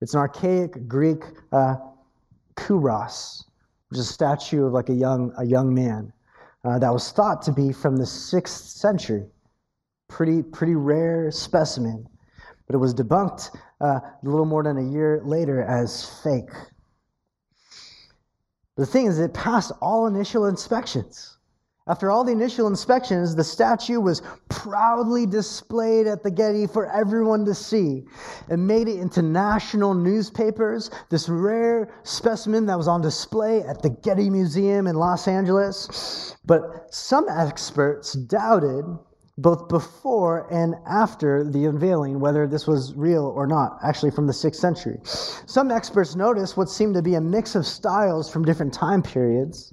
It's 0.00 0.14
an 0.14 0.20
archaic 0.20 0.86
Greek 0.86 1.24
uh, 1.50 1.74
kouros, 2.54 3.42
which 3.88 3.98
is 3.98 4.08
a 4.08 4.12
statue 4.12 4.66
of 4.66 4.72
like 4.72 4.88
a 4.88 4.94
young, 4.94 5.32
a 5.36 5.44
young 5.44 5.74
man. 5.74 6.12
uh, 6.62 6.78
that 6.78 6.92
was 6.92 7.10
thought 7.10 7.42
to 7.42 7.52
be 7.52 7.72
from 7.72 7.96
the 7.96 8.06
sixth 8.06 8.66
century. 8.66 9.26
Pretty, 10.10 10.42
pretty 10.42 10.74
rare 10.74 11.30
specimen. 11.30 12.06
But 12.66 12.74
it 12.74 12.78
was 12.78 12.94
debunked 12.94 13.56
uh, 13.80 13.86
a 13.86 14.18
little 14.22 14.44
more 14.44 14.62
than 14.62 14.76
a 14.76 14.92
year 14.92 15.22
later 15.24 15.62
as 15.62 16.20
fake. 16.22 16.50
The 18.76 18.84
thing 18.84 19.06
is, 19.06 19.18
it 19.18 19.32
passed 19.32 19.72
all 19.80 20.06
initial 20.06 20.46
inspections. 20.46 21.38
After 21.86 22.10
all 22.10 22.24
the 22.24 22.32
initial 22.32 22.66
inspections, 22.66 23.34
the 23.34 23.42
statue 23.42 24.00
was 24.00 24.22
proudly 24.48 25.26
displayed 25.26 26.06
at 26.06 26.22
the 26.22 26.30
Getty 26.30 26.66
for 26.66 26.90
everyone 26.92 27.44
to 27.46 27.54
see 27.54 28.04
and 28.48 28.66
made 28.66 28.88
it 28.88 29.00
into 29.00 29.22
national 29.22 29.94
newspapers. 29.94 30.90
This 31.08 31.28
rare 31.28 31.92
specimen 32.04 32.66
that 32.66 32.76
was 32.78 32.86
on 32.86 33.00
display 33.00 33.62
at 33.62 33.82
the 33.82 33.90
Getty 33.90 34.30
Museum 34.30 34.86
in 34.86 34.96
Los 34.96 35.26
Angeles. 35.26 36.36
But 36.44 36.94
some 36.94 37.26
experts 37.28 38.12
doubted 38.12 38.84
both 39.38 39.68
before 39.68 40.46
and 40.52 40.74
after 40.86 41.44
the 41.44 41.64
unveiling 41.64 42.20
whether 42.20 42.46
this 42.46 42.66
was 42.66 42.94
real 42.94 43.24
or 43.24 43.46
not, 43.46 43.78
actually 43.82 44.10
from 44.10 44.26
the 44.26 44.32
6th 44.32 44.56
century. 44.56 44.98
Some 45.04 45.70
experts 45.70 46.14
noticed 46.14 46.56
what 46.56 46.68
seemed 46.68 46.94
to 46.94 47.02
be 47.02 47.14
a 47.14 47.20
mix 47.20 47.54
of 47.54 47.66
styles 47.66 48.30
from 48.30 48.44
different 48.44 48.74
time 48.74 49.02
periods 49.02 49.72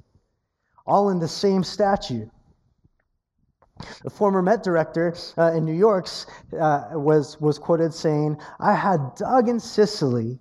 all 0.86 1.10
in 1.10 1.20
the 1.20 1.28
same 1.28 1.64
statue. 1.64 2.26
The 4.04 4.10
former 4.10 4.42
Met 4.42 4.64
director 4.64 5.16
uh, 5.38 5.52
in 5.54 5.66
New 5.66 5.74
York 5.74 6.08
uh, 6.60 6.90
was, 6.94 7.40
was 7.40 7.60
quoted 7.60 7.94
saying, 7.94 8.38
I 8.60 8.74
had 8.74 9.16
dug 9.16 9.50
in 9.50 9.60
Sicily 9.60 10.40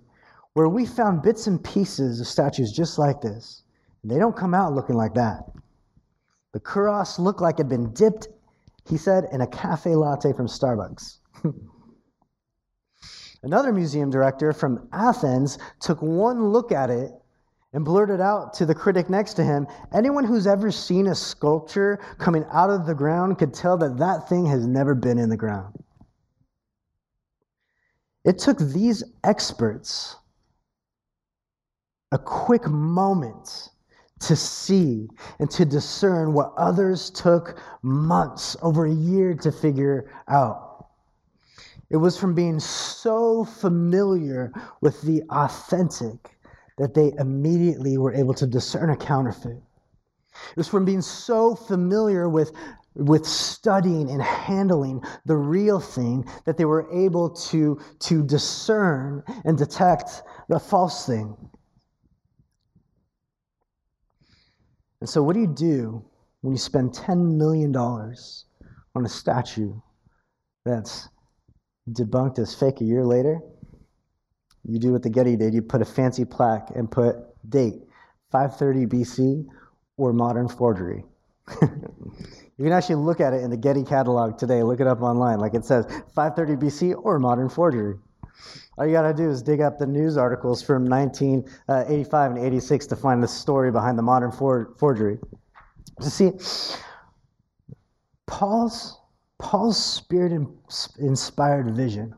where 0.53 0.69
we 0.69 0.87
found 0.87 1.21
bits 1.21 1.45
and 1.45 1.63
pieces 1.63 2.19
of 2.19 2.25
statues 2.25 2.71
just 2.71 2.97
like 2.97 3.21
this. 3.21 3.63
They 4.03 4.17
don't 4.17 4.35
come 4.35 4.55
out 4.55 4.73
looking 4.73 4.95
like 4.95 5.13
that. 5.13 5.43
The 6.53 6.59
kouros 6.59 7.19
looked 7.19 7.41
like 7.41 7.55
it 7.55 7.63
had 7.63 7.69
been 7.69 7.93
dipped, 7.93 8.27
he 8.87 8.97
said, 8.97 9.27
in 9.31 9.41
a 9.41 9.47
cafe 9.47 9.95
latte 9.95 10.33
from 10.33 10.47
Starbucks. 10.47 11.17
Another 13.43 13.71
museum 13.71 14.09
director 14.09 14.51
from 14.53 14.87
Athens 14.91 15.57
took 15.79 16.01
one 16.01 16.49
look 16.49 16.71
at 16.71 16.89
it 16.89 17.11
and 17.73 17.85
blurted 17.85 18.21
out 18.21 18.53
to 18.55 18.65
the 18.65 18.73
critic 18.73 19.09
next 19.09 19.35
to 19.35 19.43
him 19.43 19.67
anyone 19.93 20.23
who's 20.23 20.47
ever 20.47 20.71
seen 20.71 21.07
a 21.07 21.15
sculpture 21.15 21.99
coming 22.17 22.45
out 22.51 22.69
of 22.69 22.85
the 22.85 22.95
ground 22.95 23.37
could 23.37 23.53
tell 23.53 23.77
that 23.77 23.97
that 23.97 24.27
thing 24.27 24.45
has 24.45 24.65
never 24.65 24.95
been 24.95 25.19
in 25.19 25.29
the 25.29 25.37
ground. 25.37 25.75
It 28.23 28.39
took 28.39 28.57
these 28.57 29.03
experts 29.23 30.15
a 32.11 32.17
quick 32.17 32.67
moment 32.67 33.69
to 34.19 34.35
see 34.35 35.07
and 35.39 35.49
to 35.51 35.65
discern 35.65 36.33
what 36.33 36.53
others 36.57 37.09
took 37.09 37.59
months, 37.81 38.55
over 38.61 38.85
a 38.85 38.93
year 38.93 39.33
to 39.35 39.51
figure 39.51 40.09
out. 40.27 40.87
It 41.89 41.97
was 41.97 42.17
from 42.17 42.33
being 42.33 42.59
so 42.59 43.45
familiar 43.45 44.51
with 44.81 45.01
the 45.03 45.23
authentic 45.29 46.37
that 46.77 46.93
they 46.93 47.13
immediately 47.17 47.97
were 47.97 48.13
able 48.13 48.33
to 48.35 48.47
discern 48.47 48.89
a 48.89 48.97
counterfeit. 48.97 49.61
It 50.51 50.57
was 50.57 50.67
from 50.67 50.85
being 50.85 51.01
so 51.01 51.55
familiar 51.55 52.29
with, 52.29 52.51
with 52.95 53.25
studying 53.25 54.11
and 54.11 54.21
handling 54.21 55.01
the 55.25 55.37
real 55.37 55.79
thing 55.79 56.25
that 56.45 56.57
they 56.57 56.65
were 56.65 56.87
able 56.91 57.29
to, 57.29 57.79
to 57.99 58.23
discern 58.23 59.23
and 59.45 59.57
detect 59.57 60.21
the 60.49 60.59
false 60.59 61.05
thing. 61.05 61.35
And 65.01 65.09
so, 65.09 65.21
what 65.21 65.33
do 65.33 65.41
you 65.41 65.47
do 65.47 66.03
when 66.41 66.53
you 66.53 66.59
spend 66.59 66.93
$10 66.93 67.35
million 67.37 67.75
on 67.75 69.05
a 69.05 69.09
statue 69.09 69.73
that's 70.65 71.09
debunked 71.89 72.39
as 72.39 72.55
fake 72.55 72.81
a 72.81 72.83
year 72.83 73.05
later? 73.05 73.39
You 74.63 74.79
do 74.79 74.91
what 74.91 75.03
the 75.03 75.09
Getty 75.09 75.37
did. 75.37 75.53
You 75.53 75.61
put 75.61 75.81
a 75.81 75.85
fancy 75.85 76.25
plaque 76.25 76.71
and 76.75 76.91
put 76.91 77.15
date 77.49 77.83
530 78.31 78.85
BC 78.87 79.45
or 79.97 80.13
modern 80.13 80.49
forgery. 80.49 81.05
you 81.61 82.63
can 82.63 82.73
actually 82.73 82.95
look 82.95 83.21
at 83.21 83.33
it 83.33 83.43
in 83.43 83.49
the 83.49 83.57
Getty 83.57 83.83
catalog 83.83 84.37
today. 84.37 84.63
Look 84.63 84.81
it 84.81 84.87
up 84.87 85.01
online. 85.01 85.39
Like 85.39 85.53
it 85.53 85.63
says 85.63 85.85
530 86.15 86.65
BC 86.65 86.95
or 87.01 87.19
modern 87.19 87.49
forgery. 87.49 87.95
All 88.77 88.85
you 88.85 88.91
got 88.91 89.03
to 89.03 89.13
do 89.13 89.29
is 89.29 89.41
dig 89.41 89.61
up 89.61 89.77
the 89.77 89.87
news 89.87 90.17
articles 90.17 90.61
from 90.61 90.85
1985 90.85 92.31
uh, 92.31 92.35
and 92.35 92.45
86 92.45 92.85
to 92.87 92.95
find 92.95 93.23
the 93.23 93.27
story 93.27 93.71
behind 93.71 93.97
the 93.97 94.03
modern 94.03 94.31
for- 94.31 94.73
forgery. 94.77 95.17
To 96.01 96.09
see, 96.09 96.31
Paul's, 98.27 98.99
Paul's 99.39 99.83
spirit 99.83 100.31
inspired 100.99 101.75
vision 101.75 102.13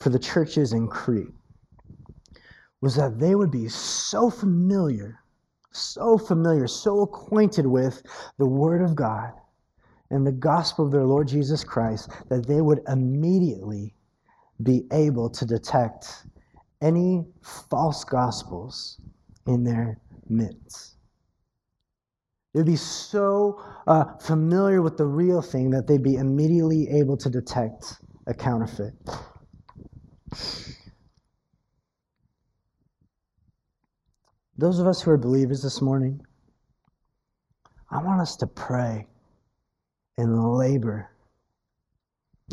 for 0.00 0.08
the 0.08 0.18
churches 0.18 0.72
in 0.72 0.88
Crete 0.88 1.28
was 2.80 2.94
that 2.96 3.18
they 3.18 3.34
would 3.34 3.50
be 3.50 3.68
so 3.68 4.30
familiar, 4.30 5.20
so 5.72 6.18
familiar, 6.18 6.66
so 6.66 7.00
acquainted 7.00 7.66
with 7.66 8.02
the 8.38 8.46
Word 8.46 8.82
of 8.82 8.94
God 8.94 9.32
and 10.10 10.26
the 10.26 10.32
gospel 10.32 10.84
of 10.86 10.92
their 10.92 11.04
Lord 11.04 11.28
Jesus 11.28 11.64
Christ 11.64 12.10
that 12.28 12.46
they 12.46 12.60
would 12.60 12.82
immediately 12.88 13.94
be 14.62 14.84
able 14.92 15.28
to 15.30 15.44
detect 15.44 16.26
any 16.80 17.24
false 17.42 18.04
gospels 18.04 19.00
in 19.46 19.64
their 19.64 20.00
midst. 20.28 20.96
They'd 22.52 22.66
be 22.66 22.76
so 22.76 23.60
uh, 23.86 24.16
familiar 24.18 24.80
with 24.80 24.96
the 24.96 25.06
real 25.06 25.42
thing 25.42 25.70
that 25.70 25.86
they'd 25.88 26.02
be 26.02 26.14
immediately 26.14 26.88
able 26.88 27.16
to 27.16 27.28
detect 27.28 27.96
a 28.26 28.34
counterfeit. 28.34 28.94
Those 34.56 34.78
of 34.78 34.86
us 34.86 35.02
who 35.02 35.10
are 35.10 35.18
believers 35.18 35.62
this 35.62 35.82
morning, 35.82 36.20
I 37.90 38.00
want 38.02 38.20
us 38.20 38.36
to 38.36 38.46
pray 38.46 39.08
and 40.16 40.56
labor 40.56 41.10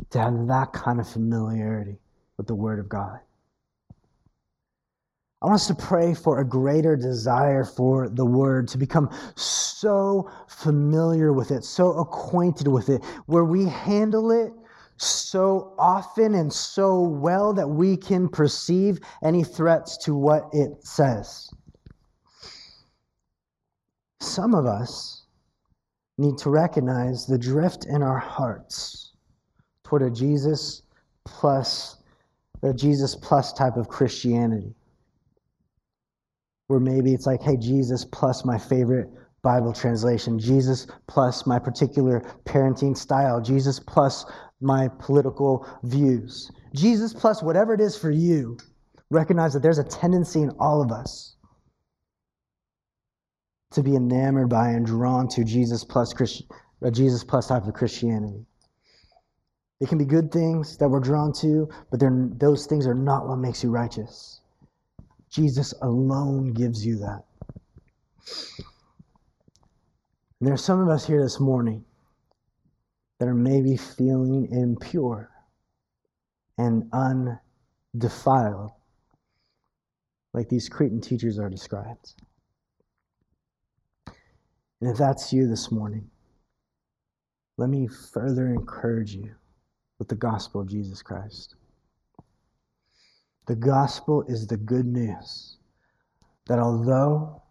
to 0.09 0.19
have 0.19 0.47
that 0.47 0.73
kind 0.73 0.99
of 0.99 1.07
familiarity 1.07 1.97
with 2.37 2.47
the 2.47 2.55
Word 2.55 2.79
of 2.79 2.89
God. 2.89 3.19
I 5.41 5.47
want 5.47 5.55
us 5.55 5.67
to 5.67 5.75
pray 5.75 6.13
for 6.13 6.39
a 6.39 6.45
greater 6.45 6.95
desire 6.95 7.63
for 7.65 8.09
the 8.09 8.25
Word, 8.25 8.67
to 8.69 8.77
become 8.77 9.09
so 9.35 10.29
familiar 10.47 11.33
with 11.33 11.49
it, 11.49 11.63
so 11.63 11.93
acquainted 11.93 12.67
with 12.67 12.89
it, 12.89 13.03
where 13.25 13.43
we 13.43 13.65
handle 13.65 14.31
it 14.31 14.53
so 14.97 15.73
often 15.79 16.35
and 16.35 16.53
so 16.53 17.01
well 17.01 17.53
that 17.53 17.67
we 17.67 17.97
can 17.97 18.29
perceive 18.29 18.99
any 19.23 19.43
threats 19.43 19.97
to 19.97 20.15
what 20.15 20.47
it 20.53 20.85
says. 20.85 21.49
Some 24.19 24.53
of 24.53 24.67
us 24.67 25.25
need 26.19 26.37
to 26.37 26.51
recognize 26.51 27.25
the 27.25 27.39
drift 27.39 27.87
in 27.87 28.03
our 28.03 28.19
hearts 28.19 29.11
toward 29.91 30.03
a 30.03 30.09
Jesus 30.09 30.83
plus 31.25 31.97
a 32.63 32.73
Jesus 32.73 33.13
plus 33.13 33.51
type 33.51 33.75
of 33.75 33.89
Christianity. 33.89 34.73
Where 36.67 36.79
maybe 36.79 37.13
it's 37.13 37.25
like, 37.25 37.41
hey, 37.41 37.57
Jesus 37.57 38.05
plus 38.05 38.45
my 38.45 38.57
favorite 38.57 39.09
Bible 39.43 39.73
translation, 39.73 40.39
Jesus 40.39 40.87
plus 41.07 41.45
my 41.45 41.59
particular 41.59 42.21
parenting 42.45 42.95
style, 42.95 43.41
Jesus 43.41 43.81
plus 43.81 44.23
my 44.61 44.87
political 44.99 45.67
views. 45.83 46.49
Jesus 46.73 47.13
plus 47.13 47.43
whatever 47.43 47.73
it 47.73 47.81
is 47.81 47.97
for 47.97 48.11
you, 48.11 48.57
recognize 49.09 49.51
that 49.53 49.61
there's 49.61 49.79
a 49.79 49.83
tendency 49.83 50.41
in 50.41 50.51
all 50.57 50.81
of 50.81 50.91
us 50.93 51.35
to 53.71 53.83
be 53.83 53.97
enamored 53.97 54.47
by 54.47 54.69
and 54.69 54.85
drawn 54.85 55.27
to 55.29 55.43
Jesus 55.43 55.83
plus 55.83 56.13
Christian, 56.13 56.47
a 56.81 56.87
uh, 56.87 56.91
Jesus 56.91 57.25
plus 57.25 57.47
type 57.47 57.67
of 57.67 57.73
Christianity. 57.73 58.45
It 59.82 59.89
can 59.89 59.97
be 59.97 60.05
good 60.05 60.32
things 60.32 60.77
that 60.77 60.88
we're 60.88 60.99
drawn 60.99 61.34
to, 61.41 61.67
but 61.89 61.99
those 62.39 62.67
things 62.67 62.86
are 62.86 62.93
not 62.93 63.27
what 63.27 63.38
makes 63.38 63.63
you 63.63 63.71
righteous. 63.71 64.41
Jesus 65.32 65.73
alone 65.82 66.53
gives 66.53 66.86
you 66.86 66.97
that. 66.99 67.23
And 70.39 70.47
there 70.47 70.53
are 70.53 70.57
some 70.57 70.79
of 70.79 70.88
us 70.88 71.07
here 71.07 71.23
this 71.23 71.39
morning 71.39 71.84
that 73.19 73.27
are 73.27 73.34
maybe 73.34 73.75
feeling 73.75 74.47
impure 74.51 75.32
and 76.59 76.88
undefiled, 76.93 78.71
like 80.34 80.47
these 80.47 80.69
Cretan 80.69 81.01
teachers 81.01 81.39
are 81.39 81.49
described. 81.49 82.13
And 84.79 84.91
if 84.91 84.97
that's 84.97 85.34
you 85.34 85.47
this 85.47 85.71
morning, 85.71 86.11
let 87.57 87.69
me 87.69 87.88
further 87.88 88.47
encourage 88.47 89.15
you 89.15 89.36
with 90.02 90.08
the 90.08 90.16
gospel 90.16 90.62
of 90.62 90.68
Jesus 90.68 91.04
Christ. 91.04 91.54
The 93.45 93.56
gospel 93.56 94.24
is 94.28 94.47
the 94.47 94.58
good 94.58 94.88
news 94.88 95.58
that 96.47 96.58
although 96.58 97.43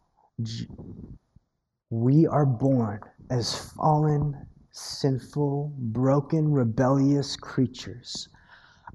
We 1.90 2.26
are 2.26 2.46
born 2.46 3.02
as 3.30 3.54
fallen, 3.54 4.34
sinful, 4.72 5.72
broken, 5.78 6.50
rebellious 6.50 7.36
creatures 7.36 8.28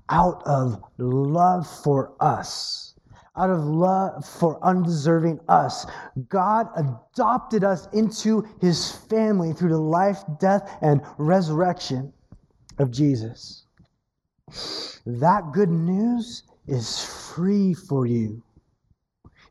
out 0.10 0.44
of 0.46 0.84
love 0.98 1.66
for 1.66 2.12
us 2.20 2.94
out 3.38 3.50
of 3.50 3.60
love 3.60 4.26
for 4.26 4.64
undeserving 4.64 5.40
us, 5.50 5.86
God 6.30 6.68
adopted 6.76 7.64
us 7.66 7.88
into 7.94 8.48
his 8.62 8.92
family 8.92 9.52
through 9.52 9.72
the 9.72 9.78
life, 9.78 10.24
death, 10.40 10.78
and 10.82 11.02
resurrection 11.18 12.14
of 12.80 12.92
Jesus. 12.92 13.66
That 15.06 15.52
good 15.54 15.70
news 15.70 16.44
is 16.68 17.04
free 17.34 17.74
for 17.74 18.06
you. 18.06 18.44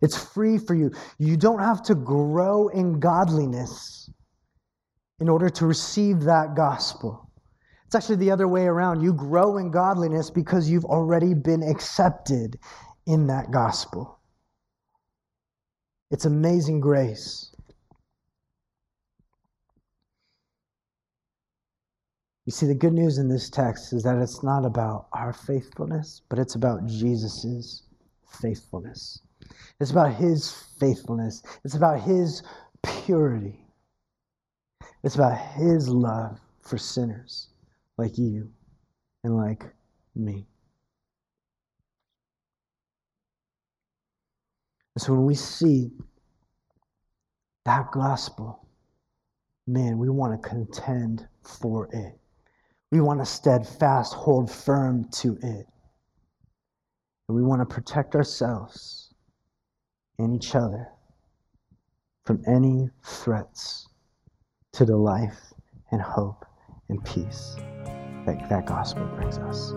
It's 0.01 0.33
free 0.33 0.59
for 0.59 0.75
you. 0.75 0.91
You 1.19 1.37
don't 1.37 1.61
have 1.61 1.83
to 1.85 1.95
grow 1.95 2.69
in 2.69 3.01
godliness 3.01 4.11
in 5.21 5.29
order 5.29 5.49
to 5.49 5.67
receive 5.67 6.21
that 6.23 6.55
gospel. 6.55 7.31
It's 7.87 7.95
actually 7.95 8.17
the 8.17 8.31
other 8.31 8.49
way 8.49 8.65
around. 8.65 9.03
You 9.03 9.13
grow 9.13 9.57
in 9.59 9.71
godliness 9.71 10.29
because 10.29 10.69
you've 10.69 10.85
already 10.85 11.33
been 11.33 11.63
accepted 11.63 12.59
in 13.07 13.29
that 13.29 13.51
gospel. 13.51 14.19
It's 16.11 16.25
amazing 16.25 16.81
grace. 16.81 17.54
You 22.47 22.53
see, 22.53 22.67
the 22.67 22.75
good 22.75 22.93
news 22.93 23.17
in 23.19 23.29
this 23.29 23.49
text 23.49 23.93
is 23.93 24.03
that 24.03 24.19
it's 24.19 24.43
not 24.43 24.67
about 24.67 25.07
our 25.13 25.33
faithfulness, 25.33 26.21
but 26.29 26.39
it's 26.39 26.57
about 26.57 26.87
Jesus' 26.87 27.83
faithfulness. 28.27 29.23
It's 29.81 29.91
about 29.91 30.15
his 30.15 30.53
faithfulness. 30.79 31.43
It's 31.65 31.75
about 31.75 32.01
his 32.01 32.43
purity. 32.83 33.65
It's 35.03 35.15
about 35.15 35.39
his 35.39 35.89
love 35.89 36.39
for 36.61 36.77
sinners 36.77 37.49
like 37.97 38.19
you 38.19 38.51
and 39.23 39.37
like 39.37 39.65
me. 40.15 40.47
So 44.99 45.13
when 45.13 45.25
we 45.25 45.35
see 45.35 45.91
that 47.65 47.91
gospel, 47.91 48.67
man, 49.67 49.99
we 49.99 50.09
want 50.11 50.41
to 50.41 50.49
contend 50.49 51.27
for 51.43 51.89
it. 51.93 52.19
We 52.95 53.01
want 53.01 53.19
to 53.19 53.27
steadfast 53.27 54.15
hold 54.15 54.49
firm 54.49 55.09
to 55.15 55.37
it. 55.43 55.67
And 57.27 57.37
we 57.37 57.43
want 57.43 57.61
to 57.61 57.67
protect 57.67 58.15
ourselves 58.15 59.13
and 60.21 60.33
each 60.33 60.55
other 60.55 60.87
from 62.25 62.41
any 62.47 62.89
threats 63.05 63.89
to 64.75 64.85
the 64.85 64.97
life 64.97 65.41
and 65.91 66.01
hope 66.01 66.47
and 66.89 67.05
peace 67.05 67.57
that 68.27 68.49
that 68.49 68.65
gospel 68.67 69.05
brings 69.17 69.39
us. 69.39 69.73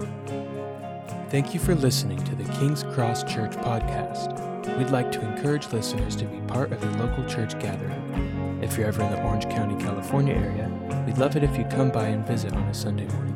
Thank 1.31 1.55
you 1.55 1.59
for 1.59 1.73
listening 1.73 2.23
to 2.23 2.35
the 2.35 2.43
King's 2.53 2.83
Cross 2.83 3.23
Church 3.23 3.53
podcast. 3.53 4.77
We'd 4.77 4.91
like 4.91 5.11
to 5.13 5.21
encourage 5.27 5.73
listeners 5.73 6.15
to 6.17 6.25
be 6.25 6.39
part 6.41 6.71
of 6.71 6.83
a 6.83 7.03
local 7.03 7.25
church 7.25 7.57
gathering. 7.57 8.36
If 8.67 8.77
you're 8.77 8.87
ever 8.87 9.01
in 9.01 9.11
the 9.11 9.23
Orange 9.23 9.45
County, 9.45 9.81
California 9.81 10.35
area, 10.35 10.69
we'd 11.05 11.17
love 11.17 11.37
it 11.37 11.43
if 11.43 11.57
you 11.57 11.63
come 11.65 11.89
by 11.89 12.07
and 12.07 12.27
visit 12.27 12.53
on 12.53 12.63
a 12.63 12.73
Sunday 12.73 13.07
morning. 13.07 13.33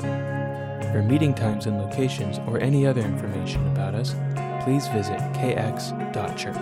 For 0.91 1.01
meeting 1.01 1.33
times 1.33 1.67
and 1.67 1.77
locations 1.79 2.37
or 2.39 2.59
any 2.59 2.85
other 2.85 3.01
information 3.01 3.65
about 3.67 3.95
us, 3.95 4.13
please 4.63 4.89
visit 4.89 5.19
kx.church. 5.33 6.55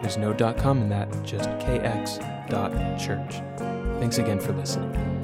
There's 0.00 0.16
no 0.16 0.32
.com 0.54 0.82
in 0.82 0.88
that, 0.90 1.10
just 1.24 1.48
kx.church. 1.58 3.34
Thanks 4.00 4.18
again 4.18 4.38
for 4.38 4.52
listening. 4.52 5.17